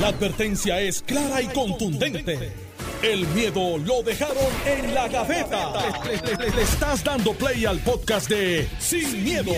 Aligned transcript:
La 0.00 0.08
advertencia 0.08 0.80
es 0.80 1.02
clara 1.02 1.40
y 1.40 1.46
contundente. 1.48 2.52
El 3.02 3.26
miedo 3.28 3.76
lo 3.78 4.02
dejaron 4.02 4.36
en 4.66 4.94
la 4.94 5.08
gaveta. 5.08 5.72
Le, 6.04 6.36
le- 6.36 6.50
le 6.56 6.62
estás 6.62 7.04
dando 7.04 7.34
play 7.34 7.66
al 7.66 7.78
podcast 7.80 8.28
de 8.30 8.66
Sin, 8.78 9.22
miedo, 9.22 9.52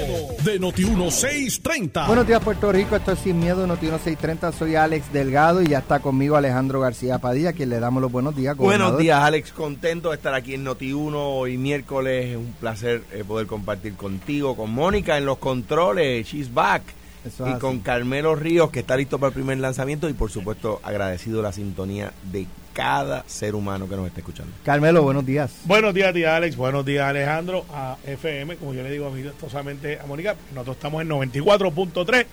de 0.45 0.61
Noti1630. 0.61 2.07
Buenos 2.09 2.27
días 2.27 2.43
Puerto 2.43 2.73
Rico, 2.73 2.97
esto 2.97 3.13
es 3.13 3.21
Sin 3.21 3.39
Miedo, 3.39 3.65
Noti 3.67 3.87
630, 3.87 4.51
soy 4.53 4.75
Alex 4.75 5.13
Delgado 5.13 5.63
y 5.63 5.69
ya 5.69 5.79
está 5.79 6.01
conmigo 6.01 6.35
Alejandro 6.37 6.81
García 6.81 7.19
Padilla, 7.19 7.53
quien 7.53 7.69
le 7.71 7.79
damos 7.79 8.03
los 8.03 8.11
buenos 8.11 8.35
días. 8.35 8.57
Buenos 8.57 8.99
días, 8.99 9.21
Alex. 9.23 9.53
Contento 9.53 10.11
de 10.11 10.17
estar 10.17 10.35
aquí 10.35 10.55
en 10.55 10.65
Noti1 10.67 11.13
hoy 11.15 11.57
miércoles. 11.57 12.31
Es 12.33 12.37
un 12.37 12.53
placer 12.59 13.03
eh, 13.13 13.23
poder 13.27 13.47
compartir 13.47 13.95
contigo, 13.95 14.57
con 14.57 14.71
Mónica 14.73 15.17
en 15.19 15.25
los 15.25 15.39
controles. 15.39 16.27
She's 16.27 16.53
back. 16.53 16.83
Eso 17.27 17.47
y 17.47 17.51
así. 17.51 17.61
con 17.61 17.81
Carmelo 17.81 18.35
Ríos, 18.35 18.71
que 18.71 18.81
está 18.81 18.97
listo 18.97 19.19
para 19.19 19.29
el 19.29 19.35
primer 19.35 19.59
lanzamiento. 19.59 20.09
Y 20.09 20.13
por 20.13 20.31
supuesto, 20.31 20.81
agradecido 20.83 21.43
la 21.43 21.53
sintonía 21.53 22.13
de 22.31 22.47
cada 22.73 23.25
ser 23.27 23.55
humano 23.55 23.89
que 23.89 23.97
nos 23.97 24.07
está 24.07 24.21
escuchando. 24.21 24.53
Carmelo, 24.65 25.03
buenos 25.03 25.25
días. 25.25 25.53
Buenos 25.65 25.95
días, 25.95 26.13
tía 26.13 26.37
Alex. 26.37 26.57
Buenos 26.57 26.85
días, 26.85 27.07
Alejandro. 27.07 27.65
A 27.73 27.97
FM, 28.07 28.57
como 28.57 28.75
yo 28.75 28.83
le 28.83 28.91
digo 28.91 29.07
amistosamente 29.07 29.99
a 29.99 30.07
Mónica, 30.07 30.37
nosotros 30.53 30.77
estamos 30.77 31.03
en 31.03 31.09
94.3. 31.09 32.27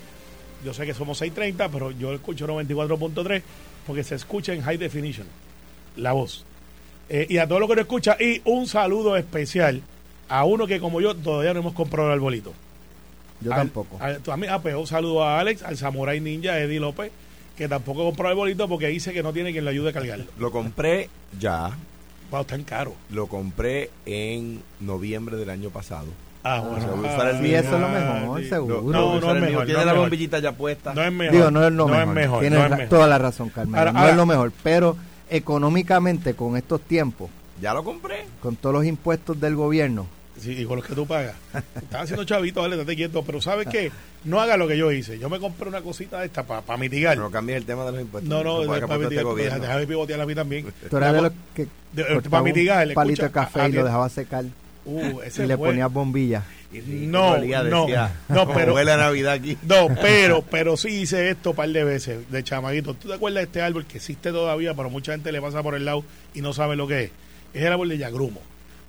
Yo 0.65 0.73
sé 0.73 0.85
que 0.85 0.93
somos 0.93 1.17
630, 1.17 1.69
pero 1.69 1.91
yo 1.91 2.13
escucho 2.13 2.47
94.3 2.47 3.41
porque 3.85 4.03
se 4.03 4.15
escucha 4.15 4.53
en 4.53 4.61
high 4.61 4.77
definition 4.77 5.27
la 5.95 6.13
voz. 6.13 6.45
Eh, 7.09 7.27
y 7.29 7.37
a 7.37 7.47
todos 7.47 7.59
los 7.59 7.69
que 7.69 7.75
nos 7.75 7.83
escuchan, 7.83 8.15
y 8.19 8.41
un 8.45 8.67
saludo 8.67 9.17
especial 9.17 9.81
a 10.29 10.45
uno 10.45 10.67
que, 10.67 10.79
como 10.79 11.01
yo, 11.01 11.15
todavía 11.15 11.53
no 11.53 11.59
hemos 11.59 11.73
comprado 11.73 12.07
el 12.09 12.13
arbolito. 12.13 12.53
Yo 13.43 13.51
Al- 13.51 13.57
tampoco. 13.59 13.97
al- 13.99 14.21
a 14.25 14.37
mí, 14.37 14.47
ah, 14.49 14.59
pues, 14.61 14.75
un 14.75 14.87
saludo 14.87 15.23
a 15.23 15.39
Alex, 15.39 15.63
al 15.63 15.77
Samurai 15.77 16.19
Ninja, 16.21 16.57
Eddie 16.59 16.79
López, 16.79 17.11
que 17.57 17.67
tampoco 17.67 18.03
compró 18.05 18.25
el 18.27 18.31
arbolito 18.31 18.67
porque 18.67 18.87
dice 18.87 19.13
que 19.13 19.21
no 19.23 19.33
tiene 19.33 19.51
quien 19.51 19.65
le 19.65 19.71
ayude 19.71 19.89
a 19.89 19.93
cargarlo. 19.93 20.25
Lo 20.39 20.51
compré 20.51 21.09
ya. 21.39 21.71
Wow, 22.31 22.41
están 22.41 22.63
caro. 22.63 22.95
Lo 23.11 23.27
compré 23.27 23.91
en 24.07 24.61
noviembre 24.79 25.37
del 25.37 25.49
año 25.51 25.69
pasado. 25.69 26.07
Ah, 26.45 26.59
bueno. 26.59 26.87
a 26.87 26.93
usar 26.95 27.27
el 27.29 27.35
Ah, 27.35 27.39
Sí, 27.41 27.53
eso 27.55 27.75
es 27.75 27.81
lo 27.81 27.87
mejor, 27.87 28.41
sí. 28.41 28.49
seguro. 28.49 28.81
No, 28.81 28.89
a 28.89 28.91
no 29.13 29.17
usar 29.17 29.35
es 29.37 29.41
mejor, 29.43 29.65
Tiene 29.65 29.79
no 29.79 29.85
la 29.85 29.91
mejor. 29.93 29.99
bombillita 30.09 30.39
ya 30.39 30.51
puesta. 30.51 30.93
No 30.93 31.01
es 31.03 31.11
mejor. 31.13 31.35
Digo, 31.35 31.51
no 31.51 31.63
es 31.65 31.71
lo 31.71 31.87
no 31.87 31.93
mejor. 31.93 32.07
Es 32.09 32.13
mejor 32.15 32.39
Tienes 32.41 32.59
no 32.59 32.65
es 32.65 32.71
ra- 32.71 32.77
mejor. 32.77 32.89
toda 32.89 33.07
la 33.07 33.17
razón. 33.17 33.51
Ahora- 33.55 33.91
no 33.93 33.99
ahora- 33.99 34.11
es 34.11 34.17
lo 34.17 34.25
mejor, 34.25 34.51
pero 34.61 34.97
económicamente 35.29 36.33
con 36.33 36.57
estos 36.57 36.81
tiempos, 36.81 37.29
Ya 37.61 37.73
lo 37.73 37.83
compré. 37.83 38.25
con 38.41 38.55
todos 38.55 38.73
los 38.75 38.85
impuestos 38.85 39.39
del 39.39 39.55
gobierno, 39.55 40.07
Sí, 40.39 40.51
y 40.61 40.65
con 40.65 40.77
los 40.77 40.85
que 40.85 40.95
tú 40.95 41.05
pagas. 41.05 41.35
Estás 41.75 42.01
haciendo 42.03 42.23
chavito, 42.25 42.61
dale, 42.61 42.75
estate 42.75 42.95
quieto. 42.95 43.23
Pero 43.23 43.39
¿sabes 43.41 43.67
qué? 43.71 43.91
No 44.25 44.41
haga 44.41 44.57
lo 44.57 44.67
que 44.67 44.77
yo 44.77 44.91
hice. 44.91 45.17
Yo 45.19 45.29
me 45.29 45.39
compré 45.39 45.69
una 45.69 45.81
cosita 45.81 46.19
de 46.19 46.25
esta 46.25 46.43
para 46.43 46.77
mitigar. 46.77 47.17
No 47.17 47.29
cambies 47.31 47.57
el 47.59 47.65
tema 47.65 47.85
de 47.85 47.91
los 47.93 48.01
impuestos. 48.01 48.29
No, 48.29 48.43
no, 48.43 48.61
Eso 48.61 48.67
para 48.71 48.85
este 48.85 48.97
mitigar. 48.99 49.23
gobierno. 49.25 49.59
Déjame 49.59 49.87
pivotear 49.87 50.21
a 50.21 50.25
mí 50.25 50.35
también. 50.35 50.73
tú 50.89 50.97
eras 50.97 51.13
de 51.13 51.21
los 51.21 51.31
que 51.55 51.67
para 52.29 52.43
mitigar, 52.43 52.87
un 52.87 52.93
palito 52.93 53.25
escucha, 53.25 53.27
de 53.27 53.45
café 53.47 53.61
a- 53.61 53.69
y 53.69 53.71
lo 53.73 53.81
a- 53.81 53.83
dejaba 53.85 54.09
secar 54.09 54.45
Uh, 54.85 55.21
ese 55.21 55.45
y 55.45 55.47
le 55.47 55.55
fue- 55.55 55.69
ponías. 55.69 55.89
Y 56.73 56.81
rico, 56.81 57.11
No, 57.11 57.37
no, 57.37 57.41
decía, 57.85 58.11
no, 58.29 58.51
pero- 58.51 58.73
huele 58.73 58.91
a 58.91 58.97
Navidad 58.97 59.33
aquí. 59.33 59.57
No, 59.61 59.87
pero, 60.01 60.41
pero 60.41 60.75
sí 60.75 60.89
hice 60.89 61.29
esto 61.29 61.51
un 61.51 61.55
par 61.55 61.69
de 61.69 61.83
veces 61.83 62.29
de 62.31 62.43
chamaguito. 62.43 62.93
¿Tú 62.95 63.07
te 63.07 63.13
acuerdas 63.13 63.41
de 63.41 63.45
este 63.45 63.61
árbol 63.61 63.85
que 63.85 63.97
existe 63.97 64.31
todavía, 64.31 64.73
pero 64.73 64.89
mucha 64.89 65.11
gente 65.13 65.31
le 65.31 65.39
pasa 65.41 65.61
por 65.63 65.75
el 65.75 65.85
lado 65.85 66.03
y 66.33 66.41
no 66.41 66.51
sabe 66.51 66.75
lo 66.75 66.87
que 66.87 67.03
es? 67.05 67.11
Es 67.53 67.61
el 67.61 67.71
árbol 67.71 67.89
de 67.89 67.97
yagrumo. 67.99 68.41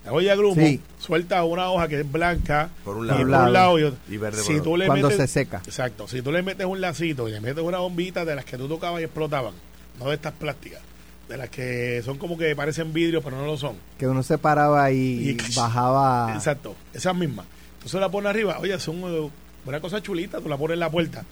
De 0.04 0.24
yagrumo 0.24 0.54
Sí. 0.60 0.80
suelta 0.98 1.42
una 1.44 1.70
hoja 1.70 1.88
que 1.88 2.00
es 2.00 2.12
blanca 2.12 2.68
Por 2.84 2.96
un 2.98 3.04
y 3.06 3.08
lado. 3.08 3.18
por 3.20 3.30
Por 3.30 3.40
un 3.46 3.52
lado 3.52 3.78
y 3.78 3.82
otro. 3.84 3.98
Y 4.08 4.16
verde 4.18 4.42
si 4.42 4.60
tú 4.60 4.76
le 4.76 4.86
Cuando 4.86 5.08
metes- 5.08 5.16
se 5.16 5.26
seca. 5.26 5.62
Exacto. 5.64 6.06
Si 6.08 6.20
tú 6.20 6.30
le 6.30 6.42
metes 6.42 6.66
un 6.66 6.80
lacito 6.80 7.28
y 7.28 7.32
le 7.32 7.40
metes 7.40 7.64
una 7.64 7.78
bombita 7.78 8.24
de 8.24 8.34
las 8.34 8.44
que 8.44 8.58
tú 8.58 8.68
tocabas 8.68 9.00
y 9.00 9.04
explotaban, 9.04 9.54
no 9.98 10.08
de 10.08 10.14
estas 10.14 10.32
plásticas, 10.34 10.80
de 11.28 11.36
las 11.38 11.48
que 11.48 12.02
son 12.04 12.18
como 12.18 12.36
que 12.36 12.54
parecen 12.54 12.92
vidrio, 12.92 13.22
pero 13.22 13.36
no 13.38 13.46
lo 13.46 13.56
son. 13.56 13.76
Que 13.98 14.06
uno 14.06 14.22
se 14.22 14.36
paraba 14.36 14.90
y, 14.92 15.30
Y- 15.30 15.36
bajaba. 15.56 16.32
Exacto, 16.34 16.74
esas 16.92 17.14
mismas. 17.16 17.46
Entonces 17.76 17.98
la 18.00 18.10
pones 18.10 18.28
arriba, 18.30 18.58
oye, 18.60 18.78
son 18.78 18.96
eh, 19.04 19.30
una 19.64 19.80
cosa 19.80 20.02
chulita, 20.02 20.40
tú 20.40 20.48
la 20.50 20.58
pones 20.58 20.74
en 20.74 20.80
la 20.80 20.90
puerta. 20.90 21.24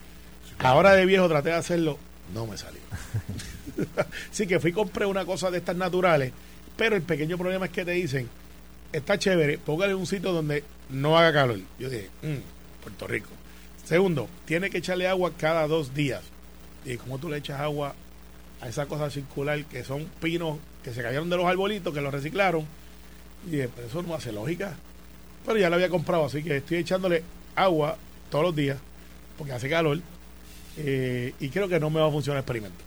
Ahora 0.60 0.92
de 0.94 1.04
viejo 1.04 1.28
traté 1.28 1.50
de 1.50 1.56
hacerlo, 1.56 1.98
no 2.34 2.46
me 2.46 2.56
salió. 2.56 2.80
Así 4.30 4.46
que 4.46 4.60
fui 4.60 4.70
y 4.70 4.72
compré 4.72 5.06
una 5.06 5.24
cosa 5.24 5.50
de 5.50 5.58
estas 5.58 5.76
naturales, 5.76 6.32
pero 6.76 6.96
el 6.96 7.02
pequeño 7.02 7.36
problema 7.36 7.66
es 7.66 7.72
que 7.72 7.84
te 7.84 7.90
dicen, 7.92 8.28
está 8.92 9.18
chévere, 9.18 9.58
póngale 9.58 9.92
en 9.92 9.98
un 9.98 10.06
sitio 10.06 10.32
donde 10.32 10.64
no 10.90 11.18
haga 11.18 11.32
calor. 11.32 11.60
Yo 11.78 11.88
dije, 11.90 12.10
"Mm, 12.22 12.82
Puerto 12.82 13.06
Rico. 13.06 13.28
Segundo, 13.84 14.28
tiene 14.44 14.70
que 14.70 14.78
echarle 14.78 15.08
agua 15.08 15.32
cada 15.36 15.66
dos 15.66 15.94
días. 15.94 16.22
Y 16.84 16.96
como 16.96 17.18
tú 17.18 17.28
le 17.28 17.38
echas 17.38 17.60
agua 17.60 17.94
a 18.60 18.68
esa 18.68 18.86
cosa 18.86 19.10
circular 19.10 19.64
que 19.64 19.84
son 19.84 20.06
pinos 20.20 20.58
que 20.82 20.92
se 20.92 21.02
cayeron 21.02 21.30
de 21.30 21.36
los 21.36 21.46
arbolitos, 21.46 21.92
que 21.94 22.00
los 22.00 22.12
reciclaron, 22.12 22.64
y 23.46 23.50
dije, 23.50 23.68
pero 23.74 23.88
eso 23.88 24.02
no 24.02 24.14
hace 24.14 24.32
lógica. 24.32 24.74
Pero 25.46 25.58
ya 25.58 25.68
la 25.70 25.76
había 25.76 25.88
comprado, 25.88 26.24
así 26.24 26.42
que 26.42 26.58
estoy 26.58 26.78
echándole 26.78 27.22
agua 27.56 27.96
todos 28.30 28.44
los 28.44 28.56
días, 28.56 28.78
porque 29.38 29.52
hace 29.52 29.68
calor, 29.68 30.00
eh, 30.76 31.34
y 31.40 31.48
creo 31.50 31.68
que 31.68 31.78
no 31.80 31.90
me 31.90 32.00
va 32.00 32.08
a 32.08 32.10
funcionar 32.10 32.38
el 32.38 32.42
experimento. 32.42 32.78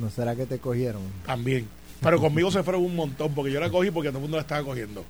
¿No 0.00 0.10
será 0.10 0.34
que 0.34 0.46
te 0.46 0.58
cogieron? 0.58 1.02
También. 1.26 1.68
Pero 2.00 2.20
conmigo 2.20 2.50
se 2.50 2.62
fueron 2.62 2.84
un 2.84 2.96
montón, 2.96 3.34
porque 3.34 3.52
yo 3.52 3.60
la 3.60 3.70
cogí 3.70 3.90
porque 3.90 4.08
todo 4.10 4.18
el 4.18 4.22
mundo 4.22 4.36
la 4.36 4.42
estaba 4.42 4.64
cogiendo. 4.64 5.04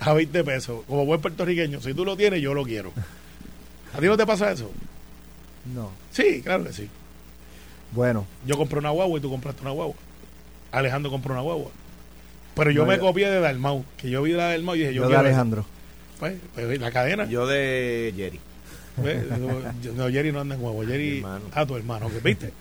A 0.00 0.12
20 0.12 0.44
pesos. 0.44 0.82
Como 0.86 1.06
buen 1.06 1.20
puertorriqueño, 1.20 1.80
si 1.80 1.94
tú 1.94 2.04
lo 2.04 2.16
tienes, 2.16 2.40
yo 2.42 2.52
lo 2.54 2.64
quiero. 2.64 2.92
¿A 3.94 4.00
ti 4.00 4.06
no 4.06 4.16
te 4.16 4.26
pasa 4.26 4.50
eso? 4.52 4.70
No. 5.74 5.90
Sí, 6.10 6.42
claro 6.42 6.64
que 6.64 6.72
sí. 6.72 6.88
Bueno, 7.92 8.26
Yo 8.44 8.56
compré 8.56 8.78
una 8.80 8.90
guagua 8.90 9.18
y 9.18 9.22
tú 9.22 9.30
compraste 9.30 9.62
una 9.62 9.70
guagua. 9.70 9.94
Alejandro 10.72 11.10
compró 11.10 11.32
una 11.32 11.42
guagua. 11.42 11.70
Pero 12.56 12.70
yo 12.70 12.82
No, 12.82 12.88
me 12.90 12.96
yo- 12.96 13.02
copié 13.02 13.30
de 13.30 13.40
Dalmau, 13.40 13.84
que 13.96 14.10
yo 14.10 14.22
vi 14.22 14.32
la 14.32 14.48
Dalmau 14.50 14.74
y 14.74 14.80
dije, 14.80 14.94
yo, 14.94 15.02
yo 15.02 15.08
de 15.08 15.14
quiero 15.14 15.20
esa. 15.22 15.28
Alejandro. 15.28 15.64
Pues, 16.18 16.34
pues, 16.54 16.80
la 16.80 16.90
cadena. 16.90 17.24
Yo 17.26 17.46
de 17.46 18.12
Jerry. 18.16 18.40
Pues, 18.96 19.24
no, 19.94 20.08
Jerry 20.10 20.30
no 20.32 20.40
anda 20.40 20.54
en 20.54 20.62
huevo. 20.62 20.82
Jerry, 20.84 21.16
hermano. 21.18 21.44
ah, 21.52 21.66
tu 21.66 21.76
hermano, 21.76 22.08
que 22.10 22.20
viste. 22.20 22.52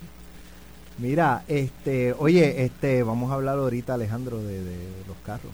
Mira, 1.00 1.44
este, 1.48 2.14
oye, 2.14 2.64
este, 2.66 3.02
vamos 3.04 3.32
a 3.32 3.36
hablar 3.36 3.58
ahorita, 3.58 3.96
Alejandro, 3.96 4.38
de, 4.42 4.64
de 4.64 4.76
los 5.08 5.18
carros. 5.26 5.52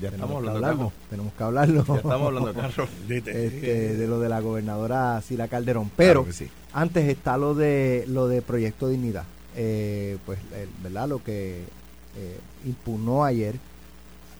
Ya 0.00 0.10
Tenemos 0.10 0.30
estamos 0.30 0.36
hablando 0.36 0.66
hablarlo. 0.66 0.92
Tenemos 1.10 1.32
que 1.32 1.42
hablarlo. 1.44 1.84
Ya 1.86 1.94
estamos 1.96 2.26
hablando 2.26 2.50
este, 3.08 3.96
de 3.96 4.06
lo 4.06 4.20
de 4.20 4.28
la 4.28 4.40
gobernadora 4.40 5.20
Sila 5.22 5.48
Calderón. 5.48 5.90
Pero 5.96 6.22
Claro 6.24 6.26
que 6.26 6.32
sí. 6.44 6.50
antes 6.72 7.08
está 7.08 7.36
lo 7.36 7.54
de 7.54 8.04
lo 8.08 8.28
de 8.28 8.42
Proyecto 8.42 8.88
Dignidad. 8.88 9.24
Eh, 9.56 10.18
pues, 10.26 10.38
el- 10.56 10.68
¿verdad? 10.82 11.08
Lo 11.08 11.22
que 11.24 11.62
eh, 12.16 12.38
impugnó 12.64 13.24
ayer 13.24 13.56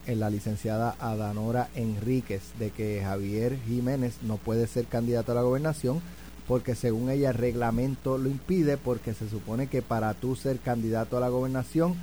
en 0.06 0.20
la 0.20 0.30
licenciada 0.30 0.94
Adanora 1.00 1.68
Enríquez 1.74 2.40
de 2.58 2.70
que 2.70 3.02
Javier 3.02 3.58
Jiménez 3.66 4.14
no 4.22 4.36
puede 4.38 4.66
ser 4.66 4.86
candidato 4.86 5.32
a 5.32 5.34
la 5.34 5.42
gobernación 5.42 6.00
porque 6.46 6.74
según 6.74 7.10
ella 7.10 7.28
el 7.28 7.34
reglamento 7.34 8.16
lo 8.16 8.30
impide 8.30 8.78
porque 8.78 9.12
se 9.12 9.28
supone 9.28 9.66
que 9.66 9.82
para 9.82 10.14
tú 10.14 10.34
ser 10.34 10.60
candidato 10.60 11.18
a 11.18 11.20
la 11.20 11.28
gobernación 11.28 11.94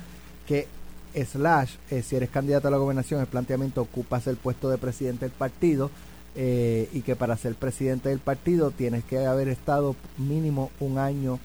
que 0.46 0.68
slash 1.14 1.72
eh, 1.90 2.02
si 2.02 2.16
eres 2.16 2.30
candidato 2.30 2.68
a 2.68 2.70
la 2.70 2.76
gobernación 2.76 3.20
el 3.20 3.26
planteamiento 3.26 3.80
ocupas 3.82 4.26
el 4.26 4.36
puesto 4.36 4.68
de 4.70 4.78
presidente 4.78 5.24
del 5.26 5.32
partido 5.32 5.90
eh, 6.34 6.88
y 6.92 7.00
que 7.00 7.16
para 7.16 7.36
ser 7.36 7.54
presidente 7.54 8.08
del 8.10 8.18
partido 8.18 8.70
tienes 8.70 9.04
que 9.04 9.24
haber 9.26 9.48
estado 9.48 9.96
mínimo 10.18 10.70
un 10.80 10.98
año 10.98 11.38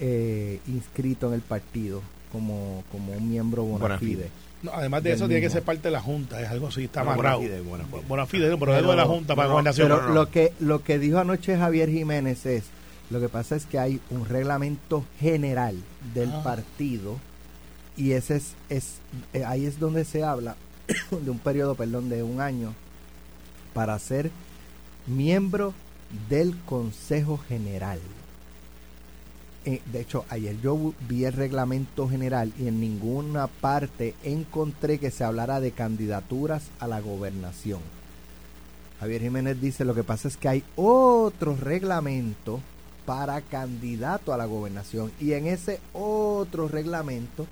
eh, 0.00 0.58
inscrito 0.66 1.28
en 1.28 1.34
el 1.34 1.40
partido 1.42 2.02
como, 2.32 2.82
como 2.90 3.12
un 3.12 3.28
miembro 3.30 3.62
bona 3.62 3.78
Bona 3.82 3.98
fide. 3.98 4.14
fide. 4.24 4.30
No, 4.64 4.72
además 4.72 5.02
de 5.02 5.12
eso, 5.12 5.26
tiene 5.28 5.42
que 5.42 5.50
ser 5.50 5.62
parte 5.62 5.82
de 5.82 5.90
la 5.90 6.00
Junta. 6.00 6.40
Es 6.40 6.48
algo 6.48 6.68
así, 6.68 6.84
está 6.84 7.02
Buena 7.02 7.12
amarrado. 7.14 7.40
fide, 7.42 7.60
buena 7.60 7.84
fide. 7.84 8.00
Buena 8.08 8.26
fide, 8.26 8.48
no, 8.48 8.58
pero 8.58 8.72
es 8.72 8.78
algo 8.78 8.90
de 8.92 8.96
la 8.96 9.04
Junta 9.04 9.36
para 9.36 9.42
no, 9.46 9.48
no, 9.50 9.54
gobernación. 9.56 9.88
Pero 9.88 10.00
no, 10.02 10.08
no. 10.08 10.14
lo 10.14 10.30
que 10.30 10.52
lo 10.58 10.82
que 10.82 10.98
dijo 10.98 11.18
anoche 11.18 11.56
Javier 11.58 11.90
Jiménez 11.90 12.46
es 12.46 12.64
lo 13.10 13.20
que 13.20 13.28
pasa 13.28 13.56
es 13.56 13.66
que 13.66 13.78
hay 13.78 14.00
un 14.10 14.24
reglamento 14.26 15.04
general 15.20 15.76
del 16.14 16.30
Ah. 16.32 16.42
partido 16.42 17.18
y 17.96 18.12
ese 18.12 18.36
es, 18.36 18.54
es 18.68 18.94
eh, 19.32 19.44
ahí 19.44 19.66
es 19.66 19.78
donde 19.78 20.04
se 20.04 20.24
habla 20.24 20.56
de 21.10 21.30
un 21.30 21.38
periodo 21.38 21.74
perdón 21.74 22.08
de 22.08 22.22
un 22.22 22.40
año 22.40 22.74
para 23.72 23.98
ser 23.98 24.30
miembro 25.06 25.74
del 26.28 26.56
Consejo 26.64 27.38
General. 27.38 27.98
Eh, 29.66 29.80
de 29.90 30.00
hecho, 30.00 30.26
ayer 30.28 30.60
yo 30.60 30.92
vi 31.08 31.24
el 31.24 31.32
reglamento 31.32 32.08
general 32.08 32.52
y 32.58 32.68
en 32.68 32.80
ninguna 32.80 33.46
parte 33.46 34.14
encontré 34.22 34.98
que 34.98 35.10
se 35.10 35.24
hablara 35.24 35.60
de 35.60 35.72
candidaturas 35.72 36.64
a 36.80 36.86
la 36.86 37.00
gobernación. 37.00 37.80
Javier 39.00 39.22
Jiménez 39.22 39.60
dice, 39.60 39.84
lo 39.84 39.94
que 39.94 40.04
pasa 40.04 40.28
es 40.28 40.36
que 40.36 40.48
hay 40.48 40.64
otro 40.76 41.56
reglamento 41.56 42.60
para 43.06 43.40
candidato 43.40 44.32
a 44.32 44.36
la 44.36 44.46
gobernación 44.46 45.12
y 45.18 45.32
en 45.32 45.46
ese 45.46 45.80
otro 45.92 46.68
reglamento 46.68 47.46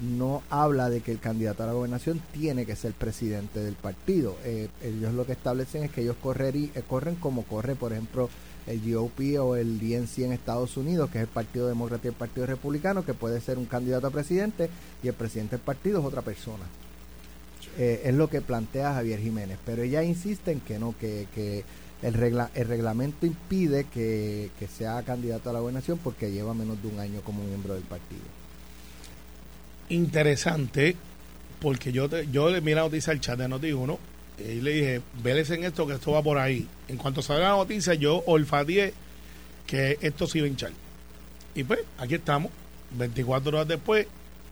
no 0.00 0.42
habla 0.50 0.88
de 0.90 1.00
que 1.00 1.12
el 1.12 1.18
candidato 1.20 1.62
a 1.62 1.66
la 1.66 1.72
gobernación 1.72 2.20
tiene 2.32 2.64
que 2.66 2.76
ser 2.76 2.92
presidente 2.92 3.60
del 3.60 3.74
partido. 3.74 4.36
Eh, 4.44 4.68
ellos 4.82 5.12
lo 5.14 5.26
que 5.26 5.32
establecen 5.32 5.84
es 5.84 5.90
que 5.90 6.02
ellos 6.02 6.16
correrí- 6.22 6.70
eh, 6.74 6.82
corren 6.88 7.16
como 7.16 7.42
corre, 7.44 7.74
por 7.74 7.92
ejemplo, 7.92 8.28
el 8.66 8.80
GOP 8.92 9.38
o 9.40 9.56
el 9.56 9.78
DNC 9.80 10.24
en 10.24 10.32
Estados 10.32 10.76
Unidos, 10.76 11.10
que 11.10 11.18
es 11.18 11.22
el 11.22 11.28
Partido 11.28 11.66
Demócrata 11.66 12.06
y 12.06 12.08
el 12.08 12.14
Partido 12.14 12.46
Republicano, 12.46 13.04
que 13.04 13.14
puede 13.14 13.40
ser 13.40 13.58
un 13.58 13.66
candidato 13.66 14.06
a 14.06 14.10
presidente 14.10 14.68
y 15.02 15.08
el 15.08 15.14
presidente 15.14 15.56
del 15.56 15.64
partido 15.64 15.98
es 16.00 16.04
otra 16.06 16.22
persona. 16.22 16.64
Eh, 17.78 18.02
es 18.04 18.14
lo 18.14 18.28
que 18.28 18.40
plantea 18.40 18.94
Javier 18.94 19.20
Jiménez, 19.20 19.58
pero 19.64 19.82
ella 19.82 20.02
insiste 20.02 20.50
en 20.52 20.60
que 20.60 20.78
no, 20.78 20.94
que, 20.98 21.26
que 21.34 21.64
el, 22.02 22.14
regla, 22.14 22.50
el 22.54 22.68
reglamento 22.68 23.26
impide 23.26 23.84
que, 23.84 24.50
que 24.58 24.66
sea 24.66 25.02
candidato 25.02 25.50
a 25.50 25.52
la 25.52 25.60
gobernación 25.60 25.98
porque 25.98 26.30
lleva 26.30 26.52
menos 26.54 26.80
de 26.82 26.88
un 26.88 26.98
año 27.00 27.20
como 27.22 27.42
miembro 27.44 27.74
del 27.74 27.82
partido. 27.84 28.22
Interesante, 29.90 30.96
porque 31.60 31.92
yo 31.92 32.08
te, 32.08 32.26
yo 32.32 32.48
le 32.50 32.60
miré 32.60 32.76
la 32.76 32.82
noticia 32.82 33.12
al 33.12 33.20
chat 33.20 33.38
de 33.38 33.46
Noti1 33.48 33.98
y 34.38 34.60
le 34.62 34.72
dije, 34.72 35.00
vélese 35.22 35.54
en 35.56 35.64
esto 35.64 35.86
que 35.86 35.94
esto 35.94 36.12
va 36.12 36.22
por 36.22 36.38
ahí. 36.38 36.66
En 36.88 36.96
cuanto 36.96 37.20
salga 37.22 37.50
la 37.50 37.56
noticia, 37.56 37.94
yo 37.94 38.22
olfateé 38.26 38.94
que 39.66 39.98
esto 40.00 40.26
se 40.26 40.38
iba 40.38 40.46
a 40.46 40.48
hinchar. 40.48 40.70
Y 41.54 41.64
pues, 41.64 41.80
aquí 41.98 42.14
estamos, 42.14 42.50
24 42.96 43.50
horas 43.58 43.68
después, 43.68 44.06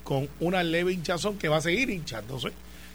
con 0.05 0.29
una 0.41 0.63
leve 0.63 0.93
hinchazón 0.93 1.39
que 1.39 1.49
va 1.49 1.57
a 1.59 1.63
seguir 1.63 1.89
hinchándose, 1.91 2.49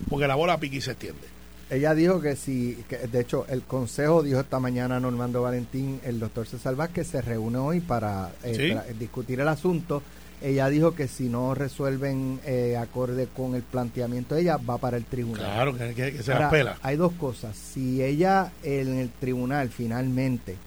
porque 0.09 0.27
la 0.27 0.35
bola 0.35 0.59
pique 0.59 0.77
y 0.77 0.81
se 0.81 0.91
extiende. 0.91 1.27
Ella 1.69 1.95
dijo 1.95 2.21
que 2.21 2.35
si, 2.35 2.83
que 2.87 2.97
de 2.97 3.21
hecho 3.21 3.45
el 3.49 3.63
consejo 3.63 4.21
dijo 4.21 4.39
esta 4.39 4.59
mañana 4.59 4.97
a 4.97 4.99
Normando 4.99 5.41
Valentín, 5.41 5.99
el 6.03 6.19
doctor 6.19 6.45
César 6.45 6.75
Vázquez 6.75 7.07
se 7.07 7.21
reúne 7.21 7.57
hoy 7.57 7.79
para 7.79 8.31
eh, 8.43 8.53
Sí. 8.55 8.61
tra- 8.73 8.85
discutir 8.99 9.39
el 9.39 9.47
asunto. 9.47 10.03
Ella 10.41 10.67
dijo 10.69 10.93
que 10.93 11.07
si 11.07 11.29
no 11.29 11.55
resuelven 11.55 12.39
eh, 12.45 12.77
acorde 12.77 13.27
con 13.27 13.55
el 13.55 13.61
planteamiento 13.61 14.35
de 14.35 14.41
ella, 14.41 14.57
va 14.57 14.77
para 14.77 14.97
el 14.97 15.05
tribunal. 15.05 15.43
Claro, 15.43 15.77
que, 15.77 16.21
se 16.23 16.31
Ahora, 16.31 16.45
las 16.45 16.51
pela. 16.51 16.77
Hay 16.81 16.97
dos 16.97 17.13
cosas. 17.13 17.55
Si 17.55 18.03
ella 18.03 18.51
en 18.63 18.97
el 18.97 19.09
tribunal 19.09 19.69
finalmente 19.69 20.57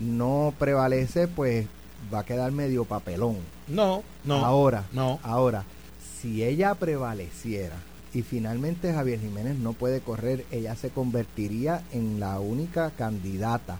no 0.00 0.52
prevalece, 0.58 1.28
pues 1.28 1.66
va 2.12 2.20
a 2.20 2.24
quedar 2.24 2.50
medio 2.52 2.84
papelón. 2.84 3.36
No, 3.68 4.02
no. 4.24 4.44
ahora, 4.44 4.84
no. 4.92 5.20
ahora, 5.22 5.64
si 6.20 6.42
ella 6.42 6.74
prevaleciera 6.74 7.76
y 8.12 8.22
finalmente 8.22 8.92
Javier 8.92 9.20
Jiménez 9.20 9.56
no 9.56 9.72
puede 9.72 10.00
correr, 10.00 10.44
ella 10.50 10.74
se 10.74 10.90
convertiría 10.90 11.82
en 11.92 12.18
la 12.18 12.40
única 12.40 12.90
candidata. 12.90 13.78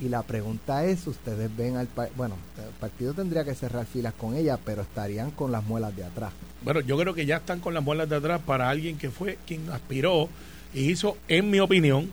Y 0.00 0.08
la 0.08 0.22
pregunta 0.22 0.84
es, 0.86 1.06
ustedes 1.06 1.54
ven 1.56 1.76
al 1.76 1.86
pa- 1.86 2.08
bueno, 2.16 2.36
el 2.56 2.72
partido 2.80 3.12
tendría 3.12 3.44
que 3.44 3.54
cerrar 3.54 3.84
filas 3.84 4.14
con 4.14 4.34
ella, 4.34 4.58
pero 4.64 4.80
estarían 4.82 5.30
con 5.30 5.52
las 5.52 5.62
muelas 5.64 5.94
de 5.94 6.04
atrás. 6.04 6.32
Bueno, 6.62 6.80
yo 6.80 6.96
creo 6.98 7.12
que 7.14 7.26
ya 7.26 7.36
están 7.36 7.60
con 7.60 7.74
las 7.74 7.82
muelas 7.84 8.08
de 8.08 8.16
atrás 8.16 8.40
para 8.44 8.70
alguien 8.70 8.96
que 8.96 9.10
fue 9.10 9.36
quien 9.46 9.68
aspiró 9.70 10.28
y 10.72 10.90
hizo, 10.90 11.18
en 11.28 11.50
mi 11.50 11.60
opinión, 11.60 12.10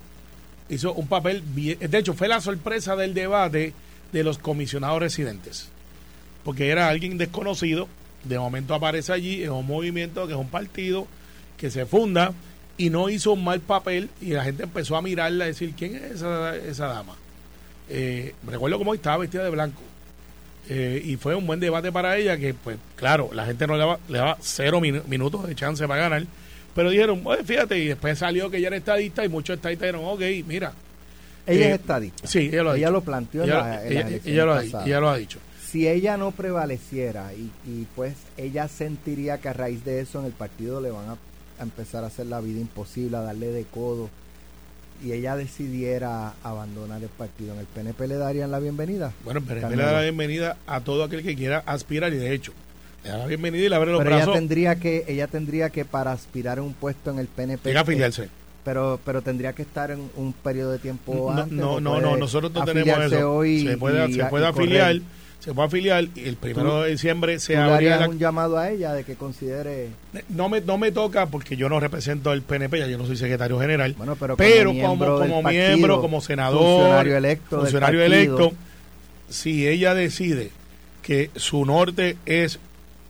hizo 0.67 0.91
un 0.93 1.07
papel 1.07 1.41
bien. 1.45 1.79
De 1.79 1.97
hecho, 1.97 2.13
fue 2.13 2.27
la 2.27 2.41
sorpresa 2.41 2.97
del 2.97 3.13
debate 3.13 3.73
de 4.11 4.23
los 4.23 4.37
comisionados 4.37 4.99
residentes. 4.99 5.69
Porque 6.43 6.69
era 6.69 6.89
alguien 6.89 7.17
desconocido, 7.17 7.87
de 8.25 8.37
momento 8.37 8.73
aparece 8.75 9.13
allí, 9.13 9.43
es 9.43 9.49
un 9.49 9.65
movimiento 9.65 10.27
que 10.27 10.33
es 10.33 10.39
un 10.39 10.49
partido 10.49 11.07
que 11.57 11.71
se 11.71 11.85
funda 11.85 12.33
y 12.77 12.89
no 12.89 13.09
hizo 13.09 13.31
un 13.31 13.43
mal 13.45 13.61
papel 13.61 14.09
y 14.21 14.31
la 14.31 14.43
gente 14.43 14.63
empezó 14.63 14.97
a 14.97 15.01
mirarla 15.01 15.45
y 15.45 15.49
decir, 15.49 15.73
¿quién 15.77 15.95
es 15.95 16.03
esa, 16.15 16.55
esa 16.57 16.87
dama? 16.87 17.15
Eh, 17.89 18.33
recuerdo 18.45 18.77
cómo 18.77 18.93
estaba 18.93 19.17
vestida 19.17 19.43
de 19.43 19.49
blanco. 19.49 19.81
Eh, 20.69 21.01
y 21.05 21.15
fue 21.15 21.33
un 21.35 21.47
buen 21.47 21.59
debate 21.59 21.91
para 21.91 22.17
ella 22.17 22.37
que, 22.37 22.53
pues, 22.53 22.77
claro, 22.95 23.29
la 23.33 23.45
gente 23.45 23.65
no 23.67 23.73
le 23.73 23.79
daba, 23.79 23.99
le 24.09 24.17
daba 24.17 24.37
cero 24.41 24.81
minu- 24.81 25.03
minutos 25.05 25.47
de 25.47 25.55
chance 25.55 25.87
para 25.87 26.01
ganar. 26.01 26.25
Pero 26.75 26.89
dijeron, 26.89 27.21
"Oye, 27.23 27.43
fíjate, 27.43 27.77
y 27.79 27.87
después 27.87 28.19
salió 28.19 28.49
que 28.51 28.57
ella 28.57 28.67
era 28.67 28.77
estadista 28.77 29.23
y 29.23 29.29
muchos 29.29 29.55
estadistas 29.55 29.87
dijeron, 29.87 30.05
ok, 30.13 30.21
mira. 30.45 30.73
Ella 31.45 31.65
Eh, 31.67 31.69
es 31.69 31.79
estadista. 31.79 32.27
Sí, 32.27 32.49
ella 32.51 32.63
lo 32.63 32.71
ha 32.71 32.75
Ella 32.75 32.87
dicho. 32.87 32.91
lo 32.91 33.01
planteó 33.01 33.43
en 33.43 33.49
Ella, 33.49 33.59
la- 33.61 33.85
en 33.85 33.91
ella- 33.93 34.19
ella 34.25 34.45
lo 34.45 34.53
ha, 34.53 34.57
pasadas. 34.57 34.87
ella 34.87 34.99
lo 34.99 35.09
ha 35.09 35.17
dicho. 35.17 35.39
si 35.71 35.85
ella 35.87 36.15
no 36.17 36.31
prevaleciera 36.31 37.33
y, 37.33 37.51
y 37.69 37.87
pues 37.95 38.13
ella 38.37 38.67
sentiría 38.69 39.37
que 39.39 39.49
a 39.49 39.53
raíz 39.53 39.83
de 39.83 39.99
eso 40.01 40.19
en 40.19 40.25
el 40.25 40.31
partido 40.31 40.79
le 40.81 40.91
van 40.91 41.09
a, 41.09 41.17
a 41.59 41.63
empezar 41.63 42.03
a 42.03 42.07
hacer 42.07 42.25
la 42.27 42.39
vida 42.41 42.59
imposible, 42.61 43.17
a 43.17 43.21
darle 43.21 43.47
de 43.47 43.63
codo 43.63 44.09
y 45.03 45.11
ella 45.11 45.35
decidiera 45.35 46.33
abandonar 46.43 47.01
el 47.01 47.09
partido 47.09 47.53
en 47.53 47.59
el 47.59 47.65
PNP 47.65 48.07
le 48.07 48.15
darían 48.15 48.51
la 48.51 48.59
bienvenida. 48.59 49.13
Bueno, 49.23 49.41
pero 49.47 49.61
Carmelo. 49.61 49.81
le 49.81 49.87
da 49.87 49.93
la 49.93 50.01
bienvenida 50.03 50.57
a 50.67 50.81
todo 50.81 51.03
aquel 51.03 51.23
que 51.23 51.35
quiera 51.35 51.63
aspirar 51.65 52.13
y 52.13 52.17
de 52.17 52.33
hecho, 52.33 52.53
le 53.03 53.09
da 53.11 53.17
la 53.19 53.25
bienvenida 53.27 53.65
y 53.65 53.69
le 53.69 53.75
abre 53.75 53.91
los 53.91 53.99
Pero 53.99 54.09
ella 54.09 54.17
brazos. 54.25 54.33
tendría 54.35 54.75
que 54.75 55.05
ella 55.07 55.27
tendría 55.27 55.69
que 55.69 55.85
para 55.85 56.11
aspirar 56.11 56.57
a 56.59 56.63
un 56.63 56.73
puesto 56.73 57.11
en 57.11 57.19
el 57.19 57.27
PNP 57.27 57.69
Llega 57.69 57.79
a 57.79 57.83
afiliarse. 57.83 58.29
Pero 58.67 58.99
pero 59.05 59.21
tendría 59.21 59.53
que 59.53 59.61
estar 59.61 59.91
en 59.91 60.09
un 60.17 60.33
periodo 60.33 60.73
de 60.73 60.79
tiempo 60.79 61.31
No, 61.33 61.41
antes. 61.41 61.57
no, 61.57 61.79
no, 61.79 62.01
no, 62.01 62.17
nosotros 62.17 62.51
no 62.51 62.65
tenemos 62.65 62.99
eso. 63.13 63.33
hoy 63.33 63.65
se 63.65 63.77
puede, 63.77 64.09
y- 64.09 64.13
se 64.13 64.25
puede 64.25 64.51
correr. 64.51 64.65
afiliar, 64.81 65.01
se 65.39 65.53
puede 65.53 65.67
afiliar 65.67 66.07
y 66.15 66.27
el 66.27 66.35
primero 66.35 66.81
de 66.81 66.91
diciembre 66.91 67.35
¿Tú 67.35 67.39
se 67.39 67.55
harías 67.55 68.01
la 68.01 68.09
un 68.09 68.19
llamado 68.19 68.57
a 68.57 68.69
ella 68.69 68.91
de 68.91 69.05
que 69.05 69.15
considere 69.15 69.87
no 70.27 70.49
me, 70.49 70.59
no 70.59 70.77
me 70.77 70.91
toca 70.91 71.27
porque 71.27 71.55
yo 71.55 71.69
no 71.69 71.79
represento 71.79 72.29
al 72.29 72.41
PNP, 72.41 72.79
ya 72.79 72.87
yo 72.87 72.97
no 72.97 73.05
soy 73.05 73.15
secretario 73.15 73.57
general. 73.57 73.95
Bueno, 73.97 74.17
pero, 74.19 74.35
pero 74.35 74.71
como 74.71 74.81
como, 74.81 74.95
miembro, 74.97 75.19
como 75.19 75.41
partido, 75.43 75.67
miembro, 75.69 76.01
como 76.01 76.19
senador, 76.19 76.59
funcionario 76.59 77.15
electo, 77.15 77.59
funcionario 77.61 78.03
electo, 78.03 78.51
si 79.29 79.65
ella 79.65 79.93
decide 79.93 80.51
que 81.03 81.31
su 81.37 81.63
norte 81.65 82.17
es 82.25 82.59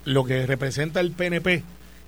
lo 0.05 0.23
que 0.23 0.45
representa 0.45 0.99
el 0.99 1.13
PNP, 1.13 1.63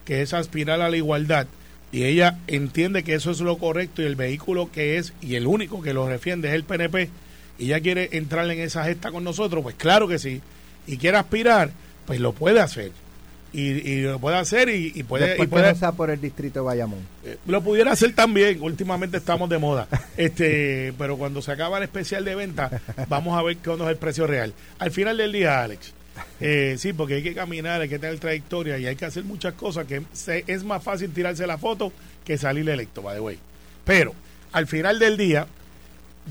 que 0.06 0.22
es 0.22 0.36
aspirar 0.36 0.82
a 0.82 0.90
la 0.90 0.98
igualdad, 0.98 1.48
y 1.92 2.04
ella 2.04 2.38
entiende 2.48 3.04
que 3.04 3.16
eso 3.16 3.32
es 3.32 3.40
lo 3.42 3.58
correcto 3.58 4.02
y 4.02 4.06
el 4.06 4.16
vehículo 4.16 4.72
que 4.72 4.98
es 4.98 5.14
y 5.22 5.36
el 5.36 5.48
único 5.48 5.82
que 5.82 5.94
lo 5.94 6.06
defiende 6.08 6.50
es 6.50 6.54
el 6.54 6.64
PNP, 6.64 7.10
y 7.58 7.66
ella 7.66 7.80
quiere 7.82 8.10
entrar 8.14 8.50
en 8.50 8.60
esa 8.60 8.84
gesta 8.86 9.12
con 9.12 9.24
nosotros, 9.24 9.64
pues 9.64 9.76
claro 9.76 10.08
que 10.08 10.20
sí, 10.20 10.42
y 10.88 10.98
quiere 10.98 11.18
aspirar, 11.18 11.72
pues 12.06 12.20
lo 12.20 12.34
puede 12.34 12.60
hacer. 12.60 12.92
Y, 13.52 13.62
y 13.62 14.02
lo 14.04 14.20
puede 14.20 14.38
hacer 14.38 14.70
y, 14.70 14.92
y 14.94 15.02
puede, 15.02 15.30
Después 15.30 15.50
puede 15.50 15.74
no 15.74 15.94
por 15.96 16.12
el 16.12 16.22
distrito 16.22 16.60
de 16.60 16.66
Bayamón. 16.66 17.00
eh, 17.26 17.38
lo 17.48 17.64
pudiera 17.64 17.92
hacer 17.92 18.14
también. 18.14 18.62
Últimamente 18.62 19.18
estamos 19.18 19.50
de 19.50 19.58
moda. 19.58 19.88
Este, 20.18 20.94
pero 21.00 21.18
cuando 21.18 21.42
se 21.42 21.52
acaba 21.52 21.78
el 21.78 21.84
especial 21.84 22.24
de 22.26 22.36
venta, 22.36 22.70
vamos 23.08 23.40
a 23.40 23.42
ver 23.42 23.58
cuándo 23.58 23.86
es 23.86 23.92
el 23.92 23.98
precio 23.98 24.28
real. 24.28 24.54
Al 24.78 24.92
final 24.92 25.18
del 25.18 25.32
día, 25.32 25.64
Alex. 25.64 25.94
Eh, 26.40 26.76
sí, 26.78 26.94
porque 26.94 27.16
hay 27.16 27.24
que 27.24 27.34
caminar, 27.34 27.82
hay 27.82 27.90
que 27.90 28.00
tener 28.00 28.20
trayectoria 28.20 28.78
y 28.78 28.86
hay 28.88 28.96
que 28.96 29.06
hacer 29.06 29.24
muchas 29.24 29.54
cosas 29.54 29.86
que 29.86 30.02
se- 30.14 30.44
es 30.48 30.64
más 30.64 30.84
fácil 30.84 31.12
tirarse 31.12 31.46
la 31.48 31.58
foto 31.58 31.92
que 32.26 32.38
salir 32.38 32.68
electo, 32.70 33.02
by 33.02 33.16
the 33.16 33.22
way. 33.22 33.38
Pero 33.86 34.14
al 34.52 34.68
final 34.68 35.00
del 35.00 35.18
día, 35.18 35.48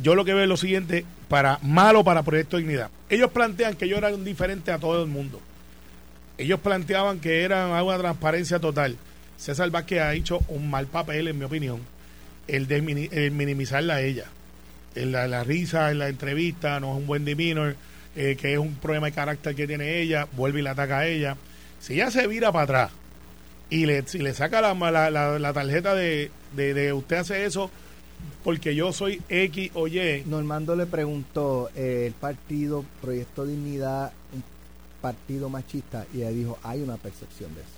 yo 0.03 0.15
lo 0.15 0.25
que 0.25 0.35
veo 0.35 0.43
es 0.45 0.49
lo 0.49 0.57
siguiente, 0.57 1.05
para 1.29 1.59
malo 1.63 2.05
para 2.05 2.23
Proyecto 2.23 2.57
Dignidad. 2.57 2.91
Ellos 3.11 3.31
plantean 3.33 3.75
que 3.75 3.85
ellos 3.87 3.99
eran 3.99 4.25
diferentes 4.25 4.73
a 4.75 4.79
todo 4.79 5.03
el 5.03 5.09
mundo. 5.09 5.41
Ellos 6.39 6.61
planteaban 6.61 7.19
que 7.21 7.43
eran 7.43 7.71
una 7.71 7.99
transparencia 7.99 8.59
total. 8.61 8.97
César 9.37 9.71
Vázquez 9.71 10.01
ha 10.01 10.15
hecho 10.15 10.39
un 10.49 10.71
mal 10.71 10.87
papel, 10.87 11.29
en 11.29 11.39
mi 11.39 11.45
opinión, 11.45 11.81
el 12.47 12.67
de 12.67 12.81
minimizarla 13.31 13.95
a 13.97 14.01
ella. 14.03 14.25
En 14.95 15.13
la, 15.13 15.27
la 15.29 15.45
risa 15.45 15.91
en 15.91 15.99
la 15.99 16.09
entrevista, 16.09 16.81
no 16.81 16.93
es 16.93 16.99
un 16.99 17.07
buen 17.07 17.25
demeanor, 17.25 17.77
eh, 18.17 18.37
que 18.41 18.53
es 18.55 18.59
un 18.59 18.75
problema 18.77 19.07
de 19.07 19.13
carácter 19.13 19.55
que 19.55 19.67
tiene 19.67 20.01
ella, 20.01 20.27
vuelve 20.37 20.61
y 20.61 20.63
la 20.63 20.73
ataca 20.73 20.99
a 21.01 21.07
ella. 21.07 21.37
Si 21.81 21.95
ella 21.95 22.11
se 22.11 22.27
vira 22.27 22.51
para 22.53 22.65
atrás 22.65 22.91
y 23.71 23.87
le, 23.87 24.07
si 24.07 24.19
le 24.19 24.35
saca 24.35 24.61
la, 24.61 24.75
la, 24.91 25.11
la- 25.11 25.39
la 25.39 25.53
tarjeta 25.53 25.95
de, 25.95 26.31
de, 26.57 26.75
de 26.75 26.93
usted 26.93 27.17
hace 27.17 27.45
eso 27.45 27.71
porque 28.43 28.75
yo 28.75 28.93
soy 28.93 29.21
X 29.29 29.71
o 29.75 29.87
Y, 29.87 30.25
Normando 30.27 30.75
le 30.75 30.87
preguntó 30.87 31.71
eh, 31.77 32.05
el 32.09 32.15
partido 32.15 32.85
Proyecto 33.01 33.45
Dignidad, 33.47 34.13
un 34.33 34.43
partido 35.01 35.49
machista, 35.49 36.05
y 36.13 36.19
ella 36.19 36.31
dijo, 36.31 36.59
hay 36.65 36.83
una 36.83 36.97
percepción 36.97 37.55
de 37.55 37.61
eso. 37.61 37.71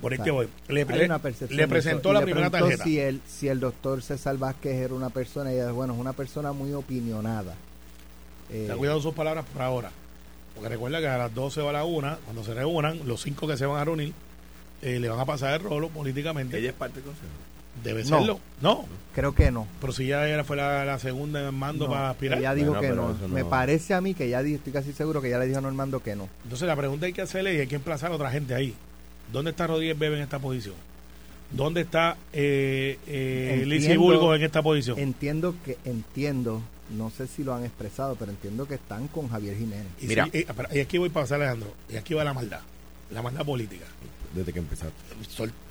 por 0.00 0.12
O 0.12 0.16
sea, 0.16 0.24
que 0.24 0.30
voy. 0.30 0.48
Le, 0.68 0.84
le- 0.84 1.08
le 1.56 1.66
presentó 1.68 2.12
la 2.12 2.20
le 2.20 2.26
primera 2.26 2.50
tarjeta. 2.50 2.84
Si 2.84 3.00
el, 3.00 3.20
si 3.26 3.48
el 3.48 3.58
doctor 3.58 4.00
César 4.02 4.36
Vázquez 4.36 4.74
era 4.76 4.94
una 4.94 5.10
persona, 5.10 5.50
ella 5.50 5.64
dijo, 5.64 5.74
bueno, 5.76 5.94
es 5.94 5.98
una 5.98 6.12
persona 6.12 6.52
muy 6.52 6.72
opinionada. 6.72 7.54
Eh, 8.54 8.64
Ten 8.68 8.78
cuidado 8.78 9.00
sus 9.02 9.12
palabras 9.14 9.44
por 9.52 9.60
ahora. 9.62 9.90
Porque 10.54 10.68
recuerda 10.68 11.00
que 11.00 11.08
a 11.08 11.18
las 11.18 11.34
12 11.34 11.60
o 11.62 11.68
a 11.68 11.72
la 11.72 11.84
1, 11.84 12.18
cuando 12.24 12.44
se 12.44 12.54
reúnan, 12.54 13.00
los 13.06 13.20
cinco 13.22 13.46
que 13.48 13.56
se 13.56 13.66
van 13.66 13.80
a 13.80 13.84
reunir, 13.84 14.12
eh, 14.82 15.00
le 15.00 15.08
van 15.08 15.18
a 15.18 15.24
pasar 15.24 15.54
el 15.54 15.60
rolo 15.68 15.88
políticamente. 15.88 16.58
Ella 16.58 16.68
es 16.70 16.74
parte 16.74 16.96
del 16.96 17.04
consejo. 17.04 17.26
Debe 17.82 18.04
No. 18.04 18.18
serlo. 18.18 18.40
No. 18.60 18.84
creo 19.12 19.34
que 19.34 19.50
no. 19.50 19.66
Pero 19.80 19.92
si 19.92 20.06
ya 20.06 20.28
ella 20.28 20.44
fue 20.44 20.56
la, 20.56 20.84
la 20.84 20.98
segunda 21.00 21.48
en 21.48 21.54
mando 21.54 21.86
No, 21.86 21.90
para 21.92 22.10
aspirar. 22.10 22.38
Ella 22.38 22.54
dijo 22.54 22.74
Bueno, 22.74 23.16
que 23.18 23.26
no. 23.26 23.28
Me 23.34 23.44
parece 23.44 23.94
a 23.94 24.00
mí 24.00 24.14
que 24.14 24.28
ya 24.28 24.42
di- 24.44 24.54
estoy 24.54 24.72
casi 24.72 24.92
seguro 24.92 25.20
que 25.20 25.28
ya 25.30 25.38
le 25.40 25.46
dijo 25.46 25.58
a 25.58 25.62
Normando 25.62 26.00
que 26.00 26.14
no. 26.14 26.28
Entonces 26.44 26.68
la 26.68 26.76
pregunta 26.76 27.06
hay 27.06 27.12
que 27.12 27.22
hacerle 27.22 27.54
y 27.54 27.58
hay 27.60 27.66
que 27.66 27.74
emplazar 27.74 28.12
a 28.12 28.14
otra 28.14 28.30
gente 28.30 28.54
ahí. 28.54 28.74
¿Dónde 29.32 29.50
está 29.50 29.66
Rodríguez 29.66 29.98
Bebe 29.98 30.16
en 30.18 30.22
esta 30.22 30.38
posición? 30.38 30.76
¿Dónde 31.50 31.80
está 31.80 32.16
eh, 32.32 32.98
eh, 33.08 33.64
Lizzie 33.66 33.96
Burgos 33.96 34.36
en 34.36 34.42
esta 34.44 34.62
posición? 34.62 34.98
Entiendo 34.98 35.54
que, 35.64 35.76
entiendo, 35.84 36.62
no 36.90 37.10
sé 37.10 37.26
si 37.26 37.42
lo 37.44 37.54
han 37.54 37.64
expresado, 37.64 38.14
pero 38.16 38.30
entiendo 38.30 38.66
que 38.68 38.74
están 38.74 39.08
con 39.08 39.28
Javier 39.28 39.56
Jiménez. 39.56 39.86
y, 40.00 40.06
Mira. 40.06 40.28
si- 40.32 40.46
y 40.72 40.80
aquí 40.80 40.98
voy 40.98 41.08
para 41.08 41.24
pasar 41.24 41.40
Alejandro. 41.40 41.72
Y 41.88 41.96
aquí 41.96 42.14
va 42.14 42.24
la 42.24 42.34
maldad. 42.34 42.60
La 43.10 43.22
maldad 43.22 43.44
política. 43.44 43.84
Desde 44.34 44.52
que 44.52 44.58
empezaste. 44.58 44.92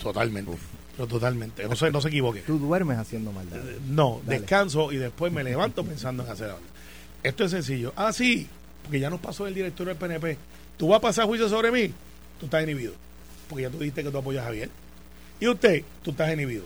Totalmente. 0.01 0.51
Pero 0.96 1.08
totalmente. 1.08 1.67
No 1.67 1.75
se, 1.75 1.91
no 1.91 2.00
se 2.01 2.08
equivoque. 2.10 2.41
Tú 2.41 2.60
duermes 2.60 2.98
haciendo 2.98 3.32
maldad. 3.32 3.60
Eh, 3.67 3.79
No, 3.88 4.22
Dale. 4.25 4.39
descanso 4.39 4.91
y 4.91 4.98
después 4.98 5.32
me 5.34 5.43
levanto 5.43 5.84
pensando 5.86 6.24
en 6.24 6.29
hacer 6.32 6.50
algo. 6.50 6.62
Esto 7.24 7.46
es 7.46 7.51
sencillo. 7.51 7.93
Ah, 7.96 8.12
sí, 8.13 8.48
porque 8.84 9.00
ya 9.00 9.10
nos 9.10 9.20
pasó 9.20 9.48
el 9.48 9.53
director 9.53 9.88
del 9.88 9.96
PNP. 9.96 10.38
¿Tú 10.77 10.89
vas 10.89 10.98
a 10.98 11.01
pasar 11.01 11.25
juicio 11.25 11.48
sobre 11.50 11.72
mí? 11.72 11.93
Tú 12.39 12.46
estás 12.46 12.63
inhibido. 12.63 12.93
Porque 13.50 13.63
ya 13.63 13.70
tú 13.70 13.77
dijiste 13.79 14.03
que 14.03 14.10
tú 14.12 14.17
apoyas 14.17 14.43
a 14.43 14.46
Javier. 14.48 14.70
Y 15.39 15.48
usted, 15.48 15.84
tú 16.03 16.12
estás 16.12 16.32
inhibido. 16.34 16.63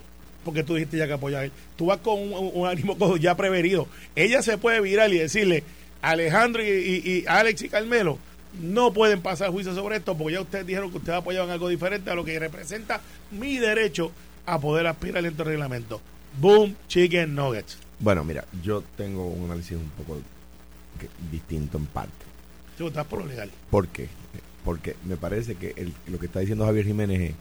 Porque 0.48 0.64
tú 0.64 0.76
dijiste 0.76 0.96
ya 0.96 1.08
que 1.08 1.14
apoyas 1.14 1.42
a 1.42 1.44
él. 1.44 1.52
Tú 1.76 1.88
vas 1.88 1.98
con 1.98 2.18
un, 2.18 2.66
ánimo 2.66 3.18
ya 3.18 3.36
prevenido. 3.36 3.86
Ella 4.16 4.42
se 4.42 4.58
puede 4.58 4.80
virar 4.80 5.14
y 5.14 5.18
decirle, 5.18 5.66
Alejandro 6.02 6.64
y, 6.64 6.68
y 6.70 7.26
Alex 7.28 7.64
y 7.64 7.68
Carmelo, 7.68 8.18
no 8.62 8.94
pueden 8.94 9.22
pasar 9.22 9.52
juicio 9.52 9.76
sobre 9.76 9.98
esto 9.98 10.18
porque 10.18 10.36
ya 10.36 10.42
ustedes 10.42 10.66
dijeron 10.66 10.90
que 10.90 11.00
ustedes 11.00 11.18
apoyaban 11.18 11.50
algo 11.50 11.68
diferente 11.68 12.10
a 12.10 12.16
lo 12.16 12.24
que 12.24 12.40
representa 12.40 13.02
mi 13.30 13.58
derecho 13.58 14.14
a 14.46 14.58
poder 14.58 14.88
aspirar 14.88 15.26
al 15.26 15.38
reglamento. 15.38 16.00
Boom, 16.40 16.78
chicken 16.88 17.36
nuggets. 17.36 17.78
Bueno, 18.00 18.24
mira, 18.24 18.46
yo 18.64 18.86
tengo 18.96 19.28
un 19.28 19.52
análisis 19.52 19.76
un 19.76 19.90
poco 19.90 20.18
distinto 21.30 21.78
en 21.78 21.88
parte. 21.88 22.26
Tú 22.78 22.88
estás 22.88 23.06
por 23.06 23.20
lo 23.20 23.26
legal. 23.26 23.52
¿Por 23.70 23.90
qué? 23.90 24.08
Porque 24.64 24.96
me 25.04 25.18
parece 25.18 25.56
que 25.56 25.92
lo 26.08 26.20
que 26.20 26.28
está 26.28 26.40
diciendo 26.40 26.66
Javier 26.66 26.86
Jiménez 26.86 27.32
es, 27.32 27.36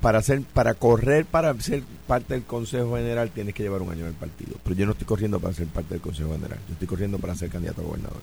para 0.00 0.18
hacer, 0.18 0.42
para 0.42 0.74
correr, 0.74 1.26
para 1.26 1.58
ser 1.60 1.82
parte 2.06 2.34
del 2.34 2.44
Consejo 2.44 2.96
General 2.96 3.30
tienes 3.30 3.54
que 3.54 3.62
llevar 3.62 3.82
un 3.82 3.90
año 3.90 4.02
en 4.02 4.08
el 4.08 4.14
partido. 4.14 4.56
Pero 4.62 4.76
yo 4.76 4.86
no 4.86 4.92
estoy 4.92 5.06
corriendo 5.06 5.40
para 5.40 5.54
ser 5.54 5.66
parte 5.66 5.94
del 5.94 6.00
Consejo 6.00 6.32
General. 6.32 6.58
Yo 6.66 6.72
estoy 6.72 6.88
corriendo 6.88 7.18
para 7.18 7.34
ser 7.34 7.50
candidato 7.50 7.82
a 7.82 7.84
gobernador. 7.84 8.20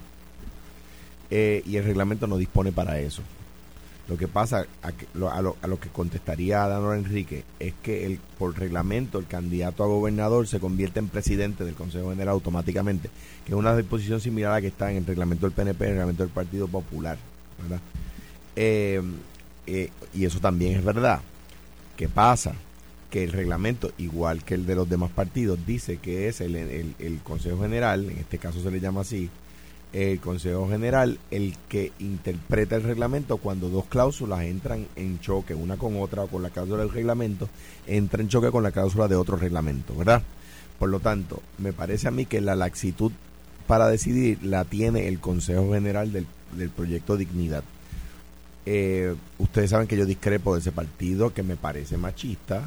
Eh, 1.29 1.63
y 1.65 1.77
el 1.77 1.83
reglamento 1.83 2.27
no 2.27 2.37
dispone 2.37 2.71
para 2.71 2.99
eso. 2.99 3.21
Lo 4.07 4.17
que 4.17 4.27
pasa, 4.27 4.65
a, 4.81 4.91
lo, 5.13 5.31
a, 5.31 5.41
lo, 5.41 5.79
que 5.79 5.87
contestaría 5.87 6.67
Danor 6.67 6.97
Enrique, 6.97 7.45
es 7.59 7.73
que 7.81 8.05
el, 8.05 8.19
por 8.37 8.57
reglamento 8.59 9.17
el 9.17 9.27
candidato 9.27 9.83
a 9.83 9.87
gobernador 9.87 10.45
se 10.45 10.59
convierte 10.59 10.99
en 10.99 11.07
presidente 11.07 11.63
del 11.63 11.73
Consejo 11.73 12.09
General 12.09 12.33
automáticamente, 12.33 13.09
que 13.45 13.53
es 13.53 13.57
una 13.57 13.75
disposición 13.77 14.19
similar 14.19 14.51
a 14.51 14.55
la 14.55 14.61
que 14.61 14.67
está 14.67 14.91
en 14.91 14.97
el 14.97 15.05
reglamento 15.05 15.45
del 15.45 15.53
PNP, 15.53 15.85
en 15.85 15.89
el 15.89 15.95
reglamento 15.95 16.23
del 16.23 16.33
Partido 16.33 16.67
Popular. 16.67 17.17
¿verdad? 17.61 17.79
Eh, 18.57 19.01
eh, 19.67 19.89
y 20.13 20.25
eso 20.25 20.39
también 20.39 20.77
es 20.77 20.83
verdad. 20.83 21.21
¿Qué 21.97 22.09
pasa? 22.09 22.53
Que 23.09 23.23
el 23.23 23.31
reglamento, 23.31 23.91
igual 23.97 24.43
que 24.43 24.55
el 24.55 24.65
de 24.65 24.75
los 24.75 24.89
demás 24.89 25.11
partidos, 25.11 25.59
dice 25.65 25.97
que 25.97 26.27
es 26.27 26.41
el, 26.41 26.55
el 26.55 27.19
Consejo 27.23 27.61
General, 27.61 28.09
en 28.09 28.17
este 28.17 28.37
caso 28.37 28.61
se 28.61 28.71
le 28.71 28.79
llama 28.79 29.01
así, 29.01 29.29
el 29.93 30.19
Consejo 30.19 30.67
General 30.67 31.19
el 31.29 31.55
que 31.69 31.91
interpreta 31.99 32.75
el 32.75 32.83
reglamento 32.83 33.37
cuando 33.37 33.69
dos 33.69 33.85
cláusulas 33.85 34.41
entran 34.41 34.87
en 34.95 35.19
choque, 35.19 35.53
una 35.53 35.77
con 35.77 36.01
otra 36.01 36.23
o 36.23 36.27
con 36.27 36.41
la 36.41 36.49
cláusula 36.49 36.79
del 36.79 36.91
reglamento, 36.91 37.47
entra 37.85 38.21
en 38.21 38.27
choque 38.27 38.49
con 38.49 38.63
la 38.63 38.71
cláusula 38.71 39.07
de 39.07 39.15
otro 39.15 39.37
reglamento, 39.37 39.95
¿verdad? 39.95 40.23
Por 40.79 40.89
lo 40.89 40.99
tanto, 40.99 41.41
me 41.59 41.73
parece 41.73 42.07
a 42.07 42.11
mí 42.11 42.25
que 42.25 42.41
la 42.41 42.55
laxitud 42.55 43.11
para 43.67 43.87
decidir 43.87 44.43
la 44.43 44.65
tiene 44.65 45.07
el 45.07 45.19
Consejo 45.19 45.71
General 45.71 46.11
del, 46.11 46.25
del 46.57 46.69
proyecto 46.69 47.15
Dignidad. 47.15 47.63
Eh, 48.65 49.15
ustedes 49.39 49.69
saben 49.69 49.87
que 49.87 49.97
yo 49.97 50.05
discrepo 50.05 50.53
de 50.53 50.61
ese 50.61 50.71
partido 50.71 51.33
que 51.33 51.43
me 51.43 51.55
parece 51.55 51.97
machista, 51.97 52.63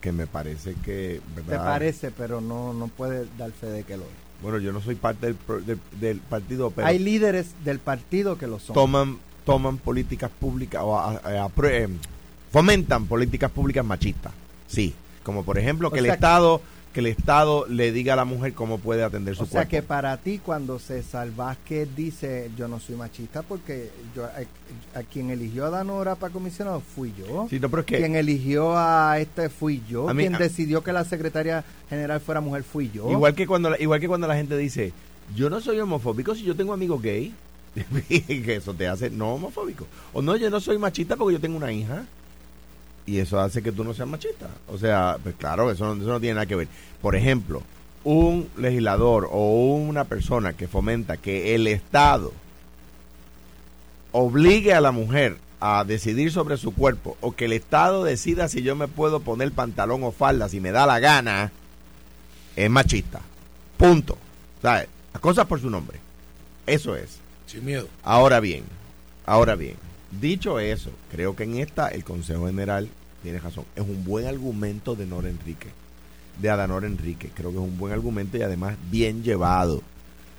que 0.00 0.12
me 0.12 0.26
parece 0.26 0.74
que... 0.84 1.20
¿verdad? 1.34 1.52
Te 1.52 1.58
parece, 1.58 2.10
pero 2.10 2.40
no, 2.40 2.72
no 2.72 2.88
puede 2.88 3.26
dar 3.38 3.50
fe 3.52 3.66
de 3.66 3.84
que 3.84 3.96
lo 3.96 4.04
es. 4.04 4.10
Bueno, 4.42 4.58
yo 4.58 4.72
no 4.72 4.80
soy 4.80 4.96
parte 4.96 5.26
del, 5.26 5.78
del, 6.00 6.18
partido, 6.18 6.70
pero... 6.70 6.86
Hay 6.86 6.98
líderes 6.98 7.52
del 7.64 7.78
partido 7.78 8.36
que 8.38 8.48
lo 8.48 8.58
son. 8.58 8.74
Toman, 8.74 9.18
toman 9.44 9.78
políticas 9.78 10.30
públicas 10.30 10.82
o 10.84 11.20
eh, 11.64 11.88
fomentan 12.50 13.06
políticas 13.06 13.50
públicas 13.50 13.84
machistas. 13.84 14.32
Sí, 14.66 14.94
como 15.22 15.44
por 15.44 15.58
ejemplo 15.58 15.90
que 15.90 16.00
el 16.00 16.06
Estado 16.06 16.58
que 16.58 16.64
el 17.00 17.06
Estado 17.06 17.66
le 17.66 17.92
diga 17.92 18.14
a 18.14 18.16
la 18.16 18.24
mujer 18.24 18.52
cómo 18.52 18.78
puede 18.78 19.02
atender 19.02 19.34
su 19.34 19.40
cuerpo. 19.40 19.56
O 19.56 19.60
sea 19.60 19.68
que 19.68 19.82
para 19.82 20.16
ti 20.18 20.38
cuando 20.38 20.78
César 20.78 21.30
Vázquez 21.34 21.88
dice 21.96 22.50
yo 22.56 22.68
no 22.68 22.80
soy 22.80 22.96
machista 22.96 23.42
porque 23.42 23.90
yo 24.14 24.24
a, 24.24 25.02
quien 25.02 25.30
eligió 25.30 25.66
a 25.66 25.70
Danora 25.70 26.14
para 26.14 26.32
comisionado 26.32 26.80
fui 26.80 27.12
yo. 27.16 27.46
Sí, 27.48 27.58
no, 27.60 27.68
pero 27.70 27.80
es 27.80 27.86
que, 27.86 27.98
quien 27.98 28.14
eligió 28.16 28.76
a 28.76 29.18
este 29.18 29.48
fui 29.48 29.82
yo. 29.88 30.06
quien 30.06 30.34
decidió 30.34 30.82
que 30.82 30.92
la 30.92 31.04
secretaria 31.04 31.64
general 31.88 32.20
fuera 32.20 32.40
mujer 32.40 32.62
fui 32.62 32.90
yo. 32.92 33.10
Igual 33.10 33.34
que 33.34 33.46
cuando 33.46 33.76
igual 33.78 34.00
que 34.00 34.08
cuando 34.08 34.26
la 34.26 34.36
gente 34.36 34.56
dice 34.56 34.92
yo 35.34 35.48
no 35.48 35.60
soy 35.60 35.80
homofóbico 35.80 36.34
si 36.34 36.42
yo 36.42 36.54
tengo 36.54 36.72
amigos 36.72 37.00
gay. 37.02 37.34
que 38.08 38.56
eso 38.56 38.74
te 38.74 38.86
hace 38.86 39.08
no 39.08 39.34
homofóbico. 39.34 39.86
O 40.12 40.20
no, 40.20 40.36
yo 40.36 40.50
no 40.50 40.60
soy 40.60 40.76
machista 40.76 41.16
porque 41.16 41.34
yo 41.34 41.40
tengo 41.40 41.56
una 41.56 41.72
hija 41.72 42.04
y 43.06 43.18
eso 43.18 43.40
hace 43.40 43.62
que 43.62 43.72
tú 43.72 43.84
no 43.84 43.94
seas 43.94 44.08
machista. 44.08 44.48
O 44.68 44.78
sea, 44.78 45.18
pues 45.22 45.34
claro, 45.36 45.70
eso 45.70 45.94
no, 45.94 46.00
eso 46.00 46.10
no 46.10 46.20
tiene 46.20 46.34
nada 46.34 46.46
que 46.46 46.56
ver. 46.56 46.68
Por 47.00 47.16
ejemplo, 47.16 47.62
un 48.04 48.48
legislador 48.56 49.28
o 49.30 49.74
una 49.74 50.04
persona 50.04 50.52
que 50.52 50.68
fomenta 50.68 51.16
que 51.16 51.54
el 51.54 51.66
Estado 51.66 52.32
obligue 54.12 54.74
a 54.74 54.80
la 54.80 54.92
mujer 54.92 55.38
a 55.60 55.84
decidir 55.84 56.32
sobre 56.32 56.56
su 56.56 56.74
cuerpo 56.74 57.16
o 57.20 57.32
que 57.32 57.46
el 57.46 57.52
Estado 57.52 58.04
decida 58.04 58.48
si 58.48 58.62
yo 58.62 58.74
me 58.76 58.88
puedo 58.88 59.20
poner 59.20 59.52
pantalón 59.52 60.02
o 60.04 60.12
falda 60.12 60.48
si 60.48 60.60
me 60.60 60.72
da 60.72 60.86
la 60.86 60.98
gana, 60.98 61.52
es 62.56 62.70
machista. 62.70 63.20
Punto. 63.76 64.18
¿Sabes? 64.60 64.88
Las 65.12 65.20
cosas 65.20 65.46
por 65.46 65.60
su 65.60 65.70
nombre. 65.70 65.98
Eso 66.66 66.96
es. 66.96 67.18
Sin 67.46 67.64
miedo. 67.64 67.88
Ahora 68.04 68.38
bien, 68.40 68.64
ahora 69.26 69.56
bien 69.56 69.91
Dicho 70.20 70.60
eso, 70.60 70.90
creo 71.10 71.34
que 71.34 71.44
en 71.44 71.56
esta 71.56 71.88
el 71.88 72.04
Consejo 72.04 72.46
General 72.46 72.88
tiene 73.22 73.38
razón. 73.38 73.64
Es 73.74 73.82
un 73.82 74.04
buen 74.04 74.26
argumento 74.26 74.94
de 74.94 75.06
Nora 75.06 75.30
Enrique, 75.30 75.68
de 76.40 76.50
Adanor 76.50 76.84
Enrique. 76.84 77.30
Creo 77.34 77.50
que 77.50 77.56
es 77.56 77.62
un 77.62 77.78
buen 77.78 77.92
argumento 77.92 78.36
y 78.36 78.42
además 78.42 78.76
bien 78.90 79.22
llevado. 79.22 79.82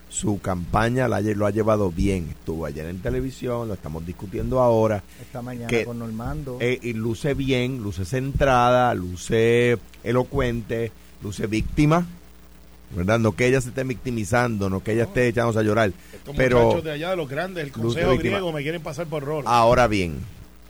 Su 0.09 0.39
campaña 0.39 1.07
la, 1.07 1.21
lo 1.21 1.47
ha 1.47 1.51
llevado 1.51 1.91
bien. 1.91 2.27
Estuvo 2.29 2.67
ayer 2.67 2.85
en 2.85 3.01
televisión, 3.01 3.67
lo 3.67 3.73
estamos 3.73 4.05
discutiendo 4.05 4.59
ahora. 4.59 5.01
Esta 5.19 5.41
mañana 5.41 5.71
con 5.85 5.97
Normando. 5.97 6.57
Eh, 6.61 6.77
y 6.83 6.93
luce 6.93 7.33
bien, 7.33 7.81
luce 7.81 8.05
centrada, 8.05 8.93
luce 8.93 9.79
elocuente, 10.03 10.91
luce 11.23 11.47
víctima 11.47 12.05
¿verdad? 12.91 13.19
No 13.19 13.33
que 13.33 13.47
ella 13.47 13.61
se 13.61 13.69
esté 13.69 13.83
victimizando, 13.83 14.69
no 14.69 14.83
que 14.83 14.93
ella 14.93 15.03
esté 15.03 15.27
echándose 15.27 15.59
a 15.59 15.63
llorar. 15.63 15.91
Estos 16.13 16.35
pero 16.35 16.81
de 16.81 16.91
allá 16.91 17.11
de 17.11 17.15
los 17.15 17.29
grandes, 17.29 17.63
el 17.63 17.71
consejo 17.71 18.17
griego 18.17 18.51
me 18.51 18.61
quieren 18.61 18.81
pasar 18.81 19.07
por 19.07 19.23
rol. 19.23 19.43
Ahora 19.47 19.87
bien, 19.87 20.19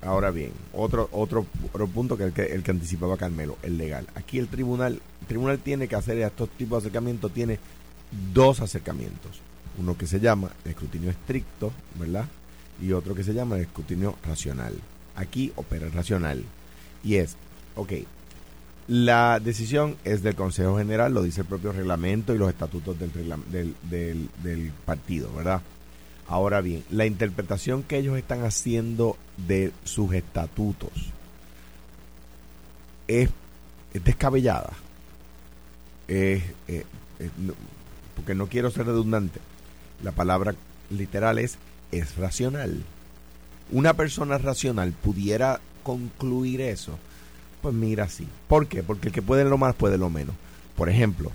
ahora 0.01 0.31
bien, 0.31 0.51
otro 0.73 1.09
otro, 1.11 1.45
otro 1.71 1.87
punto 1.87 2.17
que 2.17 2.25
el, 2.25 2.33
que 2.33 2.43
el 2.43 2.63
que 2.63 2.71
anticipaba 2.71 3.17
Carmelo, 3.17 3.57
el 3.63 3.77
legal. 3.77 4.07
Aquí 4.15 4.39
el 4.39 4.47
tribunal, 4.47 5.01
el 5.21 5.27
tribunal 5.27 5.59
tiene 5.59 5.87
que 5.87 5.95
hacer 5.95 6.17
estos 6.19 6.49
tipos 6.49 6.83
de 6.83 6.87
acercamientos, 6.87 7.31
tiene 7.33 7.59
dos 8.33 8.61
acercamientos. 8.61 9.41
Uno 9.77 9.97
que 9.97 10.05
se 10.05 10.19
llama 10.19 10.51
escrutinio 10.65 11.09
estricto, 11.09 11.71
¿verdad? 11.99 12.25
Y 12.81 12.91
otro 12.91 13.15
que 13.15 13.23
se 13.23 13.33
llama 13.33 13.57
escrutinio 13.59 14.15
racional. 14.23 14.73
Aquí 15.15 15.51
opera 15.55 15.85
el 15.85 15.91
racional. 15.91 16.43
Y 17.03 17.15
es, 17.15 17.35
ok, 17.75 17.91
la 18.87 19.39
decisión 19.39 19.95
es 20.03 20.23
del 20.23 20.35
Consejo 20.35 20.77
General, 20.77 21.13
lo 21.13 21.23
dice 21.23 21.41
el 21.41 21.47
propio 21.47 21.71
reglamento 21.71 22.35
y 22.35 22.37
los 22.37 22.49
estatutos 22.49 22.97
del, 22.99 23.75
del, 23.89 24.71
partido, 24.85 25.33
¿verdad? 25.33 25.61
Ahora 26.27 26.61
bien, 26.61 26.83
la 26.89 27.05
interpretación 27.05 27.83
que 27.83 27.97
ellos 27.97 28.17
están 28.17 28.43
haciendo 28.43 29.17
de 29.47 29.71
sus 29.83 30.13
estatutos 30.13 30.91
es, 33.07 33.29
descabellada. 34.03 34.73
Es, 36.07 36.43
eh, 36.67 36.85
porque 38.15 38.35
no 38.35 38.47
quiero 38.47 38.69
ser 38.69 38.85
redundante. 38.85 39.39
La 40.01 40.11
palabra 40.11 40.55
literal 40.89 41.39
es, 41.39 41.57
es 41.91 42.17
racional. 42.17 42.83
Una 43.71 43.93
persona 43.93 44.37
racional 44.37 44.91
pudiera 44.91 45.61
concluir 45.83 46.59
eso 46.61 46.97
pues 47.63 47.73
mira, 47.73 48.09
sí. 48.09 48.27
¿Por 48.49 48.67
qué? 48.67 48.83
Porque 48.83 49.07
el 49.07 49.13
que 49.13 49.21
puede 49.21 49.45
lo 49.45 49.57
más 49.57 49.73
puede 49.73 49.97
lo 49.97 50.09
menos. 50.09 50.35
Por 50.75 50.89
ejemplo, 50.89 51.31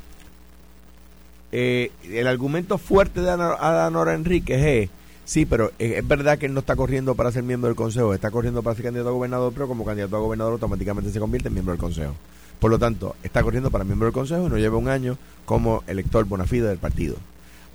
eh, 1.52 1.90
el 2.04 2.26
argumento 2.26 2.76
fuerte 2.76 3.22
de 3.22 3.30
Adanora 3.30 4.12
Enríquez 4.12 4.62
es, 4.62 4.90
sí, 5.24 5.46
pero 5.46 5.72
es, 5.78 6.06
verdad 6.06 6.36
que 6.36 6.44
él 6.44 6.52
no 6.52 6.60
está 6.60 6.76
corriendo 6.76 7.14
para 7.14 7.32
ser 7.32 7.44
miembro 7.44 7.68
del 7.68 7.76
Consejo, 7.76 8.12
está 8.12 8.30
corriendo 8.30 8.62
para 8.62 8.76
ser 8.76 8.84
candidato 8.84 9.08
a 9.08 9.12
gobernador, 9.12 9.54
pero 9.54 9.68
como 9.68 9.86
candidato 9.86 10.16
a 10.16 10.20
gobernador 10.20 10.52
automáticamente 10.52 11.10
se 11.10 11.18
convierte 11.18 11.48
en 11.48 11.54
miembro 11.54 11.72
del 11.72 11.80
Consejo. 11.80 12.14
Por 12.60 12.70
lo 12.70 12.78
tanto, 12.78 13.16
está 13.22 13.42
corriendo 13.42 13.70
para 13.70 13.84
miembro 13.84 14.04
del 14.04 14.12
Consejo 14.12 14.46
y 14.46 14.50
no 14.50 14.58
lleva 14.58 14.76
un 14.76 14.88
año 14.88 15.16
como 15.46 15.82
elector 15.86 16.26
bona 16.26 16.44
fide 16.44 16.68
del 16.68 16.78
partido. 16.78 17.16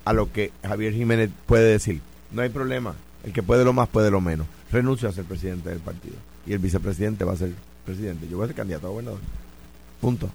A 0.04 0.12
lo 0.12 0.30
que 0.30 0.52
Javier 0.62 0.92
Jiménez 0.92 1.30
puede 1.46 1.72
decir, 1.72 2.00
no 2.30 2.42
hay 2.42 2.50
problema, 2.50 2.94
el 3.24 3.32
que 3.32 3.42
puede 3.42 3.64
lo 3.64 3.72
más 3.72 3.88
puede 3.88 4.12
lo 4.12 4.20
menos. 4.20 4.46
Renuncia 4.70 5.08
a 5.08 5.12
ser 5.12 5.24
presidente 5.24 5.70
del 5.70 5.80
partido 5.80 6.14
y 6.46 6.52
el 6.52 6.60
vicepresidente 6.60 7.24
va 7.24 7.32
a 7.32 7.36
ser 7.36 7.52
presidente, 7.84 8.28
yo 8.28 8.36
voy 8.36 8.44
a 8.44 8.46
ser 8.48 8.56
candidato 8.56 8.86
a 8.86 8.90
gobernador. 8.90 9.20
Punto. 10.00 10.30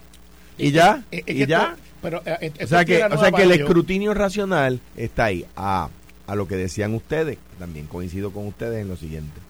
Y 0.58 0.72
ya, 0.72 1.04
y 1.10 1.46
ya. 1.46 1.76
pero, 2.02 2.22
eh, 2.24 2.52
o 2.62 2.66
sea 2.66 2.84
que, 2.84 3.02
o 3.04 3.18
sea 3.18 3.32
que 3.32 3.42
el 3.42 3.52
escrutinio 3.52 4.14
racional 4.14 4.80
está 4.96 5.26
ahí. 5.26 5.46
A, 5.56 5.88
a 6.26 6.34
lo 6.34 6.46
que 6.46 6.56
decían 6.56 6.94
ustedes, 6.94 7.38
también 7.58 7.86
coincido 7.86 8.30
con 8.30 8.46
ustedes 8.46 8.82
en 8.82 8.88
lo 8.88 8.96
siguiente. 8.96 9.40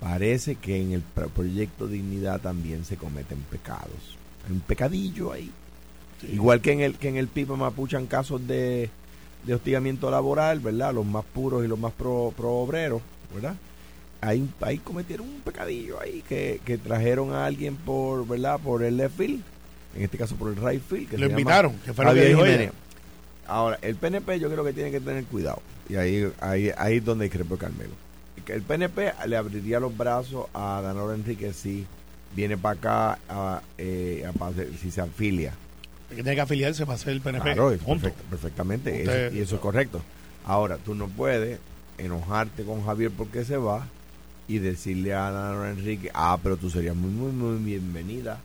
Parece 0.00 0.56
que 0.56 0.80
en 0.80 0.92
el 0.92 1.02
proyecto 1.02 1.86
Dignidad 1.86 2.40
también 2.40 2.84
se 2.84 2.96
cometen 2.96 3.38
pecados. 3.50 4.18
Hay 4.46 4.52
un 4.52 4.60
pecadillo 4.60 5.32
ahí. 5.32 5.50
Igual 6.32 6.60
que 6.60 6.72
en 6.72 6.80
el 6.80 6.94
que 6.96 7.08
en 7.08 7.16
el 7.16 7.28
Pipa 7.28 7.56
Mapuchan 7.56 8.06
casos 8.06 8.46
de 8.46 8.90
de 9.44 9.54
hostigamiento 9.54 10.10
laboral, 10.10 10.60
¿verdad? 10.60 10.94
Los 10.94 11.06
más 11.06 11.24
puros 11.24 11.64
y 11.64 11.68
los 11.68 11.78
más 11.78 11.92
pro, 11.92 12.32
pro 12.36 12.50
obreros, 12.50 13.02
¿verdad? 13.34 13.56
Ahí, 14.22 14.48
ahí 14.60 14.78
cometieron 14.78 15.28
un 15.28 15.40
pecadillo 15.40 16.00
ahí 16.00 16.22
que, 16.28 16.60
que 16.64 16.78
trajeron 16.78 17.32
a 17.34 17.44
alguien 17.44 17.74
por, 17.76 18.26
¿verdad? 18.26 18.58
Por 18.60 18.82
el 18.84 18.96
left 18.96 19.16
field, 19.18 19.42
en 19.96 20.02
este 20.02 20.16
caso 20.16 20.36
por 20.36 20.48
el 20.50 20.56
right 20.56 20.80
field. 20.82 21.10
Que 21.10 21.18
Lo 21.18 21.26
invitaron, 21.28 21.76
que 21.84 21.92
fue 21.92 22.04
lo 22.04 22.14
que 22.14 22.26
dijo 22.26 22.44
ella. 22.46 22.72
Ahora, 23.48 23.78
el 23.82 23.96
PNP 23.96 24.38
yo 24.38 24.48
creo 24.48 24.64
que 24.64 24.72
tiene 24.72 24.90
que 24.92 25.00
tener 25.00 25.24
cuidado. 25.24 25.60
Y 25.88 25.96
ahí, 25.96 26.32
ahí, 26.40 26.70
ahí 26.78 26.96
es 26.98 27.04
donde 27.04 27.24
discrepo 27.24 27.56
Carmelo. 27.56 27.90
El 28.46 28.62
PNP 28.62 29.12
le 29.26 29.36
abriría 29.36 29.78
los 29.80 29.96
brazos 29.96 30.46
a 30.54 30.80
Danilo 30.82 31.12
Enrique 31.12 31.52
si 31.52 31.84
viene 32.34 32.56
para 32.56 32.74
acá, 32.78 33.18
a, 33.28 33.60
eh, 33.76 34.24
a 34.28 34.32
pa- 34.32 34.52
si 34.80 34.90
se 34.92 35.00
afilia. 35.00 35.52
Que 36.08 36.14
tiene 36.16 36.34
que 36.36 36.40
afiliarse 36.42 36.86
para 36.86 36.96
ser 36.98 37.12
el 37.14 37.20
PNP. 37.20 37.42
Claro, 37.54 37.72
es 37.72 37.80
punto. 37.80 38.06
perfect- 38.08 38.30
perfectamente. 38.30 38.90
Usted- 39.00 39.26
eso- 39.26 39.36
y 39.36 39.40
eso 39.40 39.54
es 39.56 39.60
correcto. 39.60 40.00
Ahora, 40.46 40.78
tú 40.78 40.94
no 40.94 41.08
puedes 41.08 41.58
enojarte 41.98 42.62
con 42.64 42.84
Javier 42.84 43.10
porque 43.16 43.44
se 43.44 43.56
va 43.56 43.86
y 44.48 44.58
decirle 44.58 45.14
a 45.14 45.30
Danilo 45.30 45.66
Enrique, 45.66 46.10
ah, 46.14 46.38
pero 46.42 46.56
tú 46.56 46.68
serías 46.70 46.94
muy, 46.96 47.10
muy, 47.10 47.32
muy 47.32 47.62
bienvenida. 47.64 48.40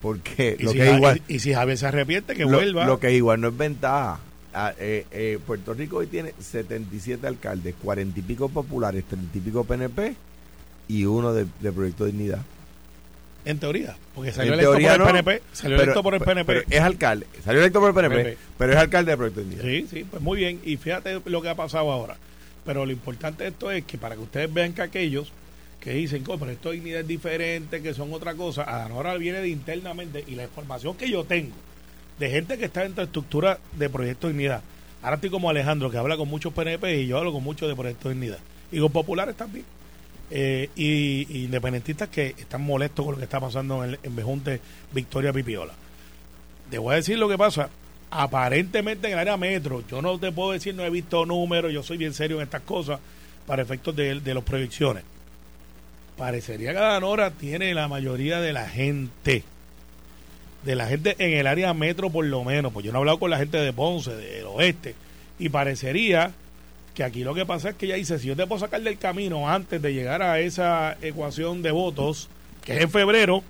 Porque 0.00 0.56
Y, 0.58 0.62
lo 0.62 0.70
si, 0.72 0.78
que 0.78 0.88
es 0.90 0.96
igual, 0.96 1.22
y- 1.28 1.34
y 1.34 1.38
si 1.40 1.52
Javier 1.54 1.76
se 1.78 1.86
arrepiente, 1.86 2.34
que 2.34 2.44
lo, 2.44 2.58
vuelva. 2.58 2.86
lo 2.86 3.00
que 3.00 3.12
igual 3.14 3.40
no 3.40 3.48
es 3.48 3.56
ventaja. 3.56 4.20
Ah, 4.54 4.72
eh, 4.78 5.06
eh, 5.10 5.38
Puerto 5.46 5.74
Rico 5.74 5.98
hoy 5.98 6.06
tiene 6.06 6.32
77 6.38 7.26
alcaldes, 7.26 7.74
40 7.82 8.18
y 8.18 8.22
pico 8.22 8.48
populares, 8.48 9.04
30 9.04 9.38
y 9.38 9.40
pico 9.40 9.64
PNP 9.64 10.14
y 10.88 11.04
uno 11.04 11.32
de, 11.34 11.46
de 11.60 11.72
Proyecto 11.72 12.04
Dignidad. 12.06 12.40
En 13.44 13.58
teoría, 13.58 13.96
porque 14.14 14.32
salió 14.32 14.52
En 14.54 14.60
electo 14.60 14.72
por 14.72 14.82
el 14.92 14.98
no, 14.98 15.06
PNP. 15.06 15.42
Salió 15.52 15.76
pero- 15.76 15.82
electo 15.84 16.02
por 16.02 16.14
el 16.14 16.20
PNP. 16.20 16.46
pero 16.46 16.66
es 16.70 16.80
alcalde. 16.80 17.26
Salió 17.44 17.60
electo 17.60 17.80
por 17.80 17.88
el 17.90 17.94
PNP, 17.94 18.14
PNP. 18.16 18.38
pero 18.58 18.72
es 18.72 18.78
alcalde 18.78 19.10
de 19.12 19.16
Proyecto 19.16 19.40
Dignidad. 19.40 19.62
Sí, 19.64 19.86
sí, 19.90 20.04
pues 20.10 20.22
muy 20.22 20.38
bien. 20.38 20.60
Y 20.64 20.76
fíjate 20.76 21.20
lo 21.24 21.42
que 21.42 21.48
ha 21.48 21.54
pasado 21.54 21.90
ahora. 21.90 22.16
Pero 22.68 22.84
lo 22.84 22.92
importante 22.92 23.44
de 23.44 23.48
esto 23.48 23.70
es 23.70 23.82
que 23.86 23.96
para 23.96 24.14
que 24.14 24.20
ustedes 24.20 24.52
vean 24.52 24.74
que 24.74 24.82
aquellos 24.82 25.32
que 25.80 25.92
dicen, 25.92 26.22
"Oh, 26.26 26.36
pero 26.36 26.50
esto 26.50 26.70
es 26.70 26.74
dignidad 26.74 27.02
diferente, 27.02 27.80
que 27.80 27.94
son 27.94 28.12
otra 28.12 28.34
cosa, 28.34 28.62
ahora 28.62 29.16
viene 29.16 29.40
de 29.40 29.48
internamente 29.48 30.22
y 30.26 30.34
la 30.34 30.42
información 30.42 30.94
que 30.94 31.10
yo 31.10 31.24
tengo 31.24 31.54
de 32.18 32.28
gente 32.28 32.58
que 32.58 32.66
está 32.66 32.82
dentro 32.82 33.00
de 33.00 33.06
estructura 33.06 33.58
de 33.72 33.88
Proyecto 33.88 34.28
Dignidad. 34.28 34.60
Ahora 35.00 35.14
estoy 35.14 35.30
como 35.30 35.48
Alejandro, 35.48 35.90
que 35.90 35.96
habla 35.96 36.18
con 36.18 36.28
muchos 36.28 36.52
PNP 36.52 37.00
y 37.00 37.06
yo 37.06 37.16
hablo 37.16 37.32
con 37.32 37.42
muchos 37.42 37.70
de 37.70 37.74
Proyecto 37.74 38.10
Dignidad. 38.10 38.38
Y 38.70 38.80
con 38.80 38.92
populares 38.92 39.34
también. 39.34 39.64
Eh, 40.30 40.68
y, 40.76 41.26
y 41.34 41.44
independentistas 41.44 42.10
que 42.10 42.34
están 42.36 42.60
molestos 42.60 43.02
con 43.02 43.12
lo 43.14 43.18
que 43.18 43.24
está 43.24 43.40
pasando 43.40 43.82
en, 43.82 43.98
en 44.02 44.14
Bejunte 44.14 44.60
Victoria 44.92 45.32
Pipiola. 45.32 45.72
Te 46.70 46.76
voy 46.76 46.92
a 46.92 46.96
decir 46.96 47.18
lo 47.18 47.30
que 47.30 47.38
pasa. 47.38 47.70
Aparentemente 48.10 49.06
en 49.06 49.12
el 49.14 49.18
área 49.18 49.36
metro, 49.36 49.84
yo 49.88 50.00
no 50.00 50.18
te 50.18 50.32
puedo 50.32 50.52
decir, 50.52 50.74
no 50.74 50.84
he 50.84 50.90
visto 50.90 51.26
números, 51.26 51.72
yo 51.72 51.82
soy 51.82 51.98
bien 51.98 52.14
serio 52.14 52.38
en 52.38 52.44
estas 52.44 52.62
cosas 52.62 53.00
para 53.46 53.62
efectos 53.62 53.94
de, 53.94 54.20
de 54.20 54.34
las 54.34 54.44
proyecciones. 54.44 55.04
Parecería 56.16 56.72
que 56.72 56.80
Danora 56.80 57.30
tiene 57.30 57.74
la 57.74 57.86
mayoría 57.86 58.40
de 58.40 58.52
la 58.52 58.68
gente, 58.68 59.44
de 60.64 60.74
la 60.74 60.86
gente 60.86 61.16
en 61.18 61.32
el 61.34 61.46
área 61.46 61.74
metro 61.74 62.10
por 62.10 62.24
lo 62.24 62.44
menos, 62.44 62.72
pues 62.72 62.84
yo 62.84 62.92
no 62.92 62.98
he 62.98 63.00
hablado 63.00 63.18
con 63.18 63.30
la 63.30 63.38
gente 63.38 63.58
de 63.58 63.72
Ponce, 63.72 64.16
del 64.16 64.46
oeste, 64.46 64.94
y 65.38 65.50
parecería 65.50 66.32
que 66.94 67.04
aquí 67.04 67.22
lo 67.22 67.34
que 67.34 67.46
pasa 67.46 67.70
es 67.70 67.76
que 67.76 67.86
ella 67.86 67.94
dice, 67.94 68.18
si 68.18 68.26
yo 68.26 68.34
te 68.34 68.46
puedo 68.46 68.58
sacar 68.58 68.82
del 68.82 68.98
camino 68.98 69.48
antes 69.48 69.80
de 69.80 69.94
llegar 69.94 70.20
a 70.20 70.40
esa 70.40 70.96
ecuación 71.00 71.62
de 71.62 71.70
votos, 71.70 72.28
que 72.64 72.74
es 72.74 72.82
en 72.82 72.90
febrero, 72.90 73.44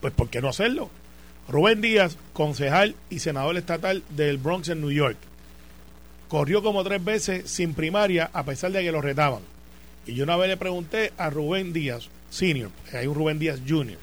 pues 0.00 0.12
¿por 0.12 0.28
qué 0.28 0.40
no 0.40 0.48
hacerlo? 0.48 0.88
Rubén 1.48 1.80
Díaz, 1.80 2.18
concejal 2.34 2.94
y 3.08 3.20
senador 3.20 3.56
estatal 3.56 4.02
del 4.10 4.36
Bronx 4.36 4.68
en 4.68 4.82
New 4.82 4.90
York, 4.90 5.16
corrió 6.28 6.62
como 6.62 6.84
tres 6.84 7.02
veces 7.02 7.50
sin 7.50 7.72
primaria 7.72 8.28
a 8.34 8.44
pesar 8.44 8.70
de 8.70 8.82
que 8.82 8.92
lo 8.92 9.00
retaban. 9.00 9.40
Y 10.06 10.14
yo 10.14 10.24
una 10.24 10.36
vez 10.36 10.50
le 10.50 10.58
pregunté 10.58 11.12
a 11.16 11.30
Rubén 11.30 11.72
Díaz, 11.72 12.10
senior, 12.28 12.70
hay 12.92 13.06
un 13.06 13.14
Rubén 13.14 13.38
Díaz 13.38 13.60
junior, 13.66 13.98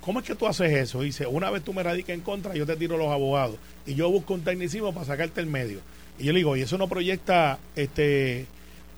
¿cómo 0.00 0.20
es 0.20 0.26
que 0.26 0.36
tú 0.36 0.46
haces 0.46 0.72
eso? 0.72 1.00
Dice, 1.00 1.26
una 1.26 1.50
vez 1.50 1.64
tú 1.64 1.74
me 1.74 1.82
radicas 1.82 2.14
en 2.14 2.20
contra, 2.20 2.54
yo 2.54 2.64
te 2.66 2.76
tiro 2.76 2.96
los 2.96 3.08
abogados 3.08 3.56
y 3.84 3.96
yo 3.96 4.08
busco 4.08 4.34
un 4.34 4.44
tecnicismo 4.44 4.94
para 4.94 5.06
sacarte 5.06 5.40
el 5.40 5.46
medio. 5.46 5.80
Y 6.20 6.24
yo 6.24 6.32
le 6.32 6.38
digo, 6.38 6.56
¿y 6.56 6.62
eso 6.62 6.78
no 6.78 6.86
proyecta 6.86 7.58
este 7.74 8.46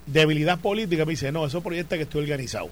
debilidad 0.07 0.61
política? 0.61 1.07
Me 1.07 1.13
dice, 1.13 1.33
no, 1.33 1.47
eso 1.47 1.63
proyecta 1.63 1.97
que 1.97 2.03
estoy 2.03 2.25
organizado. 2.25 2.69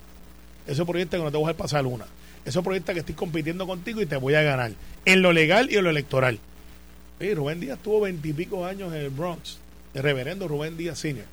Eso 0.66 0.84
proyecta 0.84 1.16
que 1.16 1.22
no 1.22 1.30
te 1.30 1.38
voy 1.38 1.50
a 1.50 1.56
pasar 1.56 1.86
una. 1.86 2.04
Eso 2.44 2.62
proyecta 2.62 2.94
que 2.94 3.00
estoy 3.00 3.14
compitiendo 3.14 3.66
contigo 3.66 4.00
y 4.00 4.06
te 4.06 4.16
voy 4.16 4.34
a 4.34 4.42
ganar. 4.42 4.72
En 5.04 5.22
lo 5.22 5.32
legal 5.32 5.70
y 5.70 5.76
en 5.76 5.84
lo 5.84 5.90
electoral. 5.90 6.38
Rubén 7.34 7.60
Díaz 7.60 7.78
tuvo 7.82 8.00
veintipico 8.00 8.64
años 8.64 8.92
en 8.94 9.00
el 9.00 9.10
Bronx. 9.10 9.58
El 9.92 10.02
reverendo 10.02 10.48
Rubén 10.48 10.76
Díaz 10.76 10.98
Senior. 10.98 11.26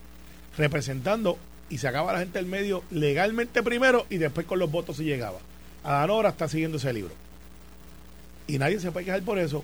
Representando 0.58 1.38
y 1.70 1.78
sacaba 1.78 2.12
a 2.12 2.14
la 2.14 2.20
gente 2.20 2.40
del 2.40 2.46
medio 2.46 2.84
legalmente 2.92 3.64
primero 3.64 4.06
y 4.10 4.18
después 4.18 4.46
con 4.46 4.60
los 4.60 4.70
votos 4.70 4.98
si 4.98 5.04
llegaba. 5.04 5.40
Adanora 5.84 6.30
está 6.30 6.48
siguiendo 6.50 6.78
ese 6.78 6.92
libro. 6.92 7.14
Y 8.48 8.58
nadie 8.58 8.80
se 8.80 8.92
puede 8.92 9.06
quejar 9.06 9.22
por 9.24 9.40
eso. 9.40 9.64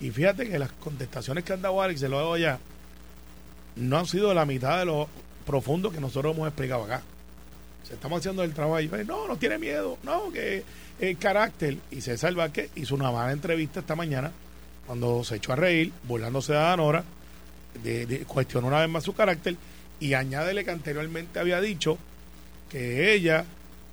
Y 0.00 0.10
fíjate 0.10 0.48
que 0.48 0.58
las 0.58 0.72
contestaciones 0.72 1.44
que 1.44 1.52
han 1.52 1.62
dado 1.62 1.82
Alex, 1.82 2.00
se 2.00 2.08
lo 2.08 2.18
hago 2.18 2.34
allá, 2.34 2.58
no 3.76 3.98
han 3.98 4.06
sido 4.06 4.32
la 4.32 4.46
mitad 4.46 4.78
de 4.78 4.84
lo 4.86 5.08
profundo 5.46 5.90
que 5.90 6.00
nosotros 6.00 6.34
hemos 6.34 6.46
explicado 6.46 6.84
acá. 6.84 7.02
Se 7.88 7.94
estamos 7.94 8.18
haciendo 8.18 8.44
el 8.44 8.52
trabajo 8.52 8.80
y 8.80 8.88
no, 9.06 9.26
no 9.26 9.36
tiene 9.38 9.56
miedo, 9.58 9.96
no, 10.02 10.30
que 10.30 10.62
el 11.00 11.16
carácter. 11.16 11.78
Y 11.90 12.02
César 12.02 12.34
Vázquez 12.34 12.70
hizo 12.76 12.94
una 12.94 13.10
mala 13.10 13.32
entrevista 13.32 13.80
esta 13.80 13.96
mañana 13.96 14.30
cuando 14.86 15.24
se 15.24 15.36
echó 15.36 15.54
a 15.54 15.56
reír, 15.56 15.90
burlándose 16.04 16.52
de 16.52 16.58
Adanora, 16.58 17.02
de, 17.82 18.04
de- 18.06 18.18
cuestionó 18.20 18.66
una 18.68 18.80
vez 18.80 18.88
más 18.90 19.04
su 19.04 19.14
carácter 19.14 19.56
y 20.00 20.14
añádele 20.14 20.64
que 20.64 20.70
anteriormente 20.70 21.38
había 21.40 21.60
dicho 21.60 21.98
que 22.68 23.14
ella 23.14 23.44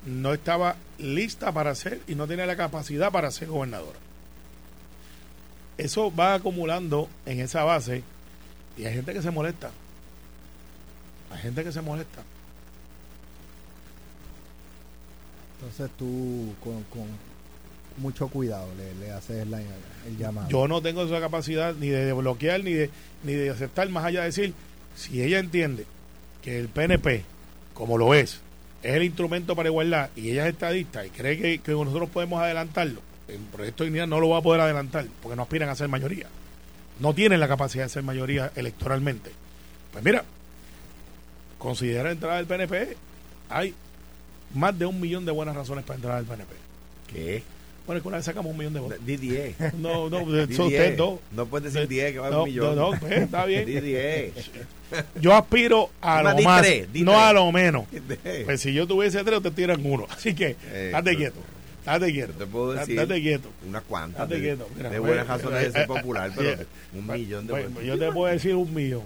no 0.06 0.34
estaba 0.34 0.76
lista 1.00 1.52
para 1.54 1.74
ser 1.74 2.02
y 2.08 2.16
no 2.16 2.28
tenía 2.28 2.46
la 2.46 2.56
capacidad 2.58 3.12
para 3.12 3.32
ser 3.32 3.48
gobernadora. 3.48 3.98
Eso 5.78 6.14
va 6.14 6.34
acumulando 6.36 7.10
en 7.26 7.40
esa 7.40 7.64
base 7.64 8.04
y 8.78 8.86
hay 8.86 8.94
gente 8.94 9.14
que 9.14 9.22
se 9.22 9.32
molesta. 9.32 9.72
Hay 11.32 11.40
gente 11.42 11.64
que 11.64 11.72
se 11.72 11.82
molesta. 11.82 12.24
Entonces 15.66 15.90
tú 15.98 16.54
con, 16.64 16.84
con 16.84 17.08
mucho 17.98 18.28
cuidado 18.28 18.68
le, 18.78 18.94
le 19.04 19.12
haces 19.12 19.48
el 19.48 20.18
llamado. 20.18 20.48
Yo 20.48 20.68
no 20.68 20.80
tengo 20.82 21.04
esa 21.04 21.20
capacidad 21.20 21.74
ni 21.74 21.88
de 21.88 22.14
bloquear 22.14 22.64
ni 22.64 22.74
de, 22.74 22.92
ni 23.24 23.34
de 23.34 23.50
aceptar, 23.50 23.90
más 23.90 24.06
allá 24.06 24.22
de 24.22 24.28
decir, 24.28 24.54
si 24.96 25.24
ella 25.24 25.40
entiende 25.40 25.86
que 26.44 26.60
el 26.60 26.68
PNP, 26.68 27.24
como 27.74 27.98
lo 27.98 28.14
es, 28.14 28.42
es 28.84 28.94
el 28.94 29.04
instrumento 29.04 29.56
para 29.56 29.70
igualdad 29.70 30.12
y 30.16 30.30
ella 30.30 30.46
es 30.48 30.54
estadista 30.54 31.04
y 31.04 31.10
cree 31.10 31.40
que, 31.40 31.58
que 31.58 31.72
nosotros 31.72 32.10
podemos 32.10 32.40
adelantarlo, 32.42 33.02
el 33.28 33.40
proyecto 33.40 33.84
de 33.84 33.90
dignidad 33.90 34.08
no 34.08 34.20
lo 34.20 34.30
va 34.30 34.38
a 34.38 34.44
poder 34.44 34.62
adelantar 34.62 35.08
porque 35.24 35.36
no 35.36 35.42
aspiran 35.42 35.70
a 35.70 35.76
ser 35.76 35.88
mayoría. 35.88 36.28
No 37.00 37.16
tienen 37.16 37.40
la 37.40 37.48
capacidad 37.48 37.86
de 37.86 37.90
ser 37.90 38.04
mayoría 38.04 38.52
electoralmente. 38.56 39.32
Pues 39.92 40.04
mira, 40.06 40.24
considera 41.58 42.12
entrar 42.12 42.34
al 42.34 42.46
PNP. 42.46 42.96
Hay 43.50 43.74
más 44.56 44.78
de 44.78 44.86
un 44.86 45.00
millón 45.00 45.26
de 45.26 45.32
buenas 45.32 45.56
razones 45.56 45.84
para 45.86 45.96
entrar 45.98 46.18
al 46.18 46.26
PNP. 46.26 46.54
¿Qué? 47.14 47.44
Bueno, 47.86 47.98
es 47.98 48.02
que 48.02 48.08
una 48.08 48.18
vez 48.18 48.26
sacamos 48.26 48.52
un 48.52 48.58
millón 48.58 48.74
de 48.74 48.80
votos. 48.80 48.98
Di 49.06 49.18
10. 49.18 49.56
No, 49.78 50.10
no, 50.10 50.20
son 50.20 50.48
10. 50.48 50.60
ustedes 50.60 50.98
dos. 50.98 51.20
No 51.32 51.46
puedes 51.46 51.72
decir 51.72 51.88
10 51.88 52.14
que 52.14 52.20
va 52.20 52.28
a 52.28 52.32
No, 52.32 52.44
un 52.44 52.50
millón. 52.50 52.76
no, 52.76 52.92
no, 52.92 53.00
pues, 53.00 53.12
está 53.22 53.46
bien. 53.46 53.66
10. 53.66 54.34
Yo 55.22 55.36
aspiro 55.36 55.90
a 56.02 56.22
Más 56.22 56.34
lo 56.34 56.40
di 56.40 56.44
más, 56.46 56.62
tres, 56.62 56.94
di 56.94 57.02
no 57.04 57.12
tres. 57.12 57.24
a 57.24 57.34
lo 57.34 57.52
menos. 57.52 57.86
Pues 58.46 58.62
si 58.62 58.72
yo 58.74 58.86
tuviese 58.88 59.24
tres, 59.24 59.42
te 59.42 59.52
tiran 59.52 59.84
uno. 59.84 60.06
Así 60.10 60.34
que, 60.36 60.56
Eh, 60.72 60.92
pero- 61.04 61.18
quieto. 61.18 61.40
Date 61.86 62.12
quieto. 62.12 62.34
Yo 62.34 62.38
te 62.40 62.46
puedo 62.48 62.74
decir 62.74 62.96
Date 62.96 63.22
quieto. 63.22 63.50
unas 63.68 63.84
cuantas 63.84 64.20
Date 64.22 64.36
de, 64.36 64.42
quieto. 64.42 64.68
Mira, 64.76 64.90
de 64.90 64.98
pues, 65.00 65.08
buenas 65.08 65.28
razones 65.28 65.60
de 65.62 65.68
eh, 65.68 65.72
ser 65.72 65.82
eh, 65.82 65.88
popular, 65.88 66.30
eh, 66.30 66.34
pero 66.36 66.50
eh, 66.50 66.66
un 66.94 67.06
pues, 67.06 67.20
millón 67.20 67.46
de 67.48 67.54
pues, 67.54 67.70
votos. 67.70 67.84
Yo 67.86 68.00
te 68.00 68.12
puedo 68.12 68.34
decir 68.34 68.56
un 68.56 68.74
millón. 68.74 69.04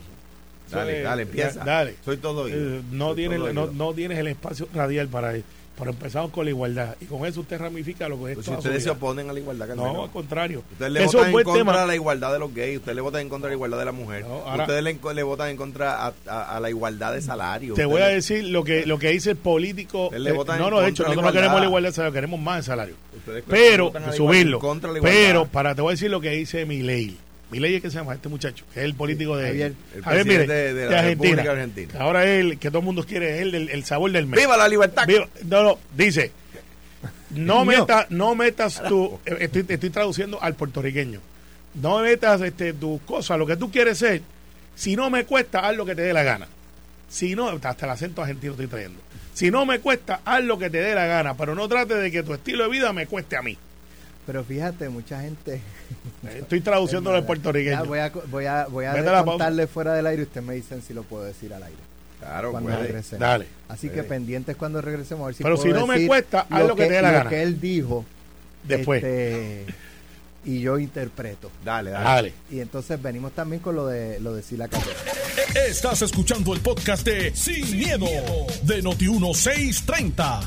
Dale, 0.77 1.01
dale, 1.01 1.21
empieza. 1.23 1.63
Dale. 1.63 1.95
Soy 2.05 2.17
todo 2.17 2.43
oído. 2.43 2.57
Eh, 2.57 2.81
no, 2.91 3.07
Soy 3.07 3.15
tienes, 3.15 3.39
todo 3.39 3.53
no, 3.53 3.61
oído. 3.63 3.73
no 3.73 3.93
tienes 3.93 4.17
el 4.19 4.27
espacio 4.27 4.67
radial 4.73 5.07
para 5.07 5.35
ir. 5.37 5.43
Pero 5.77 5.91
empezamos 5.91 6.31
con 6.31 6.43
la 6.43 6.49
igualdad. 6.51 6.97
Y 6.99 7.05
con 7.05 7.25
eso 7.25 7.39
usted 7.39 7.57
ramifica 7.57 8.09
lo 8.09 8.17
que 8.21 8.31
es 8.31 8.35
Pues 8.35 8.47
si 8.47 8.51
ustedes 8.51 8.83
se 8.83 8.89
oponen 8.89 9.29
a 9.29 9.33
la 9.33 9.39
igualdad. 9.39 9.65
No, 9.75 10.03
al 10.03 10.11
contrario. 10.11 10.61
Ustedes 10.73 10.91
le 10.91 11.03
Eso 11.05 11.19
votan 11.19 11.29
en 11.29 11.33
contra 11.43 11.53
tema. 11.53 11.81
de 11.81 11.87
la 11.87 11.95
igualdad 11.95 12.33
de 12.33 12.39
los 12.39 12.53
gays, 12.53 12.77
ustedes 12.79 12.95
le 12.97 13.01
votan 13.01 13.21
en 13.21 13.29
contra 13.29 13.47
de 13.47 13.51
la 13.51 13.55
igualdad 13.55 13.79
de 13.79 13.85
la 13.85 13.91
mujer, 13.93 14.25
No, 14.25 14.41
ahora- 14.45 14.63
ustedes 14.65 14.83
le, 14.83 14.99
le 15.15 15.23
votan 15.23 15.49
en 15.51 15.55
contra 15.55 16.05
a, 16.07 16.13
a- 16.27 16.57
a 16.57 16.59
la 16.59 16.69
igualdad 16.69 17.13
de 17.13 17.21
salario. 17.21 17.75
Te 17.75 17.85
ustedes 17.85 17.89
voy 17.89 18.01
a 18.01 18.07
decir 18.07 18.43
lo 18.43 18.65
que 18.65 18.85
lo 18.85 18.99
que 18.99 19.11
dice 19.11 19.29
el 19.31 19.37
político. 19.37 20.09
Le 20.11 20.31
eh, 20.31 20.33
votan 20.33 20.59
no, 20.59 20.65
en 20.67 20.71
no, 20.73 20.79
de 20.81 20.89
hecho, 20.89 21.03
nosotros 21.03 21.23
no 21.23 21.31
queremos 21.31 21.59
la 21.61 21.65
igualdad 21.67 21.89
de 21.91 21.93
salario, 21.95 22.13
queremos 22.13 22.39
más 22.41 22.57
de 22.57 22.63
salario. 22.63 22.95
ustedes 23.17 23.43
Pero, 23.47 23.93
subirlo. 24.17 24.57
igualdad. 24.57 24.99
Pero, 25.01 25.45
para, 25.45 25.75
te 25.75 25.81
voy 25.81 25.91
a 25.91 25.93
decir 25.93 26.11
lo 26.11 26.19
que 26.19 26.31
dice 26.31 26.65
Milei. 26.65 27.15
Milei 27.51 27.75
es 27.75 27.81
que 27.81 27.89
se 27.89 27.97
llama 27.97 28.13
este 28.13 28.29
muchacho, 28.29 28.63
que 28.73 28.79
es 28.81 28.85
el 28.85 28.93
político 28.93 29.35
de, 29.35 29.47
Javier. 29.47 29.73
El 29.95 30.03
Javier 30.03 30.23
presidente 30.25 30.53
Milei, 30.53 30.73
de- 30.73 30.89
la 30.89 30.99
Argentina. 30.99 31.29
República 31.29 31.51
Argentina. 31.51 31.91
Que 31.93 31.97
Ahora 31.97 32.25
él, 32.25 32.59
que 32.59 32.69
todo 32.69 32.79
el 32.79 32.85
mundo 32.85 33.03
quiere, 33.05 33.35
es 33.37 33.41
el, 33.41 33.69
el 33.69 33.83
sabor 33.85 34.11
del 34.11 34.25
mes. 34.27 34.39
¡Viva 34.39 34.55
la 34.57 34.67
libertad! 34.67 35.07
Viva- 35.07 35.27
no, 35.45 35.63
no, 35.63 35.79
dice, 35.95 36.31
no, 37.31 37.63
Dios 37.63 37.67
mío. 37.67 37.79
meta, 37.81 38.07
no 38.09 38.35
metas 38.35 38.81
tu, 38.87 39.19
estoy, 39.25 39.65
estoy 39.67 39.89
traduciendo 39.89 40.41
al 40.41 40.55
puertorriqueño, 40.55 41.19
no 41.75 41.99
metas 41.99 42.41
este, 42.41 42.73
tus 42.73 43.01
cosas, 43.01 43.37
lo 43.39 43.45
que 43.47 43.55
tú 43.57 43.71
quieres 43.71 43.97
ser, 43.97 44.21
Si 44.75 44.95
no 44.95 45.09
me 45.09 45.25
cuesta, 45.25 45.59
haz 45.67 45.75
lo 45.75 45.85
que 45.85 45.95
te 45.95 46.01
dé 46.03 46.13
la 46.13 46.23
gana. 46.23 46.47
Si 47.09 47.35
no, 47.35 47.49
hasta 47.49 47.85
el 47.85 47.91
acento 47.91 48.21
argentino 48.21 48.53
estoy 48.53 48.67
trayendo. 48.67 48.99
Si 49.33 49.49
no 49.51 49.65
me 49.65 49.79
cuesta, 49.79 50.21
haz 50.23 50.43
lo 50.43 50.57
que 50.59 50.69
te 50.69 50.77
dé 50.79 50.93
la 50.95 51.05
gana, 51.05 51.35
pero 51.35 51.55
no 51.55 51.67
trate 51.67 51.95
de 51.95 52.11
que 52.11 52.23
tu 52.23 52.33
estilo 52.33 52.63
de 52.65 52.69
vida 52.69 52.93
me 52.93 53.07
cueste 53.07 53.35
a 53.37 53.41
mí. 53.41 53.57
Pero 54.29 54.43
fíjate, 54.43 54.89
mucha 54.89 55.21
gente. 55.21 55.59
Estoy 56.37 56.61
traduciéndolo 56.61 57.17
en 57.17 57.25
puertorriqueño. 57.25 57.77
Ya, 57.77 57.81
voy 57.81 57.97
a, 57.97 58.09
voy 58.29 58.45
a, 58.45 58.67
voy 58.67 58.85
a 58.85 59.23
contarle 59.23 59.65
fuera 59.65 59.95
del 59.95 60.05
aire 60.05 60.21
y 60.21 60.25
ustedes 60.25 60.45
me 60.45 60.53
dicen 60.53 60.83
si 60.83 60.93
lo 60.93 61.01
puedo 61.01 61.23
decir 61.23 61.51
al 61.51 61.63
aire. 61.63 61.79
Claro, 62.19 62.51
cuando 62.51 62.69
puede. 62.69 62.83
regresemos. 62.83 63.21
Dale. 63.21 63.47
Así 63.69 63.87
que 63.87 63.95
Puede. 63.95 64.09
pendientes 64.09 64.55
cuando 64.55 64.83
regresemos. 64.83 65.23
A 65.23 65.25
ver 65.27 65.35
si 65.35 65.41
Pero 65.41 65.55
puedo 65.55 65.67
si 65.67 65.73
no 65.73 65.87
me 65.87 66.05
cuesta, 66.05 66.45
haz 66.47 66.67
lo 66.67 66.75
que 66.75 66.85
te 66.85 66.93
dé 66.93 67.01
la 67.01 67.11
lo 67.11 67.17
gana. 67.17 67.29
que 67.31 67.41
él 67.41 67.59
dijo. 67.59 68.05
Después. 68.67 69.03
este, 69.03 69.65
y 70.45 70.61
yo 70.61 70.77
interpreto. 70.77 71.49
Dale, 71.65 71.89
dale. 71.89 72.05
Dale. 72.05 72.33
Y 72.51 72.59
entonces 72.59 73.01
venimos 73.01 73.31
también 73.31 73.63
con 73.63 73.75
lo 73.75 73.87
de 73.87 74.19
lo 74.19 74.35
de 74.35 74.43
Sila 74.43 74.67
Caldera. 74.67 74.99
Estás 75.67 76.03
escuchando 76.03 76.53
el 76.53 76.59
podcast 76.59 77.03
de 77.03 77.35
Sin, 77.35 77.75
miedo, 77.75 78.05
de 78.61 78.83
Noti1630. 78.83 80.39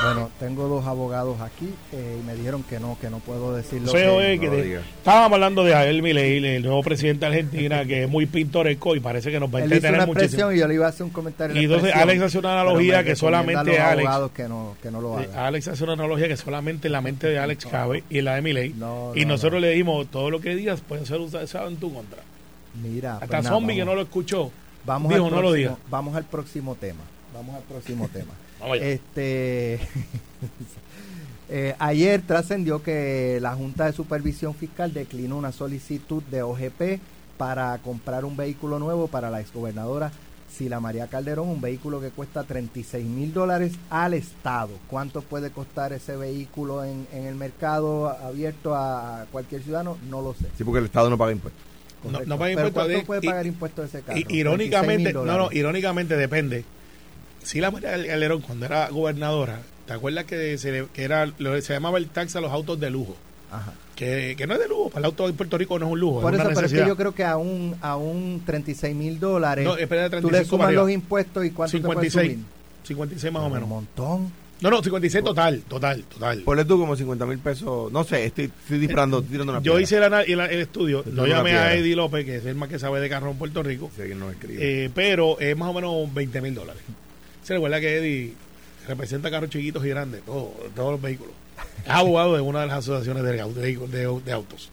Bueno, 0.00 0.30
tengo 0.38 0.68
dos 0.68 0.86
abogados 0.86 1.40
aquí 1.40 1.68
eh, 1.92 2.18
y 2.20 2.24
me 2.24 2.36
dijeron 2.36 2.62
que 2.62 2.78
no, 2.78 2.96
que 3.00 3.10
no 3.10 3.18
puedo 3.18 3.56
decir 3.56 3.82
lo 3.82 3.90
Feo 3.90 4.18
que... 4.18 4.34
es 4.34 4.40
que 4.40 4.46
no 4.46 4.52
de- 4.52 4.76
estábamos 4.76 5.32
hablando 5.34 5.64
de 5.64 5.72
Javier 5.72 6.02
Milei, 6.02 6.44
el 6.56 6.62
nuevo 6.62 6.82
presidente 6.84 7.20
de 7.20 7.26
Argentina, 7.26 7.84
que 7.84 8.04
es 8.04 8.08
muy 8.08 8.26
pintoresco 8.26 8.94
y 8.94 9.00
parece 9.00 9.32
que 9.32 9.40
nos 9.40 9.52
va 9.52 9.58
a 9.58 9.62
entretener 9.64 9.94
una 9.96 10.06
muchísimo. 10.06 10.52
y 10.52 10.58
yo 10.60 10.68
le 10.68 10.74
iba 10.74 10.86
a 10.86 10.90
hacer 10.90 11.02
un 11.02 11.10
comentario. 11.10 11.56
en 11.56 11.62
Y 11.62 11.64
entonces 11.64 11.92
Alex 11.92 12.22
hace 12.22 12.38
una 12.38 12.52
analogía 12.60 13.02
que 13.02 13.16
solamente 13.16 13.76
Alex- 13.80 14.30
que 14.32 14.48
no, 14.48 14.76
que 14.80 14.90
no 14.92 15.00
lo 15.00 15.18
Eh, 15.18 15.24
hagan. 15.32 15.38
Alex 15.46 15.66
hace 15.66 15.82
una 15.82 15.94
analogía 15.94 16.28
que 16.28 16.36
solamente 16.36 16.86
en 16.86 16.92
la 16.92 17.00
mente 17.00 17.26
de 17.26 17.38
Alex 17.40 17.66
cabe 17.66 18.04
y 18.08 18.20
la 18.20 18.36
de 18.36 18.42
Milei. 18.42 18.68
Y 18.68 18.74
no, 18.78 19.12
nosotros 19.14 19.54
no. 19.54 19.60
le 19.66 19.70
dijimos, 19.70 20.06
todo 20.12 20.30
lo 20.30 20.40
que 20.40 20.54
digas 20.54 20.80
puede 20.80 21.04
ser 21.06 21.18
usado 21.18 21.66
en 21.68 21.76
tu 21.76 21.92
contra. 21.92 22.22
Mira, 22.80 23.14
Hasta 23.14 23.26
pues 23.26 23.42
nada, 23.44 23.48
Zombie 23.56 23.74
que 23.74 23.84
no 23.84 23.96
lo 23.96 24.02
escuchó, 24.02 24.52
Vamos 24.86 25.12
dijo, 25.12 25.24
al 25.26 25.30
no 25.32 25.42
lo 25.42 25.52
diga. 25.52 25.76
Vamos 25.90 26.14
al 26.14 26.22
próximo 26.24 26.76
tema. 26.76 27.00
Vamos 27.34 27.56
al 27.56 27.62
próximo 27.62 28.08
tema. 28.12 28.32
Vamos 28.60 28.76
allá. 28.76 28.86
Este 28.88 29.80
eh, 31.48 31.74
ayer 31.78 32.22
trascendió 32.22 32.82
que 32.82 33.38
la 33.40 33.54
Junta 33.54 33.86
de 33.86 33.92
Supervisión 33.92 34.54
Fiscal 34.54 34.92
declinó 34.92 35.36
una 35.36 35.52
solicitud 35.52 36.22
de 36.24 36.42
OGP 36.42 37.00
para 37.36 37.78
comprar 37.78 38.24
un 38.24 38.36
vehículo 38.36 38.78
nuevo 38.78 39.06
para 39.08 39.30
la 39.30 39.40
exgobernadora 39.40 40.10
Sila 40.52 40.80
María 40.80 41.06
Calderón, 41.06 41.48
un 41.48 41.60
vehículo 41.60 42.00
que 42.00 42.08
cuesta 42.08 42.42
36 42.42 43.04
mil 43.06 43.32
dólares 43.32 43.72
al 43.90 44.14
Estado. 44.14 44.70
¿Cuánto 44.88 45.20
puede 45.22 45.50
costar 45.50 45.92
ese 45.92 46.16
vehículo 46.16 46.84
en, 46.84 47.06
en 47.12 47.26
el 47.26 47.34
mercado 47.36 48.08
abierto 48.08 48.74
a 48.74 49.26
cualquier 49.30 49.62
ciudadano? 49.62 49.98
No 50.10 50.20
lo 50.22 50.32
sé. 50.34 50.46
Sí, 50.56 50.64
porque 50.64 50.80
el 50.80 50.86
Estado 50.86 51.10
no 51.10 51.18
paga 51.18 51.32
impuestos. 51.32 51.62
No- 52.02 52.20
no 52.24 52.38
paga 52.38 52.54
Pero 52.56 52.68
impuestos 52.68 52.72
¿Cuánto 52.72 52.88
de- 52.98 53.02
puede 53.04 53.20
y- 53.22 53.26
pagar 53.28 53.46
impuestos 53.46 53.92
de 53.92 53.98
ese 53.98 54.06
carro? 54.06 54.18
Irónicamente, 54.28 55.10
36.000 55.14 55.24
no, 55.26 55.38
no, 55.38 55.48
irónicamente 55.52 56.16
depende. 56.16 56.64
Si 57.48 57.60
la 57.62 57.70
María 57.70 57.92
Calderón, 57.92 58.42
cuando 58.42 58.66
era 58.66 58.90
gobernadora, 58.90 59.60
¿te 59.86 59.94
acuerdas 59.94 60.26
que, 60.26 60.58
se, 60.58 60.70
le- 60.70 60.86
que 60.92 61.02
era 61.02 61.24
lo 61.38 61.58
se 61.62 61.72
llamaba 61.72 61.96
el 61.96 62.08
tax 62.08 62.36
a 62.36 62.42
los 62.42 62.52
autos 62.52 62.78
de 62.78 62.90
lujo? 62.90 63.16
Ajá. 63.50 63.72
Que, 63.96 64.34
que 64.36 64.46
no 64.46 64.52
es 64.52 64.60
de 64.60 64.68
lujo, 64.68 64.90
para 64.90 64.98
el 65.00 65.04
auto 65.06 65.26
en 65.26 65.34
Puerto 65.34 65.56
Rico 65.56 65.78
no 65.78 65.86
es 65.86 65.92
un 65.92 65.98
lujo, 65.98 66.20
Por 66.20 66.34
es 66.34 66.40
eso, 66.40 66.46
una 66.48 66.54
pero 66.54 66.66
es 66.66 66.72
que 66.74 66.86
yo 66.86 66.94
creo 66.96 67.14
que 67.14 67.24
a 67.24 67.38
un, 67.38 67.74
a 67.80 67.96
un 67.96 68.42
36 68.44 68.94
mil 68.94 69.18
dólares, 69.18 69.64
No, 69.64 69.78
espera, 69.78 70.02
de 70.02 70.10
tú 70.20 70.26
le 70.26 70.44
35 70.44 70.56
sumas 70.56 70.72
los 70.74 70.90
impuestos 70.90 71.44
y 71.46 71.50
cuánto 71.52 71.72
te 71.72 71.78
56, 71.78 72.12
puede 72.12 72.34
subir. 72.34 72.44
56 72.84 73.32
más 73.32 73.42
o 73.42 73.46
Un 73.46 73.52
menos. 73.54 73.68
montón. 73.70 74.30
No, 74.60 74.70
no, 74.70 74.82
56 74.82 75.24
total, 75.24 75.62
total, 75.68 76.02
total. 76.04 76.42
Ponle 76.42 76.64
tú 76.66 76.78
como 76.78 76.96
50 76.96 77.24
mil 77.26 77.38
pesos. 77.38 77.90
No 77.92 78.04
sé, 78.04 78.26
estoy, 78.26 78.44
estoy 78.44 78.78
disparando, 78.78 79.18
estoy 79.20 79.32
tirando 79.32 79.52
una 79.52 79.62
Yo 79.62 79.72
piedra. 79.76 79.82
hice 79.82 79.96
el, 80.32 80.38
el, 80.40 80.50
el 80.52 80.60
estudio, 80.60 81.02
Te 81.02 81.10
no 81.12 81.22
una 81.22 81.36
llamé 81.36 81.52
a. 81.56 81.74
Eddie 81.74 81.96
López, 81.96 82.24
que 82.26 82.36
es 82.36 82.44
el 82.44 82.56
más 82.56 82.68
que 82.68 82.78
sabe 82.78 83.00
de 83.00 83.08
carro 83.08 83.30
en 83.30 83.38
Puerto 83.38 83.62
Rico, 83.62 83.90
nos 84.16 84.32
escribe. 84.32 84.84
eh, 84.84 84.90
pero 84.94 85.38
es 85.40 85.56
más 85.56 85.68
o 85.70 85.72
menos 85.72 86.12
20 86.12 86.40
mil 86.42 86.54
dólares. 86.54 86.82
Se 87.48 87.54
recuerda 87.54 87.80
que 87.80 87.96
Eddie 87.96 88.34
representa 88.86 89.30
carros 89.30 89.48
chiquitos 89.48 89.82
y 89.86 89.88
grandes, 89.88 90.20
todo- 90.22 90.52
todos 90.76 90.92
los 90.92 91.00
vehículos. 91.00 91.32
Es 91.82 91.90
abogado 91.90 92.34
de 92.34 92.42
una 92.42 92.60
de 92.60 92.66
las 92.66 92.76
asociaciones 92.80 93.22
de, 93.22 93.32
de- 93.32 93.76
de- 93.88 94.20
de 94.22 94.32
autos. 94.32 94.70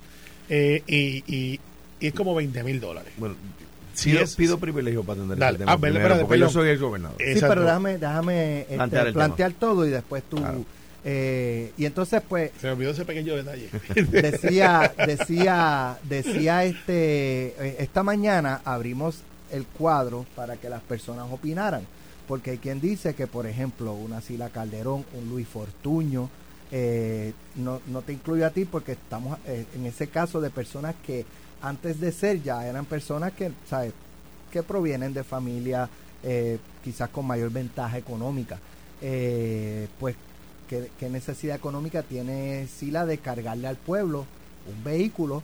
Eh, 0.50 0.84
y, 0.86 1.24
y- 1.34 1.60
y 2.02 2.08
es 2.08 2.14
como 2.14 2.36
20 2.36 2.62
mil 2.64 2.82
dólares. 2.82 3.14
bueno, 3.18 3.36
Si 3.94 4.12
pido, 4.12 4.24
es- 4.24 4.36
pido 4.36 4.58
privilegio 4.60 5.04
para 5.06 5.20
atender 5.20 5.38
Dale. 5.38 5.52
este 5.54 5.60
tema 5.60 5.72
Ah, 5.72 5.78
pero, 5.80 5.94
primero, 5.94 6.06
espérate, 6.16 6.26
porque 6.28 6.40
yo 6.42 6.50
soy 6.50 6.70
el 6.70 6.78
gobernador. 6.80 7.18
Sí, 7.18 7.24
Exacto. 7.32 7.48
pero 7.48 7.62
déjame, 7.66 7.98
déjame 7.98 8.60
este, 8.64 8.76
Plantear 8.76 9.14
plantear, 9.14 9.50
el 9.52 9.56
todo 9.56 9.86
y 9.88 9.90
después 9.92 10.24
tú... 10.30 10.36
Claro. 10.36 10.66
eh, 11.06 11.72
y 11.78 11.86
entonces, 11.86 12.22
pues, 12.28 12.52
Se 12.60 12.68
me 12.68 12.74
olvidó 12.74 12.92
ese 12.92 13.06
pequeño 13.06 13.36
detalle. 13.38 13.70
decía, 14.12 14.94
decía, 15.08 15.98
decía 16.04 16.66
este, 16.66 17.56
eh, 17.58 17.76
esta 17.80 18.04
mañana 18.04 18.60
abrimos 18.66 19.20
el 19.52 19.66
cuadro 19.66 20.26
para 20.36 20.58
que 20.58 20.68
las 20.68 20.82
personas 20.82 21.28
opinaran, 21.32 21.84
porque 22.28 22.52
hay 22.52 22.58
quien 22.58 22.82
dice 22.82 23.14
que, 23.14 23.28
por 23.28 23.48
ejemplo, 23.48 23.94
una 23.94 24.22
Sila 24.22 24.50
Calderón, 24.50 25.06
un 25.14 25.30
Luis 25.30 25.48
Fortuño, 25.48 26.30
eh, 26.72 27.34
no, 27.56 27.80
no 27.88 28.02
te 28.02 28.14
incluye 28.14 28.44
a 28.44 28.50
ti 28.50 28.66
porque 28.66 28.94
estamos 28.94 29.38
eh, 29.46 29.66
en 29.76 29.86
ese 29.86 30.08
caso 30.08 30.42
de 30.42 30.50
personas 30.50 30.96
que 31.06 31.26
antes 31.62 32.00
de 32.00 32.12
ser 32.12 32.42
ya 32.42 32.68
eran 32.68 32.86
personas 32.86 33.34
que, 33.34 33.52
¿sabes? 33.68 33.94
que 34.52 34.64
provienen 34.64 35.14
de 35.14 35.24
familias 35.24 35.90
eh, 36.24 36.58
quizás 36.84 37.10
con 37.10 37.26
mayor 37.26 37.52
ventaja 37.52 37.98
económica. 37.98 38.60
Pues, 40.00 40.16
¿qué, 40.68 40.90
qué 40.98 41.10
necesidad 41.10 41.56
económica 41.56 42.02
tiene 42.02 42.68
Sila 42.68 43.06
de 43.06 43.20
cargarle 43.20 43.68
al 43.68 43.76
pueblo 43.76 44.26
un 44.68 44.84
vehículo 44.84 45.44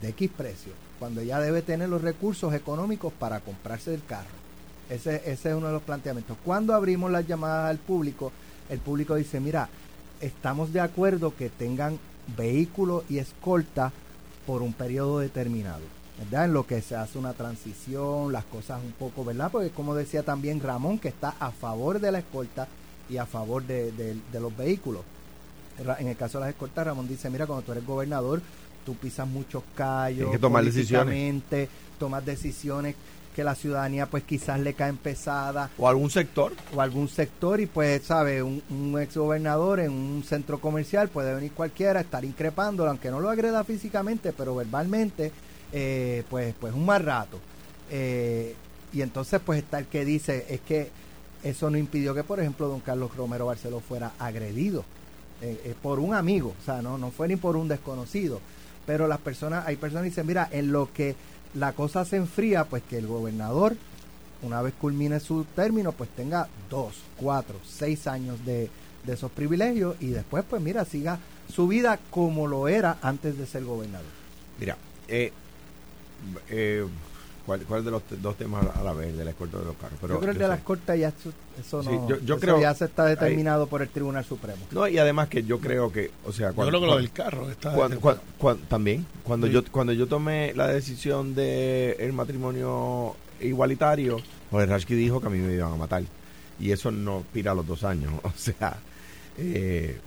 de 0.00 0.08
X 0.10 0.30
precio? 0.34 0.72
Cuando 0.98 1.20
ella 1.20 1.40
debe 1.40 1.60
tener 1.60 1.90
los 1.90 2.00
recursos 2.00 2.54
económicos 2.54 3.12
para 3.12 3.40
comprarse 3.40 3.92
el 3.92 4.02
carro. 4.04 4.45
Ese, 4.90 5.16
ese 5.30 5.50
es 5.50 5.54
uno 5.54 5.66
de 5.66 5.72
los 5.72 5.82
planteamientos. 5.82 6.36
Cuando 6.44 6.74
abrimos 6.74 7.10
las 7.10 7.26
llamadas 7.26 7.70
al 7.70 7.78
público, 7.78 8.32
el 8.70 8.78
público 8.78 9.14
dice, 9.16 9.40
mira, 9.40 9.68
estamos 10.20 10.72
de 10.72 10.80
acuerdo 10.80 11.34
que 11.36 11.48
tengan 11.50 11.98
vehículo 12.36 13.04
y 13.08 13.18
escolta 13.18 13.92
por 14.46 14.62
un 14.62 14.72
periodo 14.72 15.18
determinado, 15.18 15.80
¿verdad? 16.18 16.44
En 16.46 16.52
lo 16.52 16.66
que 16.66 16.80
se 16.82 16.94
hace 16.96 17.18
una 17.18 17.32
transición, 17.32 18.32
las 18.32 18.44
cosas 18.44 18.80
un 18.84 18.92
poco, 18.92 19.24
¿verdad? 19.24 19.50
Porque 19.50 19.70
como 19.70 19.94
decía 19.94 20.22
también 20.22 20.60
Ramón, 20.60 20.98
que 20.98 21.08
está 21.08 21.34
a 21.40 21.50
favor 21.50 22.00
de 22.00 22.12
la 22.12 22.18
escolta 22.20 22.68
y 23.10 23.16
a 23.16 23.26
favor 23.26 23.64
de, 23.64 23.90
de- 23.92 24.16
de 24.32 24.40
los 24.40 24.56
vehículos. 24.56 25.02
En 25.98 26.08
el 26.08 26.16
caso 26.16 26.38
de 26.38 26.46
las 26.46 26.50
escoltas, 26.54 26.86
Ramón 26.86 27.06
dice, 27.06 27.28
mira, 27.28 27.46
cuando 27.46 27.64
tú 27.64 27.72
eres 27.72 27.84
gobernador, 27.86 28.40
tú 28.84 28.94
pisas 28.94 29.28
muchos 29.28 29.62
callos, 29.74 30.18
Tienes 30.18 30.32
que 30.32 30.38
tomar 30.38 30.64
decisiones. 30.64 31.42
tomas 31.98 32.24
decisiones 32.24 32.94
que 33.36 33.44
la 33.44 33.54
ciudadanía 33.54 34.06
pues 34.06 34.24
quizás 34.24 34.58
le 34.58 34.72
caen 34.72 34.96
pesadas 34.96 35.70
O 35.76 35.86
algún 35.86 36.08
sector. 36.10 36.54
o 36.74 36.80
algún 36.80 37.06
sector 37.06 37.60
y 37.60 37.66
pues 37.66 38.02
sabe 38.02 38.42
un, 38.42 38.62
un 38.70 38.98
ex 38.98 39.14
gobernador 39.14 39.78
en 39.80 39.92
un 39.92 40.24
centro 40.24 40.58
comercial 40.58 41.10
puede 41.10 41.34
venir 41.34 41.52
cualquiera 41.52 42.00
estar 42.00 42.24
increpándolo 42.24 42.88
aunque 42.88 43.10
no 43.10 43.20
lo 43.20 43.28
agreda 43.28 43.62
físicamente 43.62 44.32
pero 44.32 44.56
verbalmente 44.56 45.30
eh, 45.70 46.22
pues 46.30 46.54
pues 46.58 46.72
un 46.72 46.86
mal 46.86 47.04
rato. 47.04 47.38
Eh, 47.90 48.54
y 48.92 49.02
entonces 49.02 49.38
pues 49.44 49.58
está 49.58 49.78
el 49.78 49.86
que 49.86 50.06
dice 50.06 50.46
es 50.48 50.60
que 50.62 50.90
eso 51.42 51.68
no 51.70 51.76
impidió 51.76 52.14
que 52.14 52.24
por 52.24 52.40
ejemplo 52.40 52.68
don 52.68 52.80
Carlos 52.80 53.14
Romero 53.14 53.44
Barceló 53.46 53.80
fuera 53.80 54.12
agredido. 54.18 54.82
Eh, 55.42 55.60
eh, 55.66 55.74
por 55.82 55.98
un 55.98 56.14
amigo 56.14 56.54
o 56.58 56.64
sea 56.64 56.80
no 56.80 56.96
no 56.96 57.10
fue 57.10 57.28
ni 57.28 57.36
por 57.36 57.54
un 57.56 57.68
desconocido. 57.68 58.40
Pero 58.86 59.06
las 59.08 59.18
personas 59.18 59.66
hay 59.66 59.76
personas 59.76 60.04
que 60.04 60.08
dicen 60.10 60.26
mira 60.26 60.48
en 60.50 60.72
lo 60.72 60.90
que 60.92 61.14
la 61.58 61.72
cosa 61.72 62.04
se 62.04 62.16
enfría 62.16 62.64
pues 62.64 62.82
que 62.82 62.98
el 62.98 63.06
gobernador 63.06 63.76
una 64.42 64.62
vez 64.62 64.74
culmine 64.74 65.18
su 65.18 65.44
término, 65.44 65.92
pues 65.92 66.10
tenga 66.10 66.48
dos, 66.68 66.94
cuatro, 67.16 67.56
seis 67.64 68.06
años 68.06 68.44
de, 68.44 68.70
de 69.04 69.12
esos 69.12 69.30
privilegios 69.30 69.96
y 70.00 70.08
después, 70.08 70.44
pues 70.48 70.60
mira, 70.60 70.84
siga 70.84 71.18
su 71.52 71.66
vida 71.68 71.98
como 72.10 72.46
lo 72.46 72.68
era 72.68 72.98
antes 73.02 73.38
de 73.38 73.46
ser 73.46 73.64
gobernador. 73.64 74.06
Mira, 74.58 74.76
eh, 75.08 75.32
eh, 76.48 76.86
¿cuál, 77.46 77.60
cuál 77.60 77.84
de 77.84 77.90
los 77.92 78.02
dos 78.20 78.36
temas 78.36 78.66
a 78.76 78.82
la 78.82 78.92
vez? 78.92 79.16
De 79.16 79.24
la 79.24 79.30
escolta 79.30 79.58
de 79.58 79.64
los 79.64 79.76
carros. 79.76 79.98
Pero 80.00 80.14
yo 80.14 80.20
creo 80.20 80.32
que 80.32 80.36
el 80.36 80.38
de 80.38 80.44
sé. 80.44 80.48
las 80.50 80.60
cortas 80.60 80.98
ya 80.98 81.08
eso, 81.08 81.82
Sí, 81.82 81.88
no, 81.90 82.08
yo- 82.08 82.18
yo 82.20 82.34
eso 82.34 82.40
creo- 82.40 82.60
ya 82.60 82.74
se 82.74 82.84
está 82.84 83.04
determinado 83.06 83.66
por 83.66 83.80
el 83.82 83.88
Tribunal 83.88 84.24
Supremo. 84.24 84.58
No, 84.72 84.86
y 84.88 84.98
además 84.98 85.28
que 85.28 85.42
yo 85.44 85.58
creo 85.60 85.90
que, 85.90 86.10
o 86.26 86.32
sea, 86.32 86.50
Yo 86.50 86.54
cuando, 86.56 86.70
creo 86.72 86.80
que 86.80 86.86
lo 86.86 86.92
cuando- 86.92 87.02
del 87.02 87.12
carro 87.12 87.50
está... 87.50 87.72
cuando- 87.72 88.00
cuando- 88.00 88.22
cuando- 88.36 88.62
también, 88.66 89.06
cuando 89.22 89.46
Sí. 89.46 89.52
yo 89.54 89.62
cuando 89.70 89.92
yo 89.94 90.06
tomé 90.06 90.52
la 90.54 90.66
decisión 90.68 91.34
de 91.34 91.92
el 92.00 92.12
matrimonio 92.12 93.16
igualitario, 93.40 94.18
pues 94.50 94.68
Rashki 94.68 94.94
dijo 94.94 95.20
que 95.20 95.26
a 95.28 95.30
mí 95.30 95.38
me 95.38 95.54
iban 95.54 95.72
a 95.72 95.76
matar. 95.76 96.02
Y 96.58 96.72
eso 96.72 96.90
no 96.90 97.22
pira 97.32 97.52
a 97.52 97.54
los 97.54 97.66
dos 97.66 97.84
años. 97.84 98.12
O 98.24 98.32
sea, 98.36 98.76
eh, 99.38 99.98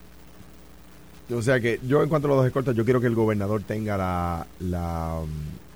o 1.32 1.42
sea 1.44 1.60
que 1.60 1.80
yo 1.84 2.02
en 2.02 2.10
cuanto 2.10 2.28
a 2.28 2.30
los 2.30 2.38
dos 2.38 2.48
escoltas, 2.48 2.76
yo 2.76 2.84
quiero 2.84 3.00
que 3.00 3.08
el 3.08 3.14
gobernador 3.16 3.62
tenga 3.64 3.96
la, 3.98 4.48
la 4.60 5.20
mm, 5.24 5.69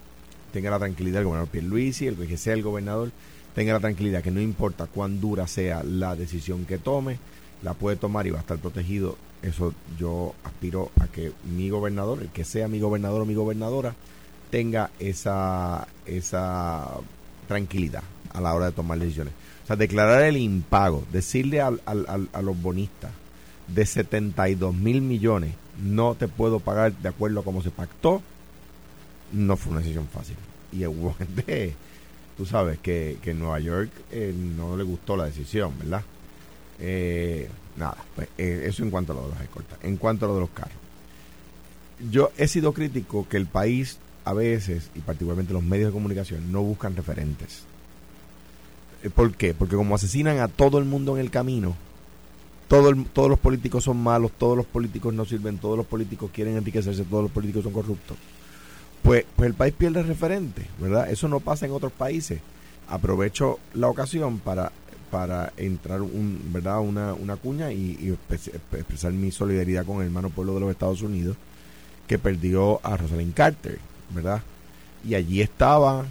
tenga 0.54 0.70
la 0.72 0.80
tranquilidad, 0.80 1.20
el 1.20 1.26
gobernador 1.26 1.50
Pierluisi, 1.52 2.08
el 2.08 2.16
que 2.16 2.38
sea 2.38 2.54
el 2.54 2.64
gobernador, 2.64 3.12
tenga 3.56 3.74
la 3.74 3.80
tranquilidad 3.82 4.24
que 4.24 4.32
no 4.32 4.40
importa 4.40 4.86
cuán 4.88 5.20
dura 5.20 5.48
sea 5.48 5.84
la 5.84 6.16
decisión 6.16 6.64
que 6.66 6.78
tome, 6.78 7.18
la 7.62 7.74
puede 7.74 7.98
tomar 7.98 8.26
y 8.28 8.32
va 8.32 8.38
a 8.38 8.42
estar 8.42 8.58
protegido. 8.60 9.18
Eso 9.42 9.74
yo 10.00 10.34
aspiro 10.46 10.90
a 11.02 11.08
que 11.08 11.34
mi 11.54 11.70
gobernador, 11.70 12.22
el 12.22 12.30
que 12.30 12.46
sea 12.46 12.68
mi 12.70 12.80
gobernador 12.80 13.22
o 13.22 13.26
mi 13.26 13.34
gobernadora, 13.36 13.94
tenga 14.50 14.90
esa, 15.00 15.88
esa 16.06 16.88
tranquilidad 17.48 18.04
a 18.34 18.40
la 18.42 18.54
hora 18.54 18.68
de 18.68 18.72
tomar 18.72 19.00
decisiones. 19.00 19.34
O 19.64 19.68
sea, 19.68 19.76
declarar 19.76 20.24
el 20.24 20.38
impago, 20.38 21.04
decirle 21.12 21.62
al, 21.62 21.82
al, 21.86 22.06
al- 22.08 22.30
a 22.34 22.42
los 22.42 22.60
bonistas 22.62 23.12
de 23.68 23.86
72 23.86 24.74
mil 24.74 25.02
millones, 25.02 25.54
no 25.82 26.16
te 26.16 26.28
puedo 26.28 26.60
pagar 26.60 26.94
de 26.98 27.10
acuerdo 27.10 27.40
a 27.40 27.44
cómo 27.44 27.62
se 27.62 27.72
pactó, 27.72 28.22
no 29.34 29.58
fue 29.58 29.72
una 29.72 29.82
decisión 29.82 30.08
fácil. 30.08 30.36
Y 30.72 30.86
hubo 30.86 31.14
gente, 31.16 31.74
tú 32.38 32.46
sabes, 32.46 32.80
que, 32.80 33.18
que 33.22 33.32
en 33.32 33.40
Nueva 33.40 33.60
York 33.60 33.92
eh, 34.12 34.34
no 34.36 34.78
le 34.78 34.84
gustó 34.84 35.18
la 35.18 35.26
decisión, 35.26 35.74
¿verdad? 35.78 36.04
Eh, 36.80 37.50
nada, 37.78 37.98
pues, 38.16 38.30
eh, 38.38 38.64
eso 38.68 38.84
en 38.84 38.90
cuanto 38.92 39.14
a 39.14 39.16
lo 39.16 39.24
de 39.24 39.30
las 39.36 39.42
escoltas. 39.42 39.78
En 39.84 39.98
cuanto 39.98 40.26
a 40.26 40.30
lo 40.30 40.36
de 40.36 40.42
los 40.42 40.50
carros. 40.50 40.74
Yo 42.12 42.32
he 42.38 42.48
sido 42.48 42.74
crítico 42.74 43.28
que 43.30 43.38
el 43.38 43.46
país 43.46 43.98
a 44.26 44.34
veces, 44.34 44.90
y 44.96 45.00
particularmente 45.00 45.54
los 45.54 45.64
medios 45.64 45.88
de 45.90 45.94
comunicación, 45.94 46.52
no 46.52 46.62
buscan 46.64 46.96
referentes. 46.96 47.64
Eh, 49.04 49.10
¿Por 49.10 49.34
qué? 49.36 49.54
Porque 49.54 49.76
como 49.76 49.96
asesinan 49.96 50.40
a 50.40 50.48
todo 50.48 50.78
el 50.80 50.86
mundo 50.86 51.16
en 51.16 51.22
el 51.22 51.30
camino, 51.30 51.76
todo 52.68 52.90
el- 52.90 53.06
todos 53.06 53.30
los 53.30 53.40
políticos 53.40 53.84
son 53.84 53.98
malos, 54.02 54.32
todos 54.38 54.58
los 54.58 54.66
políticos 54.66 55.14
no 55.14 55.26
sirven, 55.26 55.58
todos 55.58 55.78
los 55.78 55.86
políticos 55.86 56.32
quieren 56.34 56.58
enriquecerse, 56.58 57.04
todos 57.04 57.24
los 57.24 57.32
políticos 57.32 57.64
son 57.64 57.74
corruptos. 57.74 58.18
Pues, 59.04 59.26
pues 59.36 59.48
el 59.48 59.54
país 59.54 59.74
pierde 59.78 60.02
referente, 60.02 60.66
¿verdad? 60.80 61.10
Eso 61.12 61.28
no 61.28 61.40
pasa 61.40 61.66
en 61.66 61.74
otros 61.74 61.92
países. 61.92 62.40
Aprovecho 62.88 63.60
la 63.74 63.88
ocasión 63.88 64.40
para 64.40 64.72
para 65.12 65.54
entrar 65.58 66.02
un, 66.02 66.42
¿verdad? 66.52 66.80
Una, 66.80 67.14
una 67.14 67.36
cuña 67.36 67.72
y, 67.72 67.98
y 68.02 68.10
expresa- 68.10 68.50
expresar 68.76 69.12
mi 69.14 69.30
solidaridad 69.30 69.86
con 69.86 69.98
el 70.00 70.06
hermano 70.08 70.32
pueblo 70.32 70.56
de 70.56 70.62
los 70.62 70.72
Estados 70.72 71.04
Unidos 71.04 71.38
que 72.08 72.18
perdió 72.18 72.80
a 72.84 72.98
Rosalind 72.98 73.36
Carter, 73.36 73.78
¿verdad? 74.10 74.42
Y 75.08 75.14
allí 75.14 75.42
estaba 75.42 76.06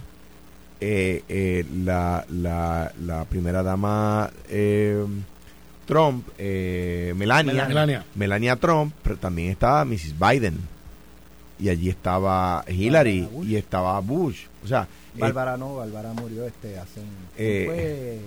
eh, 0.79 1.21
eh, 1.27 1.65
la, 1.83 2.25
la, 2.29 2.93
la 3.05 3.25
primera 3.25 3.61
dama 3.61 4.31
eh, 4.49 5.03
Trump, 5.85 6.25
eh, 6.37 7.13
Melania, 7.17 7.51
Melania. 7.53 8.05
Melania 8.15 8.55
Trump, 8.55 8.93
pero 9.03 9.17
también 9.17 9.49
estaba 9.51 9.83
Mrs. 9.83 10.15
Biden. 10.17 10.57
Y 11.63 11.69
allí 11.69 11.87
estaba 11.89 12.65
Hillary 12.67 13.25
y 13.47 13.55
estaba 13.55 13.97
Bush. 14.01 14.41
O 14.65 14.67
sea, 14.67 14.81
eh, 15.15 15.19
Bárbara 15.19 15.55
no, 15.55 15.75
Bárbara 15.77 16.11
murió 16.11 16.45
este 16.45 16.77
hace 16.77 16.99
un... 16.99 17.07
Eh, 17.37 17.63
fue, 17.67 18.19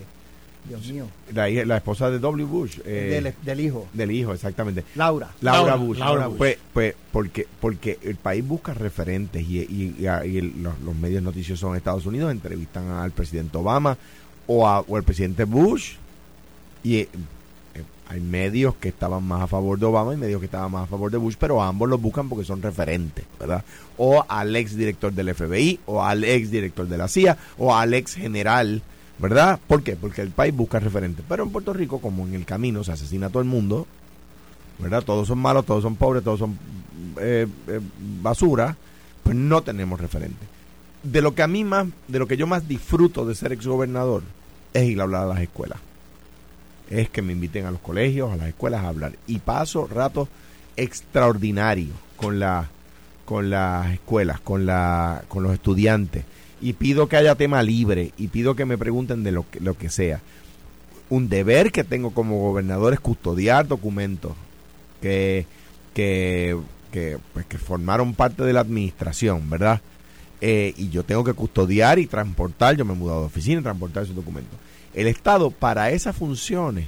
Dios 0.70 0.86
mío, 0.90 1.06
la, 1.34 1.50
hija- 1.50 1.66
la 1.66 1.76
esposa 1.76 2.10
de 2.10 2.18
W. 2.18 2.44
Bush. 2.46 2.78
eh, 2.86 3.20
del, 3.22 3.34
del 3.44 3.60
hijo, 3.60 3.86
del 3.92 4.10
hijo, 4.10 4.32
exactamente. 4.32 4.84
Laura. 4.94 5.28
Laura, 5.42 5.58
Laura, 5.72 5.74
Bush. 5.76 5.98
Laura 5.98 6.26
Bush. 6.28 6.38
Pues, 6.38 6.58
pues 6.72 6.94
porque, 7.12 7.46
porque 7.60 7.98
el 8.02 8.16
país 8.16 8.42
busca 8.46 8.72
referentes 8.72 9.42
y, 9.42 9.58
y- 9.60 9.96
y 9.98 10.06
a- 10.06 10.24
y 10.24 10.38
el- 10.38 10.62
los, 10.62 10.80
los 10.80 10.96
medios 10.96 11.22
noticiosos 11.22 11.68
en 11.70 11.76
Estados 11.76 12.06
Unidos 12.06 12.32
entrevistan 12.32 12.88
al 12.90 13.10
presidente 13.12 13.58
Obama 13.58 13.98
o, 14.46 14.66
a- 14.66 14.80
o 14.80 14.96
al 14.96 15.02
presidente 15.02 15.44
Bush 15.44 15.92
y 16.82 16.96
eh, 16.96 17.08
eh, 17.12 17.18
hay 18.08 18.20
medios 18.20 18.76
que 18.76 18.88
estaban 18.88 19.24
más 19.24 19.42
a 19.42 19.46
favor 19.46 19.78
de 19.78 19.86
Obama 19.86 20.14
y 20.14 20.16
medios 20.16 20.38
que 20.38 20.46
estaban 20.46 20.70
más 20.70 20.84
a 20.84 20.86
favor 20.86 21.10
de 21.10 21.18
Bush, 21.18 21.34
pero 21.38 21.62
ambos 21.62 21.88
los 21.88 22.00
buscan 22.00 22.28
porque 22.28 22.44
son 22.44 22.62
referentes, 22.62 23.24
¿verdad? 23.38 23.64
O 23.96 24.24
al 24.28 24.54
ex 24.54 24.76
director 24.76 25.12
del 25.12 25.34
FBI, 25.34 25.80
o 25.86 26.02
al 26.02 26.22
ex 26.22 26.50
director 26.50 26.86
de 26.86 26.98
la 26.98 27.08
CIA, 27.08 27.36
o 27.58 27.74
al 27.74 27.94
ex 27.94 28.14
general, 28.14 28.82
¿verdad? 29.18 29.58
¿Por 29.66 29.82
qué? 29.82 29.96
Porque 29.96 30.22
el 30.22 30.30
país 30.30 30.54
busca 30.54 30.78
referentes. 30.78 31.24
Pero 31.28 31.42
en 31.42 31.50
Puerto 31.50 31.72
Rico, 31.72 32.00
como 32.00 32.26
en 32.26 32.34
el 32.34 32.44
camino 32.44 32.84
se 32.84 32.92
asesina 32.92 33.26
a 33.26 33.30
todo 33.30 33.42
el 33.42 33.48
mundo, 33.48 33.86
¿verdad? 34.78 35.02
Todos 35.02 35.26
son 35.26 35.38
malos, 35.38 35.66
todos 35.66 35.82
son 35.82 35.96
pobres, 35.96 36.22
todos 36.22 36.38
son 36.38 36.56
eh, 37.20 37.46
eh, 37.66 37.80
basura, 38.22 38.76
pues 39.24 39.34
no 39.34 39.62
tenemos 39.62 40.00
referentes. 40.00 40.48
De 41.02 41.22
lo 41.22 41.34
que 41.34 41.42
a 41.42 41.48
mí 41.48 41.64
más, 41.64 41.86
de 42.06 42.18
lo 42.20 42.28
que 42.28 42.36
yo 42.36 42.46
más 42.46 42.68
disfruto 42.68 43.26
de 43.26 43.34
ser 43.34 43.52
exgobernador 43.52 44.22
es 44.72 44.84
ir 44.84 45.00
a 45.00 45.04
hablar 45.04 45.22
a 45.22 45.26
las 45.26 45.40
escuelas. 45.40 45.78
Es 46.90 47.08
que 47.10 47.22
me 47.22 47.32
inviten 47.32 47.66
a 47.66 47.70
los 47.70 47.80
colegios, 47.80 48.32
a 48.32 48.36
las 48.36 48.48
escuelas 48.48 48.84
a 48.84 48.88
hablar. 48.88 49.12
Y 49.26 49.38
paso 49.38 49.86
ratos 49.86 50.28
extraordinarios 50.76 51.96
con 52.16 52.38
la 52.38 52.68
con 53.24 53.50
las 53.50 53.92
escuelas, 53.92 54.40
con 54.40 54.66
la 54.66 55.24
con 55.28 55.42
los 55.42 55.52
estudiantes 55.52 56.24
y 56.60 56.72
pido 56.72 57.08
que 57.08 57.16
haya 57.16 57.34
tema 57.34 57.62
libre 57.62 58.12
y 58.16 58.28
pido 58.28 58.56
que 58.56 58.64
me 58.64 58.78
pregunten 58.78 59.22
de 59.22 59.32
lo 59.32 59.48
que, 59.50 59.60
lo 59.60 59.76
que 59.76 59.90
sea. 59.90 60.20
Un 61.08 61.28
deber 61.28 61.70
que 61.70 61.84
tengo 61.84 62.10
como 62.12 62.40
gobernador 62.40 62.92
es 62.92 63.00
custodiar 63.00 63.68
documentos 63.68 64.32
que, 65.00 65.46
que, 65.94 66.56
que, 66.90 67.18
pues, 67.32 67.46
que 67.46 67.58
formaron 67.58 68.14
parte 68.14 68.42
de 68.42 68.52
la 68.52 68.60
administración, 68.60 69.48
¿verdad? 69.48 69.80
Eh, 70.40 70.74
y 70.76 70.88
yo 70.88 71.04
tengo 71.04 71.24
que 71.24 71.32
custodiar 71.32 71.98
y 71.98 72.06
transportar, 72.06 72.76
yo 72.76 72.84
me 72.84 72.94
he 72.94 72.96
mudado 72.96 73.20
de 73.20 73.26
oficina 73.26 73.60
y 73.60 73.62
transportar 73.62 74.02
esos 74.02 74.16
documentos. 74.16 74.58
El 74.96 75.08
Estado, 75.08 75.50
para 75.50 75.90
esas 75.90 76.16
funciones, 76.16 76.86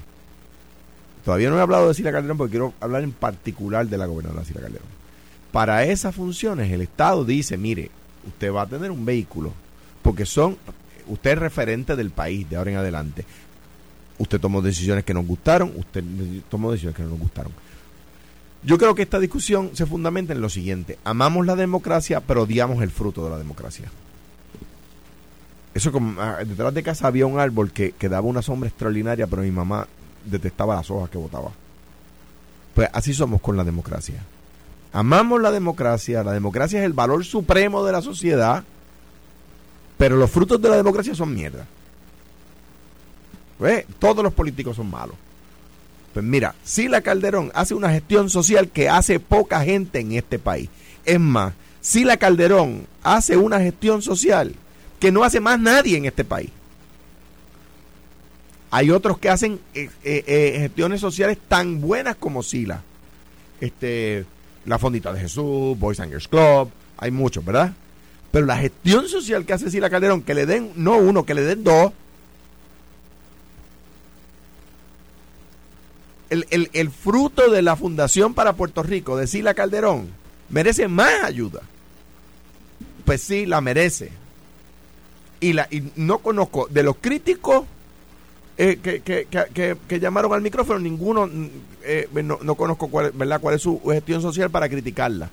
todavía 1.27 1.51
no 1.51 1.59
he 1.59 1.61
hablado 1.61 1.89
de 1.89 1.95
Sila 1.95 2.11
Calderón 2.11 2.39
porque 2.39 2.53
quiero 2.53 2.73
hablar 2.81 3.03
en 3.03 3.13
particular 3.13 3.87
de 3.87 3.99
la 3.99 4.07
gobernadora 4.07 4.47
Sila 4.47 4.63
Calderón. 4.63 4.89
Para 5.53 5.85
esas 5.85 6.15
funciones, 6.15 6.73
el 6.73 6.81
Estado 6.81 7.27
dice, 7.27 7.59
mire, 7.59 7.91
usted 8.27 8.51
va 8.51 8.63
a 8.63 8.67
tener 8.67 8.91
un 8.91 9.05
vehículo, 9.05 9.53
porque 10.03 10.25
son, 10.25 10.57
usted 11.07 11.33
es 11.33 11.39
referente 11.39 11.97
del 11.97 12.11
país 12.11 12.49
de 12.49 12.57
ahora 12.57 12.71
en 12.71 12.77
adelante. 12.79 13.27
Usted 14.17 14.41
tomó 14.41 14.63
decisiones 14.63 15.05
que 15.05 15.13
nos 15.13 15.27
gustaron, 15.27 15.71
usted 15.77 16.03
tomó 16.49 16.73
decisiones 16.73 16.97
que 16.97 17.03
no 17.03 17.11
nos 17.11 17.19
gustaron. 17.19 17.53
Yo 18.63 18.79
creo 18.79 18.95
que 18.95 19.03
esta 19.03 19.21
discusión 19.21 19.73
se 19.75 19.85
fundamenta 19.85 20.33
en 20.33 20.41
lo 20.41 20.49
siguiente. 20.49 20.99
Amamos 21.05 21.45
la 21.45 21.57
democracia, 21.57 22.21
pero 22.21 22.45
odiamos 22.45 22.83
el 22.83 22.91
fruto 22.91 23.23
de 23.23 23.31
la 23.31 23.39
democracia. 23.39 23.91
Eso 25.75 25.93
como, 25.93 26.21
ah, 26.21 26.39
detrás 26.45 26.75
de 26.75 26.83
casa 26.83 27.07
había 27.07 27.27
un 27.27 27.39
árbol 27.39 27.71
que, 27.71 27.93
que 27.93 28.09
daba 28.09 28.27
una 28.27 28.43
sombra 28.43 28.69
extraordinaria, 28.69 29.27
pero 29.27 29.43
mi 29.43 29.51
mamá 29.51 29.87
detestaba 30.25 30.77
las 30.77 30.91
hojas 30.91 31.11
que 31.11 31.19
botaba. 31.19 31.51
Pues 32.75 32.89
así 32.93 33.15
somos 33.15 33.41
con 33.41 33.57
la 33.57 33.65
democracia. 33.65 34.23
Amamos 34.93 35.41
la 35.41 35.51
democracia, 35.51 36.25
la 36.25 36.33
democracia 36.33 36.81
es 36.81 36.87
el 36.87 36.93
valor 36.93 37.25
supremo 37.25 37.85
de 37.85 37.93
la 37.93 38.03
sociedad, 38.03 38.65
pero 39.97 40.17
los 40.17 40.31
frutos 40.31 40.61
de 40.61 40.69
la 40.69 40.77
democracia 40.77 41.15
son 41.15 41.35
mierda. 41.35 41.67
¿Ve? 43.59 43.87
Todos 43.99 44.23
los 44.23 44.33
políticos 44.33 44.77
son 44.77 44.91
malos. 44.91 45.17
Pues 46.15 46.25
mira, 46.25 46.55
Sila 46.65 47.03
Calderón 47.03 47.51
hace 47.55 47.75
una 47.75 47.91
gestión 47.91 48.31
social 48.31 48.69
que 48.69 48.89
hace 48.89 49.21
poca 49.21 49.63
gente 49.63 50.01
en 50.01 50.13
este 50.13 50.39
país. 50.39 50.71
Es 51.05 51.21
más, 51.21 51.53
Sila 51.81 52.17
Calderón 52.17 52.87
hace 53.03 53.37
una 53.37 53.61
gestión 53.61 54.03
social 54.03 54.55
que 54.99 55.13
no 55.13 55.25
hace 55.25 55.41
más 55.41 55.59
nadie 55.59 55.97
en 55.97 56.05
este 56.07 56.25
país. 56.25 56.51
Hay 58.71 58.91
otros 58.91 59.19
que 59.19 59.31
hacen 59.31 59.61
eh, 59.75 59.89
eh, 60.05 60.25
eh, 60.27 60.59
gestiones 60.61 61.01
sociales 61.01 61.39
tan 61.49 61.81
buenas 61.81 62.17
como 62.17 62.43
Sila. 62.43 62.83
Este, 63.61 64.27
la 64.67 64.79
Fondita 64.79 65.13
de 65.13 65.21
Jesús, 65.21 65.79
Boys 65.79 66.01
and 66.01 66.11
Girls 66.11 66.29
Club, 66.29 66.71
hay 66.99 67.11
muchos, 67.11 67.45
¿verdad? 67.45 67.73
Pero 68.31 68.45
la 68.45 68.59
gestión 68.59 69.09
social 69.09 69.47
que 69.47 69.55
hace 69.55 69.71
Sila 69.71 69.89
Calderón, 69.89 70.23
que 70.23 70.35
le 70.35 70.45
den, 70.45 70.73
no 70.77 70.99
uno, 70.99 71.25
que 71.25 71.35
le 71.35 71.43
den 71.43 71.65
dos, 71.65 71.93
el, 76.29 76.47
el, 76.51 76.69
el 76.75 76.91
fruto 76.91 77.51
de 77.51 77.63
la 77.63 77.75
Fundación 77.75 78.35
para 78.35 78.53
Puerto 78.53 78.83
Rico 78.83 79.17
de 79.17 79.27
Sila 79.27 79.55
Calderón 79.55 80.09
merece 80.51 80.89
más 80.89 81.25
ayuda. 81.25 81.63
Pues 83.07 83.23
sí, 83.23 83.47
la 83.47 83.63
merece. 83.63 84.11
Y, 85.41 85.53
la, 85.53 85.69
y 85.71 85.85
no 85.97 86.19
conozco 86.19 86.67
de 86.69 86.83
los 86.83 86.97
críticos 87.01 87.65
eh, 88.57 88.79
que, 88.83 89.01
que, 89.03 89.27
que, 89.55 89.77
que- 89.87 90.01
llamaron 90.01 90.33
al 90.33 90.41
micrófono, 90.41 90.81
ninguno, 90.81 91.31
eh, 91.85 92.09
no, 92.25 92.39
no 92.43 92.55
conozco 92.57 92.89
cuál, 92.89 93.13
¿verdad? 93.13 93.41
cuál 93.41 93.55
es 93.55 93.63
su 93.63 93.81
gestión 93.85 94.21
social 94.21 94.51
para 94.51 94.69
criticarla. 94.69 95.31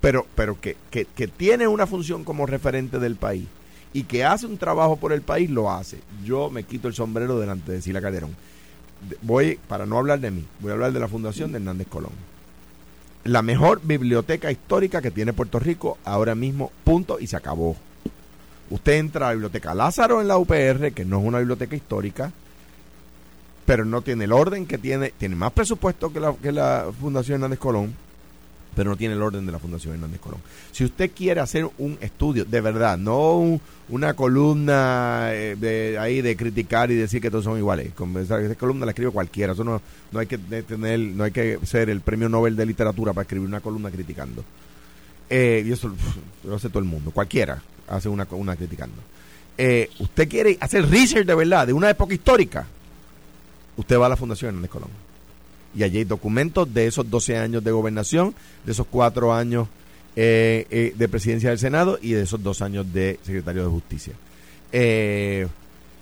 Pero, 0.00 0.26
pero 0.34 0.60
que, 0.60 0.76
que, 0.90 1.04
tiene 1.28 1.66
una 1.68 1.86
función 1.86 2.24
como 2.24 2.46
referente 2.46 2.98
del 2.98 3.16
país 3.16 3.46
y 3.92 4.04
que 4.04 4.24
hace 4.24 4.46
un 4.46 4.58
trabajo 4.58 4.96
por 4.96 5.12
el 5.12 5.22
país, 5.22 5.48
lo 5.50 5.70
hace. 5.70 5.98
Yo 6.24 6.50
me 6.50 6.64
quito 6.64 6.88
el 6.88 6.94
sombrero 6.94 7.38
delante 7.38 7.72
de 7.72 7.82
Sila 7.82 8.00
Calderón. 8.00 8.30
De- 9.08 9.16
Voy, 9.22 9.58
para 9.68 9.86
no 9.86 9.98
hablar 9.98 10.18
de 10.20 10.30
mí, 10.30 10.44
voy 10.60 10.70
a 10.70 10.74
hablar 10.74 10.92
de 10.92 11.00
la 11.00 11.08
Fundación 11.08 11.52
de 11.52 11.58
Hernández 11.58 11.86
Colón. 11.88 12.12
La 13.24 13.42
mejor 13.42 13.80
biblioteca 13.84 14.50
histórica 14.50 15.00
que 15.02 15.12
tiene 15.12 15.32
Puerto 15.32 15.60
Rico 15.60 15.98
ahora 16.04 16.34
mismo, 16.34 16.72
punto, 16.82 17.18
y 17.20 17.28
se 17.28 17.36
acabó. 17.36 17.76
Usted 18.72 18.92
entra 18.94 19.26
a 19.26 19.28
la 19.30 19.34
biblioteca 19.34 19.74
Lázaro 19.74 20.20
en 20.20 20.28
la 20.28 20.38
UPR, 20.38 20.92
que 20.92 21.04
no 21.04 21.20
es 21.20 21.24
una 21.26 21.38
biblioteca 21.38 21.76
histórica, 21.76 22.32
pero 23.66 23.84
no 23.84 24.02
tiene 24.02 24.24
el 24.24 24.32
orden 24.32 24.66
que 24.66 24.78
tiene, 24.78 25.12
tiene 25.18 25.36
más 25.36 25.52
presupuesto 25.52 26.12
que 26.12 26.20
la, 26.20 26.34
que 26.34 26.52
la 26.52 26.86
Fundación 27.00 27.36
Hernández 27.36 27.58
Colón, 27.58 27.94
pero 28.74 28.90
no 28.90 28.96
tiene 28.96 29.14
el 29.14 29.22
orden 29.22 29.44
de 29.44 29.52
la 29.52 29.58
Fundación 29.58 29.94
Hernández 29.94 30.20
Colón. 30.20 30.40
Si 30.72 30.84
usted 30.84 31.10
quiere 31.14 31.40
hacer 31.40 31.68
un 31.78 31.98
estudio, 32.00 32.44
de 32.46 32.60
verdad, 32.60 32.96
no 32.98 33.34
un- 33.36 33.60
una 33.90 34.14
columna 34.14 35.28
eh, 35.34 35.54
de 35.60 35.98
ahí 35.98 36.22
de 36.22 36.34
criticar 36.34 36.90
y 36.90 36.94
decir 36.94 37.20
que 37.20 37.30
todos 37.30 37.44
son 37.44 37.58
iguales, 37.58 37.92
con 37.94 38.16
esa, 38.16 38.40
esa 38.40 38.54
columna 38.54 38.86
la 38.86 38.92
escribe 38.92 39.10
cualquiera, 39.10 39.52
eso 39.52 39.64
no, 39.64 39.82
no 40.10 40.18
hay 40.18 40.26
que 40.26 40.38
tener, 40.38 40.98
no 40.98 41.24
hay 41.24 41.30
que 41.30 41.58
ser 41.64 41.90
el 41.90 42.00
premio 42.00 42.28
Nobel 42.30 42.56
de 42.56 42.64
literatura 42.66 43.12
para 43.12 43.22
escribir 43.24 43.46
una 43.46 43.60
columna 43.60 43.90
criticando. 43.90 44.42
eh, 45.28 45.62
y 45.66 45.72
eso 45.72 45.92
lo 46.44 46.54
hace 46.56 46.68
todo 46.70 46.78
el 46.78 46.86
mundo, 46.86 47.10
cualquiera 47.10 47.62
hace 47.88 48.08
una, 48.08 48.26
una 48.30 48.56
criticando. 48.56 48.96
Eh, 49.58 49.90
usted 49.98 50.28
quiere 50.28 50.56
hacer 50.60 50.88
research 50.88 51.26
de 51.26 51.34
verdad, 51.34 51.66
de 51.66 51.72
una 51.72 51.90
época 51.90 52.14
histórica, 52.14 52.66
usted 53.76 53.98
va 53.98 54.06
a 54.06 54.10
la 54.10 54.16
Fundación 54.16 54.48
Hernández 54.48 54.70
Colón. 54.70 54.90
Y 55.74 55.82
allí 55.82 55.98
hay 55.98 56.04
documentos 56.04 56.72
de 56.72 56.86
esos 56.86 57.08
12 57.08 57.38
años 57.38 57.64
de 57.64 57.70
gobernación, 57.70 58.34
de 58.64 58.72
esos 58.72 58.86
4 58.90 59.32
años 59.34 59.68
eh, 60.16 60.66
eh, 60.70 60.92
de 60.96 61.08
presidencia 61.08 61.48
del 61.50 61.58
Senado 61.58 61.98
y 62.02 62.12
de 62.12 62.22
esos 62.22 62.42
2 62.42 62.60
años 62.62 62.92
de 62.92 63.18
secretario 63.22 63.62
de 63.64 63.68
Justicia. 63.70 64.12
Eh, 64.70 65.46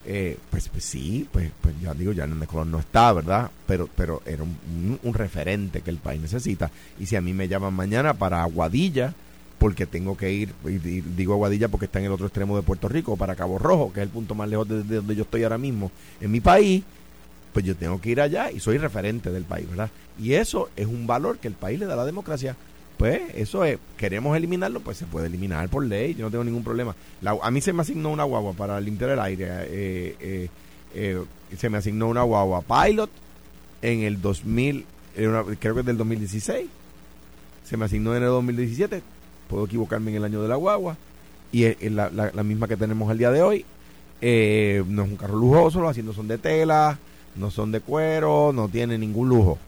eh, 0.06 0.38
pues, 0.50 0.68
pues 0.68 0.84
sí, 0.84 1.28
pues, 1.30 1.50
pues 1.60 1.74
ya 1.80 1.92
digo, 1.94 2.12
ya 2.12 2.24
Hernández 2.24 2.48
Colón 2.48 2.70
no 2.70 2.78
está, 2.80 3.12
¿verdad? 3.12 3.50
Pero, 3.66 3.88
pero 3.94 4.22
era 4.26 4.42
un, 4.42 4.98
un- 5.02 5.14
referente 5.14 5.82
que 5.82 5.90
el 5.90 5.98
país 5.98 6.20
necesita. 6.20 6.70
Y 6.98 7.06
si 7.06 7.16
a 7.16 7.20
mí 7.20 7.32
me 7.34 7.46
llaman 7.48 7.74
mañana 7.74 8.14
para 8.14 8.42
Aguadilla, 8.42 9.12
porque 9.60 9.84
tengo 9.86 10.16
que 10.16 10.32
ir, 10.32 10.54
y 10.64 10.78
digo 10.78 11.34
Aguadilla 11.34 11.68
porque 11.68 11.84
está 11.84 11.98
en 11.98 12.06
el 12.06 12.12
otro 12.12 12.26
extremo 12.26 12.56
de 12.56 12.62
Puerto 12.62 12.88
Rico, 12.88 13.16
para 13.18 13.36
Cabo 13.36 13.58
Rojo, 13.58 13.92
que 13.92 14.00
es 14.00 14.04
el 14.04 14.08
punto 14.10 14.34
más 14.34 14.48
lejos 14.48 14.66
de, 14.66 14.82
de 14.82 14.96
donde 14.96 15.14
yo 15.14 15.22
estoy 15.24 15.42
ahora 15.42 15.58
mismo 15.58 15.92
en 16.18 16.30
mi 16.30 16.40
país, 16.40 16.82
pues 17.52 17.64
yo 17.66 17.76
tengo 17.76 18.00
que 18.00 18.08
ir 18.10 18.22
allá 18.22 18.50
y 18.50 18.58
soy 18.58 18.78
referente 18.78 19.30
del 19.30 19.44
país, 19.44 19.68
¿verdad? 19.68 19.90
Y 20.18 20.32
eso 20.32 20.70
es 20.76 20.86
un 20.86 21.06
valor 21.06 21.36
que 21.38 21.46
el 21.48 21.54
país 21.54 21.78
le 21.78 21.84
da 21.84 21.92
a 21.92 21.96
la 21.98 22.04
democracia. 22.06 22.56
Pues 22.96 23.20
eso 23.34 23.64
es, 23.64 23.78
queremos 23.98 24.34
eliminarlo, 24.36 24.80
pues 24.80 24.96
se 24.96 25.04
puede 25.06 25.26
eliminar 25.26 25.68
por 25.68 25.84
ley, 25.84 26.14
yo 26.14 26.24
no 26.24 26.30
tengo 26.30 26.44
ningún 26.44 26.64
problema. 26.64 26.94
A 27.42 27.50
mí 27.50 27.60
se 27.60 27.72
me 27.74 27.82
asignó 27.82 28.10
una 28.10 28.24
guagua 28.24 28.54
para 28.54 28.80
limpiar 28.80 29.10
el 29.10 29.20
aire, 29.20 29.46
eh, 29.50 30.16
eh, 30.20 30.48
eh, 30.94 31.24
se 31.58 31.68
me 31.70 31.78
asignó 31.78 32.08
una 32.08 32.22
guagua 32.22 32.62
pilot 32.62 33.10
en 33.82 34.00
el 34.02 34.20
2000, 34.22 34.84
en 35.16 35.28
una- 35.28 35.44
creo 35.58 35.74
que 35.74 35.80
es 35.80 35.86
del 35.86 35.96
2016, 35.98 36.66
se 37.64 37.76
me 37.76 37.84
asignó 37.86 38.14
en 38.16 38.22
el 38.22 38.28
2017, 38.30 39.02
puedo 39.50 39.64
equivocarme 39.66 40.10
en 40.12 40.16
el 40.18 40.24
año 40.24 40.40
de 40.40 40.48
la 40.48 40.56
guagua, 40.56 40.96
y 41.52 41.64
es, 41.64 41.76
la, 41.92 42.08
la- 42.10 42.30
la 42.32 42.42
misma 42.42 42.68
que 42.68 42.76
tenemos 42.76 43.10
al 43.10 43.18
día 43.18 43.30
de 43.30 43.42
hoy. 43.42 43.64
Eh, 44.22 44.84
no 44.86 45.02
es 45.02 45.08
un 45.10 45.16
carro 45.16 45.36
lujoso, 45.36 45.80
los 45.80 45.90
asientos 45.90 46.14
son 46.16 46.28
de 46.28 46.38
tela, 46.38 46.98
no 47.36 47.50
son 47.50 47.72
de 47.72 47.80
cuero, 47.80 48.52
no 48.54 48.68
tiene 48.68 48.96
ningún 48.98 49.28
lujo. 49.28 49.58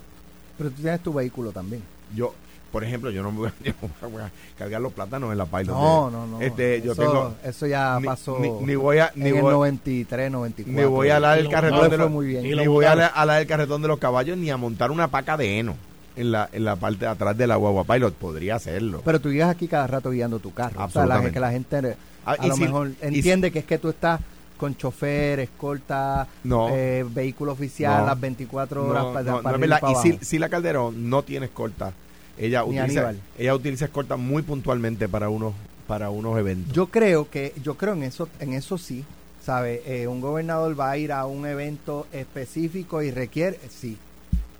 Pero 0.58 0.70
tú 0.70 0.82
tienes 0.82 1.00
tu 1.00 1.12
vehículo 1.12 1.50
también. 1.52 1.82
Yo, 2.14 2.34
por 2.70 2.84
ejemplo, 2.84 3.10
yo 3.10 3.22
no 3.22 3.32
me 3.32 3.38
voy 3.38 3.48
a, 3.48 3.54
yo 3.64 3.72
no 4.02 4.10
voy 4.10 4.22
a 4.22 4.30
cargar 4.58 4.80
los 4.82 4.92
plátanos 4.92 5.32
en 5.32 5.38
la 5.38 5.46
pilot. 5.46 5.68
No, 5.74 6.10
no, 6.10 6.26
no. 6.26 6.40
Este, 6.42 6.82
yo 6.82 6.92
eso, 6.92 7.02
tengo, 7.02 7.34
eso 7.42 7.66
ya 7.66 7.98
ni, 7.98 8.06
pasó 8.06 8.38
ni, 8.38 8.50
ni 8.50 8.74
voy 8.74 8.98
a, 8.98 9.10
ni 9.14 9.30
en 9.30 9.36
el 9.36 9.42
voy, 9.42 9.52
93, 9.52 10.30
94. 10.30 10.82
ni 10.82 10.86
voy 10.88 11.08
a 11.08 11.16
hablar 11.16 11.36
del 11.36 11.44
Lo- 11.46 11.50
carretón 11.50 11.90
de 11.90 11.96
los, 11.96 12.10
muy 12.10 12.26
bien. 12.26 12.44
Y 12.46 12.54
ni 12.54 12.66
voy 12.66 12.84
a 12.84 12.92
hablar 12.92 13.38
del 13.38 13.46
carretón 13.46 13.80
de 13.82 13.88
los 13.88 13.98
caballos, 13.98 14.36
ni 14.36 14.50
a 14.50 14.56
montar 14.58 14.90
una 14.90 15.08
paca 15.08 15.36
de 15.38 15.58
heno 15.58 15.74
en 16.16 16.32
la, 16.32 16.48
en 16.52 16.64
la 16.64 16.76
parte 16.76 17.00
de 17.04 17.10
atrás 17.10 17.36
de 17.36 17.46
la 17.46 17.56
guagua 17.56 17.84
pilot. 17.84 18.14
Podría 18.14 18.56
hacerlo. 18.56 19.02
Pero 19.04 19.20
tú 19.20 19.30
llegas 19.32 19.50
aquí 19.50 19.68
cada 19.68 19.86
rato 19.86 20.10
guiando 20.10 20.38
tu 20.38 20.52
carro. 20.52 20.84
O 20.84 20.90
sea, 20.90 21.06
la, 21.06 21.14
Absolutamente. 21.16 21.32
que 21.32 21.40
la 21.40 21.50
gente 21.50 21.96
Ah, 22.24 22.36
a 22.38 22.46
lo 22.46 22.54
si- 22.54 22.62
mejor 22.62 22.90
si- 22.90 22.96
entiende 23.06 23.50
que 23.50 23.60
es 23.60 23.64
que 23.64 23.78
tú 23.78 23.88
estás 23.90 24.20
con 24.56 24.76
chofer, 24.76 25.40
escolta, 25.40 26.26
No. 26.44 26.68
eh, 26.70 27.04
vehículo 27.08 27.50
oficial 27.52 28.02
No. 28.02 28.06
las 28.06 28.20
24 28.20 28.86
horas 28.86 29.02
No, 29.04 29.12
para, 29.12 29.42
para 29.42 29.58
para 29.80 29.92
Y 29.92 29.94
si, 29.96 30.18
si 30.24 30.38
la 30.38 30.48
Calderón 30.48 31.10
no 31.10 31.22
tiene 31.24 31.46
escolta, 31.46 31.92
ella 32.38 32.62
Ni 32.62 32.68
utiliza, 32.80 32.84
Aníbal. 33.08 33.20
ella 33.36 33.54
utiliza 33.56 33.84
escolta 33.86 34.16
muy 34.16 34.42
puntualmente 34.42 35.08
para 35.08 35.28
unos, 35.30 35.52
para 35.88 36.10
unos 36.10 36.38
eventos. 36.38 36.72
Yo 36.72 36.86
creo 36.86 37.28
que, 37.28 37.52
yo 37.60 37.74
creo 37.76 37.94
en 37.94 38.04
eso, 38.04 38.28
en 38.38 38.52
eso 38.52 38.78
sí, 38.78 39.04
¿sabe? 39.44 39.82
Eh, 39.84 40.06
un 40.06 40.20
gobernador 40.20 40.78
va 40.78 40.92
a 40.92 40.96
ir 40.96 41.10
a 41.10 41.26
un 41.26 41.44
evento 41.44 42.06
específico 42.12 43.02
y 43.02 43.10
requiere, 43.10 43.58
sí, 43.68 43.98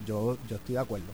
yo, 0.05 0.37
yo 0.51 0.57
estoy 0.57 0.75
de 0.75 0.81
acuerdo. 0.81 1.07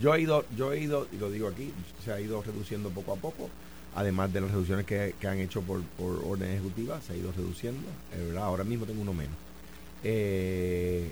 Yo 0.00 0.14
he 0.14 0.20
ido, 0.20 0.44
yo 0.56 0.72
he 0.72 0.80
ido, 0.80 1.06
y 1.12 1.16
lo 1.16 1.30
digo 1.30 1.48
aquí, 1.48 1.72
se 2.04 2.12
ha 2.12 2.20
ido 2.20 2.42
reduciendo 2.42 2.90
poco 2.90 3.12
a 3.12 3.16
poco, 3.16 3.48
además 3.94 4.32
de 4.32 4.40
las 4.40 4.50
reducciones 4.50 4.86
que, 4.86 5.14
que 5.20 5.26
han 5.26 5.38
hecho 5.38 5.60
por, 5.62 5.82
por 5.98 6.22
orden 6.24 6.50
ejecutiva, 6.52 7.00
se 7.00 7.12
ha 7.14 7.16
ido 7.16 7.32
reduciendo, 7.32 7.82
es 8.16 8.26
verdad, 8.26 8.44
ahora 8.44 8.64
mismo 8.64 8.86
tengo 8.86 9.02
uno 9.02 9.12
menos. 9.12 9.34
Eh, 10.04 11.10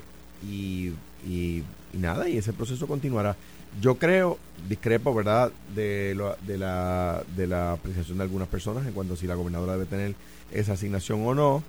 y, 0.49 0.93
y, 1.27 1.63
nada, 1.95 2.29
y 2.29 2.37
ese 2.39 2.53
proceso 2.53 2.87
continuará. 2.87 3.37
Yo 3.81 3.97
creo, 3.97 4.39
discrepo, 4.69 5.13
¿verdad?, 5.15 5.51
de, 5.75 6.15
lo- 6.17 6.37
de, 6.47 6.57
la, 6.59 7.23
de 7.37 7.47
la 7.47 7.73
apreciación 7.73 8.19
de 8.19 8.25
algunas 8.25 8.49
personas 8.49 8.87
en 8.87 8.93
cuanto 8.93 9.15
a 9.15 9.17
si 9.17 9.27
la 9.27 9.35
gobernadora 9.35 9.73
debe 9.73 9.87
tener 9.87 10.15
esa 10.53 10.75
asignación 10.75 11.27
o 11.27 11.35
no. 11.35 11.63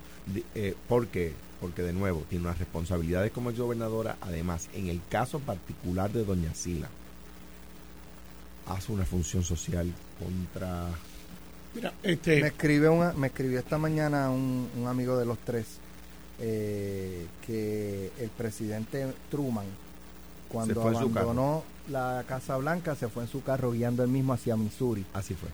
Eh, 0.56 0.76
¿Por 0.88 1.08
qué? 1.08 1.34
Porque, 1.60 1.82
de 1.82 1.92
nuevo, 1.94 2.24
tiene 2.30 2.46
unas 2.46 2.60
responsabilidades 2.60 3.32
como 3.32 3.50
exgobernadora. 3.50 4.18
Además, 4.22 4.70
en 4.74 4.88
el 4.88 5.02
caso 5.10 5.40
particular 5.40 6.12
de 6.12 6.24
Doña 6.24 6.54
Sila, 6.54 6.88
hace 8.70 8.92
una 8.92 9.06
función 9.06 9.44
social 9.44 9.92
contra... 10.20 10.88
Mira, 11.76 11.94
Me 12.04 12.14
este, 12.14 12.40
escribe 12.46 12.90
una, 12.90 13.14
me 13.14 13.28
escribió 13.28 13.60
esta 13.60 13.78
mañana 13.78 14.30
un, 14.30 14.70
un 14.78 14.88
amigo 14.88 15.18
de 15.18 15.26
los 15.26 15.38
tres 15.40 15.66
eh, 16.40 17.26
que 17.46 18.12
el 18.20 18.30
presidente 18.30 19.08
Truman 19.30 19.66
cuando 20.50 20.82
abandonó 20.82 21.64
la 21.90 22.24
Casa 22.28 22.56
Blanca 22.58 22.96
se 22.96 23.10
fue 23.10 23.24
en 23.24 23.30
su 23.30 23.44
carro 23.44 23.72
guiando 23.72 24.04
él 24.04 24.10
mismo 24.10 24.34
hacia 24.34 24.56
Missouri. 24.56 25.06
Así 25.14 25.34
fue. 25.34 25.50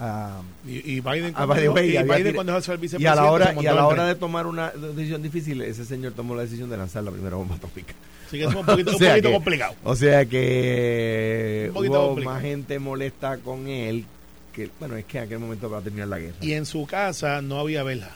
Ah, 0.00 0.40
y, 0.66 0.94
y 0.96 1.00
Biden, 1.00 1.32
Ah, 1.36 1.46
cuando, 1.46 1.62
y 1.62 1.96
había 1.96 2.02
Biden 2.02 2.22
tira- 2.24 2.34
cuando 2.34 2.52
dejó 2.52 2.58
de 2.60 2.64
ser 2.66 2.78
Y 2.78 2.82
vicepresidente, 2.82 3.08
a 3.20 3.22
la 3.22 3.30
hora, 3.30 3.54
y 3.54 3.66
a 3.66 3.72
la 3.74 3.80
el 3.82 3.86
hora 3.86 4.06
de 4.06 4.14
tomar 4.16 4.46
una 4.48 4.70
decisión 4.70 5.22
difícil, 5.22 5.62
ese 5.62 5.84
señor 5.84 6.12
tomó 6.14 6.34
la 6.34 6.42
decisión 6.42 6.68
de 6.68 6.76
lanzar 6.76 7.04
la 7.04 7.12
primera 7.12 7.36
bomba 7.36 7.54
atómica. 7.54 7.94
Así 8.34 8.38
que 8.38 8.44
es 8.50 8.54
un 8.54 8.66
poquito, 8.66 8.90
O 8.92 8.92
un 8.94 8.98
sea 8.98 9.10
poquito 9.10 9.28
que- 9.28 9.34
complicado. 9.34 9.74
O 9.84 9.96
sea 9.96 10.24
que 10.26 11.64
Un 11.68 11.74
poquito 11.74 11.92
hubo 12.00 12.06
complicado. 12.08 12.34
más 12.34 12.42
gente 12.42 12.78
molesta 12.78 13.38
con 13.38 13.68
él 13.68 14.04
que, 14.52 14.70
bueno, 14.78 14.96
es 14.96 15.04
que 15.04 15.18
en 15.18 15.24
aquel 15.24 15.38
momento 15.40 15.68
va 15.68 15.78
a 15.78 15.82
terminar 15.82 16.08
la 16.08 16.18
guerra. 16.18 16.36
Y 16.40 16.52
en 16.52 16.64
su 16.66 16.86
casa 16.86 17.42
no 17.42 17.58
había 17.58 17.82
vela. 17.82 18.10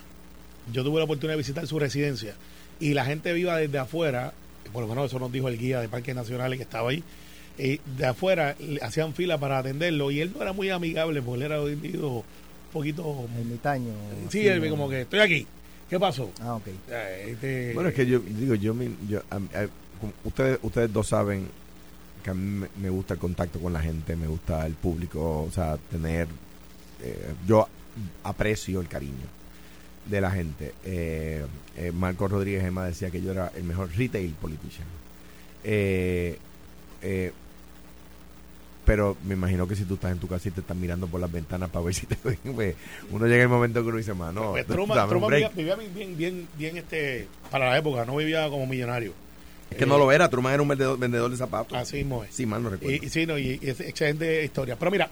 Yo 0.73 0.85
tuve 0.85 0.99
la 0.99 1.05
oportunidad 1.05 1.33
de 1.35 1.39
visitar 1.39 1.67
su 1.67 1.79
residencia 1.79 2.35
y 2.79 2.95
la 2.95 3.05
gente 3.05 3.33
viva 3.33 3.57
desde 3.57 3.79
afuera, 3.79 4.33
por 4.73 4.83
lo 4.83 4.89
menos 4.89 5.07
eso 5.07 5.19
nos 5.19 5.33
dijo 5.33 5.49
el 5.49 5.59
guía 5.59 5.81
de 5.81 5.89
Parques 5.89 6.15
Nacionales 6.15 6.59
que 6.59 6.63
estaba 6.63 6.91
ahí, 6.91 7.03
eh, 7.59 7.81
de 7.97 8.07
afuera 8.07 8.55
le 8.61 8.81
hacían 8.83 9.15
fila 9.15 9.37
para 9.39 9.59
atenderlo 9.59 10.11
y 10.13 10.21
él 10.21 10.31
no 10.35 10.43
era 10.43 10.53
muy 10.53 10.71
amigable 10.71 11.21
porque 11.23 11.45
él 11.45 11.51
era 11.51 11.61
un 11.61 11.73
individuo 11.73 12.19
un 12.19 12.25
poquito... 12.73 13.27
ermitaño. 13.37 13.91
Sí, 14.31 14.47
él 14.47 14.69
como 14.71 14.89
que 14.89 15.01
estoy 15.01 15.21
aquí. 15.21 15.47
¿Qué 15.91 15.99
pasó? 15.99 16.31
Ah, 16.41 16.55
ok. 16.55 16.67
Eh, 16.91 17.29
este- 17.33 17.73
Bueno, 17.75 17.89
es 17.89 17.95
que 17.97 18.07
yo 18.07 18.21
digo, 18.21 18.55
yo, 18.55 18.77
yo 19.09 19.23
a- 19.31 19.37
a- 19.37 19.69
ustedes, 20.25 20.59
ustedes 20.63 20.93
dos 20.93 21.09
saben 21.09 21.49
que 22.23 22.31
a 22.31 22.35
mí 22.35 22.67
me, 22.77 22.91
gusta 22.91 23.15
el 23.15 23.21
contacto 23.21 23.59
con 23.59 23.73
la 23.73 23.81
gente, 23.81 24.17
me 24.17 24.27
gusta 24.27 24.67
el 24.67 24.75
público, 24.75 25.43
o 25.43 25.51
sea, 25.51 25.77
tener, 25.91 26.29
eh, 27.03 27.35
yo 27.47 27.67
aprecio 28.25 28.81
el 28.81 28.89
cariño 28.89 29.27
de 30.07 30.21
la 30.21 30.31
gente. 30.31 30.75
Eh, 30.85 31.45
eh, 31.77 31.93
Marco 31.93 32.29
Rodríguez 32.29 32.65
Emma 32.65 32.87
decía 32.87 33.11
que 33.11 33.23
yo 33.23 33.31
era 33.33 33.53
el 33.55 33.65
mejor 33.65 33.91
retail 33.97 34.33
politician. 34.33 34.87
Eh, 35.65 36.39
eh, 37.03 37.33
pero 38.85 39.19
me 39.23 39.35
imagino 39.35 39.69
que 39.69 39.77
si 39.77 39.85
tú 39.85 39.95
estás 39.95 40.13
en 40.13 40.19
tu 40.19 40.27
casa 40.29 40.49
y 40.49 40.53
te 40.53 40.61
están 40.61 40.81
mirando 40.81 41.07
por 41.07 41.21
las 41.21 41.31
ventanas 41.31 41.69
para 41.69 41.85
ver 41.85 41.95
si 41.95 42.07
te 42.07 42.17
ven, 42.25 42.55
pues 42.55 42.75
uno 43.11 43.27
llega 43.27 43.43
el 43.43 43.49
momento 43.49 43.83
que 43.83 43.89
uno 43.89 43.99
dice, 43.99 44.15
mano, 44.15 44.53
Pues 44.53 44.67
Truman, 44.67 44.97
dame 44.97 45.05
un 45.05 45.11
Truman 45.11 45.29
break". 45.29 45.55
vivía, 45.55 45.75
vivía 45.77 45.91
bien, 45.95 46.17
bien, 46.17 46.49
bien, 46.57 46.77
este, 46.79 47.29
para 47.51 47.69
la 47.69 47.79
época, 47.79 48.05
no 48.07 48.17
vivía 48.17 48.49
como 48.49 48.67
millonario. 48.67 49.13
Es 49.71 49.77
que 49.77 49.87
no 49.87 49.99
lo 49.99 50.11
era, 50.11 50.29
Truman 50.29 50.55
era 50.55 50.63
un 50.63 50.69
vendedor, 50.69 50.99
vendedor 50.99 51.31
de 51.31 51.37
zapatos. 51.37 51.77
Así 51.77 51.99
mismo 51.99 52.25
es. 52.25 52.35
Sí, 52.35 52.47
mal 52.47 52.63
no 52.63 52.71
recuerdo. 52.71 52.95
Y, 52.95 53.07
y 53.07 53.09
sí, 53.11 53.27
no, 53.27 53.39
y, 53.39 53.59
y 53.63 53.71
es 53.71 53.81
excelente 53.81 54.45
historia. 54.45 54.77
Pero 54.77 54.91
mira, 54.91 55.11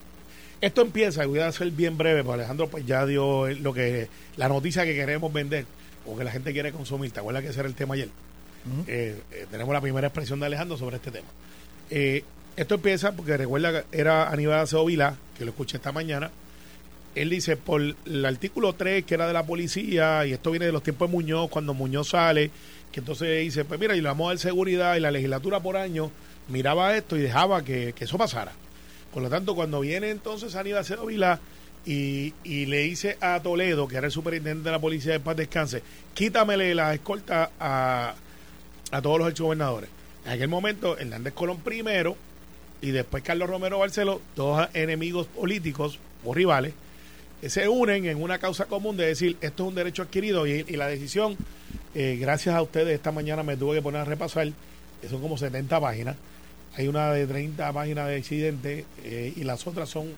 esto 0.61 0.83
empieza, 0.83 1.25
y 1.25 1.27
voy 1.27 1.41
a 1.41 1.53
ser 1.53 1.71
bien 1.71 1.99
breve, 1.99 2.25
porque 2.25 2.41
Alejandro 2.41 2.69
pues 2.69 2.87
ya 2.87 3.05
dio 3.05 3.49
lo 3.49 3.75
que 3.75 4.09
la 4.37 4.49
noticia 4.49 4.85
que 4.85 4.95
queremos 4.95 5.33
vender, 5.33 5.67
o 6.07 6.17
que 6.17 6.25
la 6.25 6.31
gente 6.31 6.53
quiere 6.53 6.73
consumir. 6.73 7.11
¿Te 7.11 7.21
acuerdas 7.21 7.43
que 7.43 7.51
ese 7.51 7.61
era 7.61 7.69
el 7.69 7.75
tema 7.75 7.95
ayer? 7.95 8.09
Eh, 8.89 9.21
eh, 9.31 9.47
tenemos 9.51 9.73
la 9.73 9.81
primera 9.81 10.09
expresión 10.09 10.41
de 10.41 10.47
Alejandro 10.47 10.77
sobre 10.77 10.97
este 10.97 11.11
tema. 11.11 11.29
Eh, 11.91 12.25
esto 12.57 12.77
empieza 12.77 13.13
porque 13.13 13.37
recuerda 13.37 13.85
que 13.85 13.99
era 13.99 14.29
Aníbal 14.31 14.61
Acevedo 14.61 14.87
Vilá, 14.87 15.17
que 15.37 15.45
lo 15.45 15.51
escuché 15.51 15.77
esta 15.77 15.93
mañana. 15.93 16.31
Él 17.17 17.31
dice, 17.31 17.57
por 17.57 17.81
el 17.81 18.25
artículo 18.25 18.75
3, 18.75 19.05
que 19.05 19.15
era 19.15 19.27
de 19.27 19.33
la 19.33 19.47
policía, 19.47 20.27
y 20.27 20.33
esto 20.33 20.51
viene 20.51 20.67
de 20.67 20.73
los 20.73 20.83
tiempos 20.83 21.09
de 21.09 21.17
Muñoz, 21.17 21.49
cuando 21.49 21.73
Muñoz 21.73 22.11
sale, 22.11 22.51
que 22.93 23.01
entonces 23.01 23.41
dice, 23.41 23.65
pues 23.65 23.81
mira, 23.81 23.97
y 23.97 24.03
le 24.03 24.09
vamos 24.09 24.27
a 24.27 24.29
dar 24.29 24.39
seguridad, 24.39 24.97
y 24.97 25.01
la 25.01 25.11
legislatura 25.11 25.61
por 25.61 25.79
año 25.79 26.11
miraba 26.49 26.95
esto 26.95 27.17
y 27.17 27.21
dejaba 27.21 27.65
que, 27.65 27.95
que 27.95 28.05
eso 28.05 28.19
pasara. 28.19 28.53
Por 29.13 29.23
lo 29.23 29.31
tanto, 29.31 29.55
cuando 29.55 29.81
viene 29.81 30.11
entonces 30.11 30.55
Aníbal 30.57 30.83
Acevedo 30.83 31.07
Vilá 31.07 31.41
y, 31.87 32.35
y 32.45 32.67
le 32.67 32.81
dice 32.81 33.17
a 33.23 33.41
Toledo, 33.41 33.89
que 33.89 33.97
era 33.97 34.07
el 34.07 34.13
superintendente 34.13 34.69
de 34.69 34.73
la 34.73 34.81
policía 34.81 35.13
de 35.13 35.21
Paz 35.21 35.37
Descanse, 35.37 35.83
quítamele 36.13 36.75
la 36.75 36.93
escolta 36.93 37.51
a, 37.59 38.15
a 38.91 39.03
todos 39.03 39.19
los 39.19 39.31
exgobernadores. 39.31 39.89
En 40.27 40.33
aquel 40.33 40.49
momento, 40.49 40.99
Hernández 40.99 41.33
Colón 41.33 41.61
primero 41.61 42.15
y 42.83 42.91
después 42.91 43.23
Carlos 43.23 43.49
Romero 43.49 43.79
Barceló, 43.79 44.21
dos 44.35 44.69
enemigos 44.75 45.29
políticos 45.29 45.99
o 46.25 46.35
rivales, 46.35 46.75
se 47.43 47.69
unen 47.69 48.07
en 48.07 48.23
una 48.23 48.39
causa 48.39 48.67
común 48.67 48.97
de 48.97 49.07
decir 49.07 49.37
esto 49.41 49.65
es 49.65 49.69
un 49.69 49.75
derecho 49.75 50.03
adquirido 50.03 50.47
y, 50.47 50.65
la 50.77 50.89
decisión, 50.89 51.37
eh, 51.95 52.17
gracias 52.21 52.55
a 52.55 52.63
ustedes, 52.63 52.95
esta 52.95 53.13
mañana 53.13 53.43
me 53.43 53.57
tuve 53.57 53.77
que 53.77 53.83
poner 53.83 54.01
a 54.01 54.05
repasar, 54.05 54.49
que 55.01 55.09
son 55.09 55.21
como 55.21 55.37
70 55.37 55.81
páginas. 55.81 56.17
Hay 56.77 56.89
una 56.89 57.13
de 57.13 57.27
30 57.27 57.73
páginas 57.73 58.09
de 58.09 58.17
accidente 58.17 58.85
eh, 59.05 59.33
y 59.37 59.45
las 59.45 59.67
otras 59.67 59.89
son 59.89 60.13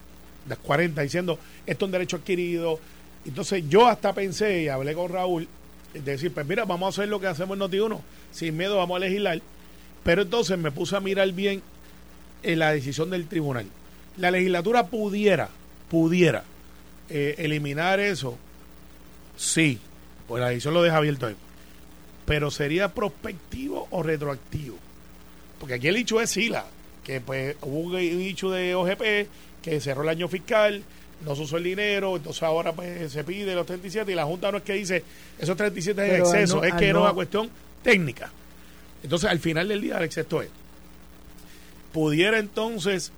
las 0.48 0.58
40 0.58 1.02
diciendo 1.02 1.38
esto 1.66 1.84
es 1.84 1.88
un 1.88 1.92
derecho 1.92 2.16
adquirido. 2.16 2.78
Entonces 3.24 3.64
yo 3.68 3.86
hasta 3.86 4.12
pensé 4.12 4.62
y 4.62 4.68
hablé 4.68 4.94
con 4.94 5.10
Raúl 5.10 5.48
de 5.92 6.00
decir, 6.00 6.32
pues 6.32 6.46
mira, 6.46 6.64
vamos 6.64 6.86
a 6.86 7.00
hacer 7.00 7.08
lo 7.08 7.20
que 7.20 7.26
hacemos 7.26 7.56
en 7.56 7.64
Noti1, 7.64 8.00
sin 8.32 8.56
miedo 8.56 8.76
vamos 8.76 8.96
a 8.96 9.00
legislar. 9.00 9.40
Pero 10.04 10.22
entonces 10.22 10.56
me 10.56 10.70
puse 10.70 10.96
a 10.96 11.00
mirar 11.00 11.30
bien 11.32 11.62
en 12.42 12.52
eh, 12.52 12.56
la 12.56 12.72
decisión 12.72 13.10
del 13.10 13.26
tribunal. 13.26 13.66
La 14.16 14.30
legislatura 14.30 14.86
pudiera, 14.86 15.48
pudiera 15.90 16.44
eh, 17.08 17.34
eliminar 17.38 18.00
eso, 18.00 18.36
sí, 19.36 19.78
pues 20.26 20.40
la 20.40 20.48
decisión 20.48 20.74
lo 20.74 20.82
deja 20.82 20.96
abierto 20.96 21.26
ahí. 21.26 21.36
Pero 22.26 22.50
sería 22.50 22.92
prospectivo 22.92 23.88
o 23.90 24.02
retroactivo. 24.02 24.76
Porque 25.58 25.74
aquí 25.74 25.88
el 25.88 25.96
hecho 25.96 26.20
es 26.20 26.30
SILA, 26.30 26.66
que 27.02 27.20
pues 27.20 27.56
hubo 27.62 27.80
un 27.80 27.96
hecho 27.96 28.50
de 28.50 28.74
OGP 28.74 29.28
que 29.62 29.80
cerró 29.80 30.02
el 30.02 30.10
año 30.10 30.28
fiscal, 30.28 30.82
no 31.24 31.34
se 31.34 31.42
usó 31.42 31.56
el 31.56 31.64
dinero, 31.64 32.16
entonces 32.16 32.42
ahora 32.42 32.72
pues 32.72 33.10
se 33.10 33.24
pide 33.24 33.54
los 33.54 33.66
37 33.66 34.12
y 34.12 34.14
la 34.14 34.24
Junta 34.24 34.52
no 34.52 34.58
es 34.58 34.64
que 34.64 34.74
dice 34.74 35.02
esos 35.38 35.56
37 35.56 36.06
es 36.06 36.20
exceso, 36.20 36.62
es 36.62 36.74
que 36.74 36.88
era 36.88 37.00
una 37.00 37.12
cuestión 37.12 37.50
técnica. 37.82 38.30
Entonces 39.02 39.30
al 39.30 39.38
final 39.38 39.68
del 39.68 39.80
día 39.80 39.98
el 39.98 40.04
exceso 40.04 40.42
es. 40.42 40.50
Pudiera 41.92 42.38
entonces 42.38 43.10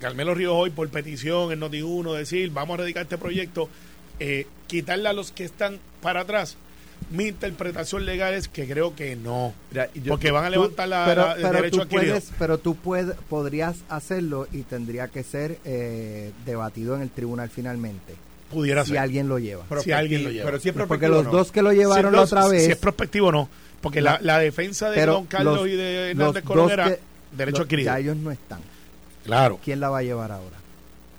Carmelo 0.00 0.34
Ríos 0.34 0.54
hoy 0.56 0.70
por 0.70 0.88
petición 0.88 1.52
en 1.52 1.60
Noti1 1.60 2.16
decir 2.16 2.50
vamos 2.50 2.78
a 2.78 2.82
dedicar 2.82 3.04
este 3.04 3.18
proyecto, 3.18 3.68
eh, 4.18 4.46
quitarle 4.66 5.08
a 5.08 5.12
los 5.12 5.30
que 5.32 5.44
están 5.44 5.78
para 6.02 6.20
atrás 6.20 6.56
mi 7.08 7.26
interpretación 7.26 8.04
legal 8.04 8.34
es 8.34 8.48
que 8.48 8.66
creo 8.68 8.94
que 8.94 9.16
no. 9.16 9.54
porque 10.06 10.30
van 10.30 10.44
a 10.44 10.50
levantar 10.50 10.88
la, 10.88 11.04
pero, 11.06 11.26
pero 11.36 11.52
derecho 11.52 11.82
tú 11.82 11.88
puedes, 11.88 12.32
Pero 12.38 12.58
tú 12.58 12.74
puedes, 12.76 13.16
podrías 13.28 13.78
hacerlo 13.88 14.46
y 14.52 14.62
tendría 14.62 15.08
que 15.08 15.24
ser 15.24 15.58
eh, 15.64 16.32
debatido 16.44 16.94
en 16.94 17.02
el 17.02 17.10
tribunal 17.10 17.48
finalmente. 17.50 18.14
Pudiera 18.50 18.84
si 18.84 18.96
alguien 18.96 19.28
lo 19.28 19.38
lleva. 19.38 19.64
si 19.82 19.92
alguien 19.92 20.24
lo 20.24 20.30
lleva. 20.30 20.46
Pero 20.46 20.60
si 20.60 20.72
porque 20.72 21.08
los 21.08 21.24
dos 21.24 21.52
que 21.52 21.62
lo 21.62 21.72
llevaron 21.72 22.12
la 22.12 22.22
otra 22.22 22.48
vez. 22.48 22.64
Si 22.64 22.72
es 22.72 22.78
prospectivo, 22.78 23.32
no. 23.32 23.48
Porque 23.80 24.00
la, 24.00 24.18
la 24.22 24.38
defensa 24.38 24.90
de 24.90 25.06
Don 25.06 25.26
Carlos 25.26 25.66
y 25.66 25.72
de 25.72 26.10
Hernández 26.10 26.44
Colón 26.44 26.70
era 26.70 26.96
derecho 27.32 27.62
adquirido. 27.62 27.86
Ya 27.92 27.98
ellos 27.98 28.16
no 28.16 28.30
están. 28.30 28.60
Claro. 29.24 29.58
¿Quién 29.62 29.80
la 29.80 29.90
va 29.90 29.98
a 29.98 30.02
llevar 30.02 30.32
ahora? 30.32 30.60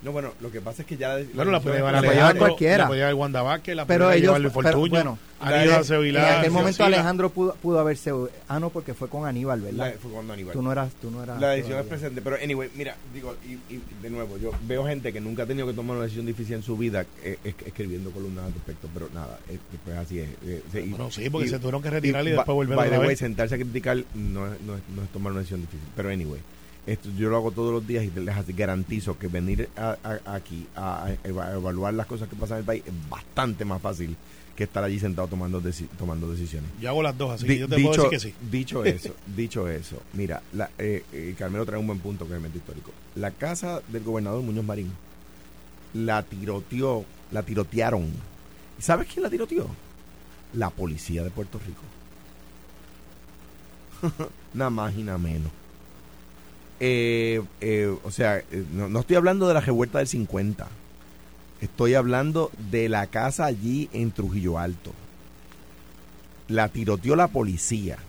No, 0.02 0.12
bueno, 0.12 0.34
lo 0.42 0.52
que 0.52 0.62
pasa 0.62 0.82
es 0.82 0.88
que 0.88 0.98
ya... 0.98 1.20
Claro, 1.32 1.52
la 1.52 1.60
puede 1.60 1.78
llevar, 1.78 1.94
la 1.94 2.02
puede 2.02 2.16
llevar 2.16 2.38
cualquiera. 2.38 2.78
La 2.78 2.88
puede 2.88 3.00
llevar 3.02 3.14
Wanda 3.14 3.42
Vázquez, 3.44 3.76
la 3.76 3.86
pero 3.86 4.06
puede 4.06 4.18
ellos, 4.18 4.40
llevar 4.40 4.64
pero, 4.64 4.80
bueno, 4.90 5.20
en 5.44 6.18
aquel 6.18 6.52
momento 6.52 6.84
Alejandro 6.84 7.30
pudo, 7.30 7.54
pudo 7.62 7.80
haberse... 7.80 8.12
Ah, 8.48 8.60
no, 8.60 8.72
porque 8.72 8.96
fue 8.96 9.10
con 9.10 9.28
Aníbal, 9.28 9.62
¿verdad? 9.62 9.94
La, 9.94 10.00
fue 10.00 10.12
con 10.12 10.30
Aníbal. 10.32 10.54
Tú 10.54 10.62
no 10.64 10.72
eras... 10.72 10.92
Tú 11.00 11.12
no 11.12 11.22
eras 11.22 11.40
la 11.40 11.52
decisión 11.52 11.80
es 11.80 11.86
presente. 11.86 12.20
Pero, 12.22 12.38
anyway, 12.42 12.70
mira, 12.76 12.96
digo, 13.14 13.36
y, 13.46 13.54
y, 13.74 13.82
de 14.02 14.10
nuevo, 14.10 14.40
yo 14.40 14.52
veo 14.64 14.84
gente 14.86 15.14
que 15.14 15.22
nunca 15.22 15.44
ha 15.44 15.46
tenido 15.46 15.68
que 15.68 15.74
tomar 15.74 15.96
una 15.96 16.06
decisión 16.06 16.26
difícil 16.26 16.56
en 16.56 16.64
su 16.64 16.76
vida 16.76 17.06
eh, 17.24 17.38
escribiendo 17.44 18.10
columnas 18.10 18.46
al 18.46 18.54
respecto, 18.54 18.90
pero 18.92 19.08
nada, 19.14 19.38
eh, 19.50 19.60
pues 19.86 19.98
así 19.98 20.20
es. 20.20 20.30
Eh, 20.44 20.64
bueno, 20.90 21.12
sí, 21.12 21.30
porque 21.30 21.48
se 21.48 21.60
tuvieron 21.60 21.82
que 21.82 21.92
retirar 21.92 22.26
y, 22.26 22.32
después 22.32 22.56
volver 22.56 22.80
a. 22.80 23.00
By 23.00 23.16
sentarse 23.16 23.56
a 23.56 23.58
criticar 23.60 23.98
no 24.16 24.52
es, 24.52 24.62
no, 24.62 24.76
es, 24.76 24.82
no 24.96 25.04
es 25.04 25.10
tomar 25.10 25.32
una 25.32 25.42
decisión 25.42 25.62
difícil. 25.62 25.88
Pero, 25.96 26.10
anyway 26.10 26.40
esto 26.88 27.10
yo 27.18 27.30
lo 27.30 27.38
hago 27.38 27.52
todos 27.52 27.72
los 27.72 27.86
días 27.86 28.04
y 28.04 28.12
les 28.20 28.56
garantizo 28.56 29.18
que 29.18 29.28
venir 29.28 29.70
aquí 30.26 30.68
a, 30.76 31.12
evaluar 31.24 31.94
las 31.94 32.08
cosas 32.08 32.28
que 32.28 32.36
pasan 32.36 32.58
en 32.58 32.60
el 32.62 32.66
país 32.66 32.84
es 32.86 33.10
bastante 33.10 33.66
más 33.66 33.82
fácil 33.82 34.16
que 34.56 34.64
estar 34.66 34.84
allí 34.84 35.00
sentado 35.00 35.28
tomando 35.28 35.62
tomando 35.98 36.30
decisiones. 36.30 36.70
Yo 36.80 36.90
hago 36.90 37.02
las 37.02 37.18
dos, 37.18 37.32
así 37.32 37.48
que 37.48 37.58
yo 37.58 37.68
te 37.68 37.78
dicho, 37.78 37.90
puedo 37.90 38.10
decir 38.10 38.34
que 38.34 38.38
sí. 38.38 38.50
Dicho 38.52 38.84
eso, 38.84 39.16
dicho 39.36 39.68
eso, 39.70 40.02
mira, 40.14 40.42
la, 40.54 40.70
eh, 40.78 41.04
eh, 41.14 41.36
Carmelo 41.38 41.66
trae 41.66 41.80
un 41.80 41.88
buen 41.88 42.00
punto 42.00 42.28
que 42.28 42.36
es 42.36 42.44
el 42.44 42.56
histórico. 42.56 42.92
La 43.16 43.32
casa 43.32 43.82
del 43.88 44.04
gobernador 44.04 44.42
Muñoz 44.44 44.66
Marín 44.66 44.92
la 45.94 46.24
tiroteó, 46.24 47.06
la 47.32 47.44
tirotearon. 47.44 48.08
¿Y 48.78 48.82
sabes 48.82 49.08
quién 49.08 49.24
la 49.24 49.30
tiroteó? 49.30 49.68
La 50.54 50.70
policía 50.70 51.24
de 51.24 51.30
Puerto 51.30 51.60
Rico. 51.60 51.82
nada 54.54 54.70
más 54.70 54.96
y 54.96 55.04
nada 55.04 55.18
menos. 55.18 55.61
Eh, 56.84 57.44
eh, 57.62 57.96
o 58.04 58.10
sea, 58.10 58.40
eh, 58.40 58.66
no, 58.74 59.00
estoy 59.00 59.16
hablando 59.16 59.48
de 59.48 59.54
la 59.54 59.62
revuelta 59.62 60.00
del 60.00 60.08
50. 60.08 60.68
Estoy 61.62 61.94
hablando 61.94 62.50
de 62.72 62.90
la 62.90 63.06
casa 63.06 63.46
allí 63.46 63.88
en 63.94 64.10
Trujillo 64.12 64.58
Alto. 64.58 64.92
La 66.48 66.70
tiroteó 66.70 67.16
la 67.16 67.28
policía. 67.28 68.00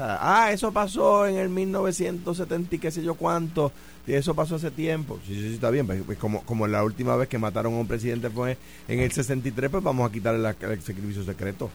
ah, 0.00 0.50
eso 0.52 0.72
pasó 0.72 1.24
en 1.28 1.36
el 1.36 1.48
1970 1.50 2.74
y 2.74 2.78
qué 2.80 2.90
sé 2.90 3.04
yo 3.04 3.14
cuánto. 3.14 3.70
Eso 4.08 4.34
pasó 4.34 4.56
hace 4.56 4.72
tiempo. 4.72 5.20
Sí, 5.24 5.34
sí, 5.36 5.40
sí 5.42 5.54
está 5.54 5.70
bien. 5.70 5.86
Pues, 5.86 6.02
pues, 6.04 6.18
como, 6.18 6.42
como 6.42 6.66
la 6.66 6.82
última 6.82 7.14
vez 7.14 7.28
que 7.28 7.38
mataron 7.38 7.74
a 7.74 7.78
un 7.78 7.86
presidente 7.86 8.28
fue 8.28 8.58
en 8.88 8.98
el 8.98 9.12
63, 9.12 9.70
pues 9.70 9.84
vamos 9.84 10.10
a 10.10 10.12
quitarle 10.12 10.48
el 10.48 10.82
servicio 10.82 11.22
secreto. 11.22 11.70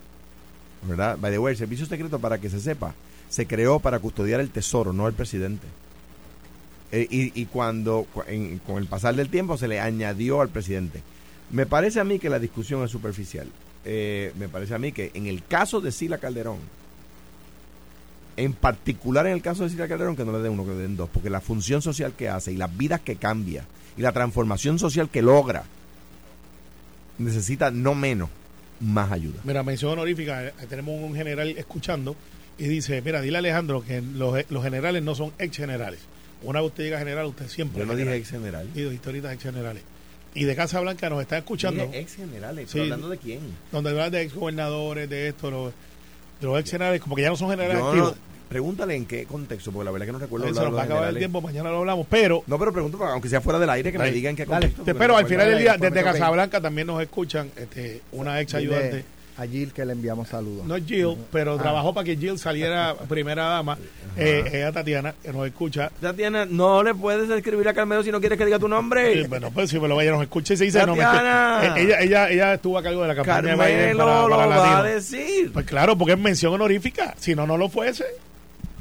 ¿Verdad? 0.87 1.17
By 1.19 1.31
the 1.31 1.39
way, 1.39 1.51
el 1.51 1.57
servicio 1.57 1.85
secreto, 1.85 2.19
para 2.19 2.39
que 2.39 2.49
se 2.49 2.59
sepa, 2.59 2.93
se 3.29 3.47
creó 3.47 3.79
para 3.79 3.99
custodiar 3.99 4.39
el 4.39 4.49
tesoro, 4.49 4.93
no 4.93 5.07
el 5.07 5.13
presidente. 5.13 5.67
Eh, 6.91 7.07
y, 7.09 7.45
cuando, 7.47 8.05
con 8.65 8.77
el 8.77 8.85
pasar 8.87 9.15
del 9.15 9.29
tiempo, 9.29 9.57
se 9.57 9.67
le 9.67 9.79
añadió 9.79 10.41
al 10.41 10.49
presidente. 10.49 11.01
Me 11.51 11.65
parece 11.65 11.99
a 11.99 12.03
mí 12.03 12.19
que 12.19 12.29
la 12.29 12.39
discusión 12.39 12.83
es 12.83 12.91
superficial. 12.91 13.47
Eh, 13.83 14.31
me 14.37 14.47
parece 14.47 14.75
a 14.75 14.79
mí 14.79 14.91
que 14.91 15.11
en 15.13 15.25
el 15.27 15.43
caso 15.43 15.81
de 15.81 15.91
Sila 15.91 16.17
Calderón, 16.17 16.57
en 18.37 18.53
particular 18.53 19.27
en 19.27 19.33
el 19.33 19.41
caso 19.41 19.63
de 19.63 19.69
Sila 19.69 19.87
Calderón, 19.87 20.15
que 20.15 20.25
no 20.25 20.31
le 20.31 20.39
den 20.39 20.53
uno, 20.53 20.63
que 20.63 20.71
le 20.71 20.77
den 20.77 20.97
dos, 20.97 21.09
porque 21.11 21.29
la 21.29 21.41
función 21.41 21.81
social 21.81 22.13
que 22.13 22.29
hace 22.29 22.51
y 22.51 22.57
las 22.57 22.75
vidas 22.75 23.01
que 23.01 23.15
cambia 23.15 23.65
y 23.97 24.01
la 24.01 24.11
transformación 24.11 24.79
social 24.79 25.09
que 25.09 25.21
logra 25.21 25.63
necesita 27.17 27.71
no 27.71 27.95
menos 27.95 28.29
más 28.79 29.11
ayuda. 29.11 29.39
Mira, 29.43 29.63
mención 29.63 29.91
honorífica, 29.93 30.47
eh, 30.47 30.53
tenemos 30.69 30.99
un 31.01 31.15
general 31.15 31.49
escuchando 31.57 32.15
y 32.57 32.67
dice, 32.67 33.01
mira, 33.01 33.21
dile 33.21 33.37
a 33.37 33.39
Alejandro 33.39 33.83
que 33.83 34.01
los, 34.01 34.49
los 34.49 34.63
generales 34.63 35.03
no 35.03 35.15
son 35.15 35.33
ex 35.39 35.57
generales. 35.57 35.99
Una 36.43 36.61
vez 36.61 36.69
usted 36.69 36.83
diga 36.83 36.99
general, 36.99 37.25
usted 37.25 37.47
siempre... 37.47 37.79
Yo 37.79 37.85
no 37.85 37.95
dije 37.95 38.15
ex 38.15 38.29
general. 38.29 38.69
Y 38.75 38.81
historitas 38.81 39.33
ex 39.33 39.43
generales. 39.43 39.83
Y 40.33 40.43
de 40.43 40.55
Casa 40.55 40.79
Blanca 40.81 41.09
nos 41.09 41.21
está 41.21 41.37
escuchando. 41.37 41.89
ex 41.93 42.15
generales, 42.15 42.73
hablando 42.75 43.09
de 43.09 43.17
quién? 43.17 43.39
Donde 43.71 43.91
hablan 43.91 44.11
de 44.11 44.21
ex 44.21 44.33
gobernadores, 44.33 45.09
de 45.09 45.29
esto, 45.29 45.49
los, 45.49 45.73
de 46.41 46.47
los 46.47 46.59
ex 46.59 46.71
generales, 46.71 47.01
como 47.01 47.15
que 47.15 47.21
ya 47.21 47.29
no 47.29 47.37
son 47.37 47.49
generales 47.49 47.81
activos. 47.81 48.15
Pregúntale 48.55 48.95
en 48.95 49.05
qué 49.05 49.25
contexto, 49.25 49.69
porque 49.69 49.83
la 49.83 49.91
verdad 49.91 50.07
es 50.07 50.07
que 50.07 50.13
no 50.13 50.19
recuerdo. 50.19 50.47
se 50.47 50.53
nos 50.53 50.73
va 50.73 50.83
a 50.83 50.85
acabar 50.85 51.09
el 51.09 51.17
tiempo, 51.17 51.41
mañana 51.41 51.71
lo 51.71 51.79
hablamos, 51.79 52.07
pero... 52.09 52.41
No, 52.47 52.57
pero 52.57 52.71
pregunto, 52.71 53.03
aunque 53.03 53.27
sea 53.27 53.41
fuera 53.41 53.59
del 53.59 53.69
aire, 53.69 53.91
que 53.91 53.99
me 53.99 54.09
digan 54.09 54.29
en 54.29 54.35
qué 54.37 54.45
contexto. 54.45 54.85
pero 54.97 55.17
al 55.17 55.27
final 55.27 55.49
del 55.49 55.59
día, 55.59 55.75
desde 55.77 56.01
Casablanca 56.01 56.61
también 56.61 56.87
nos 56.87 57.01
escuchan 57.01 57.51
este, 57.57 58.01
una 58.13 58.39
ex 58.39 58.53
ayudante 58.55 59.03
a 59.37 59.45
Jill 59.45 59.73
que 59.73 59.83
le 59.83 59.91
enviamos 59.91 60.29
saludos. 60.29 60.65
No 60.65 60.77
Jill, 60.77 61.17
pero 61.33 61.55
ah. 61.55 61.61
trabajó 61.61 61.93
para 61.93 62.05
que 62.05 62.15
Jill 62.15 62.39
saliera 62.39 62.95
primera 63.09 63.43
dama. 63.43 63.77
Eh, 64.15 64.49
ella 64.53 64.71
Tatiana, 64.71 65.13
que 65.21 65.33
nos 65.33 65.45
escucha. 65.45 65.91
Tatiana, 65.99 66.45
no 66.45 66.81
le 66.81 66.95
puedes 66.95 67.29
escribir 67.29 67.67
a 67.67 67.73
Carmelo 67.73 68.03
si 68.03 68.11
no 68.11 68.21
quieres 68.21 68.37
que 68.37 68.45
diga 68.45 68.59
tu 68.59 68.69
nombre. 68.69 69.27
bueno, 69.27 69.51
pues 69.51 69.69
si 69.69 69.79
me 69.79 69.89
lo 69.89 69.97
vaya, 69.97 70.11
nos 70.11 70.21
escucha 70.21 70.53
y 70.53 70.57
se 70.57 70.63
dice 70.63 70.79
Tatiana. 70.79 71.59
no. 71.61 71.75
Eh, 71.75 71.83
ella, 71.83 71.99
ella, 71.99 72.29
ella 72.29 72.53
estuvo 72.53 72.77
a 72.77 72.83
cargo 72.83 73.01
de 73.01 73.09
la 73.09 73.15
campaña 73.15 73.57
Carmelo 73.57 74.05
para, 74.05 74.21
para 74.29 74.45
lo 74.45 74.49
va 74.61 74.77
a 74.79 74.83
decir. 74.83 75.51
Pues 75.51 75.65
claro, 75.65 75.97
porque 75.97 76.13
es 76.13 76.19
mención 76.19 76.53
honorífica. 76.53 77.13
Si 77.17 77.35
no, 77.35 77.45
no 77.45 77.57
lo 77.57 77.67
fuese. 77.67 78.05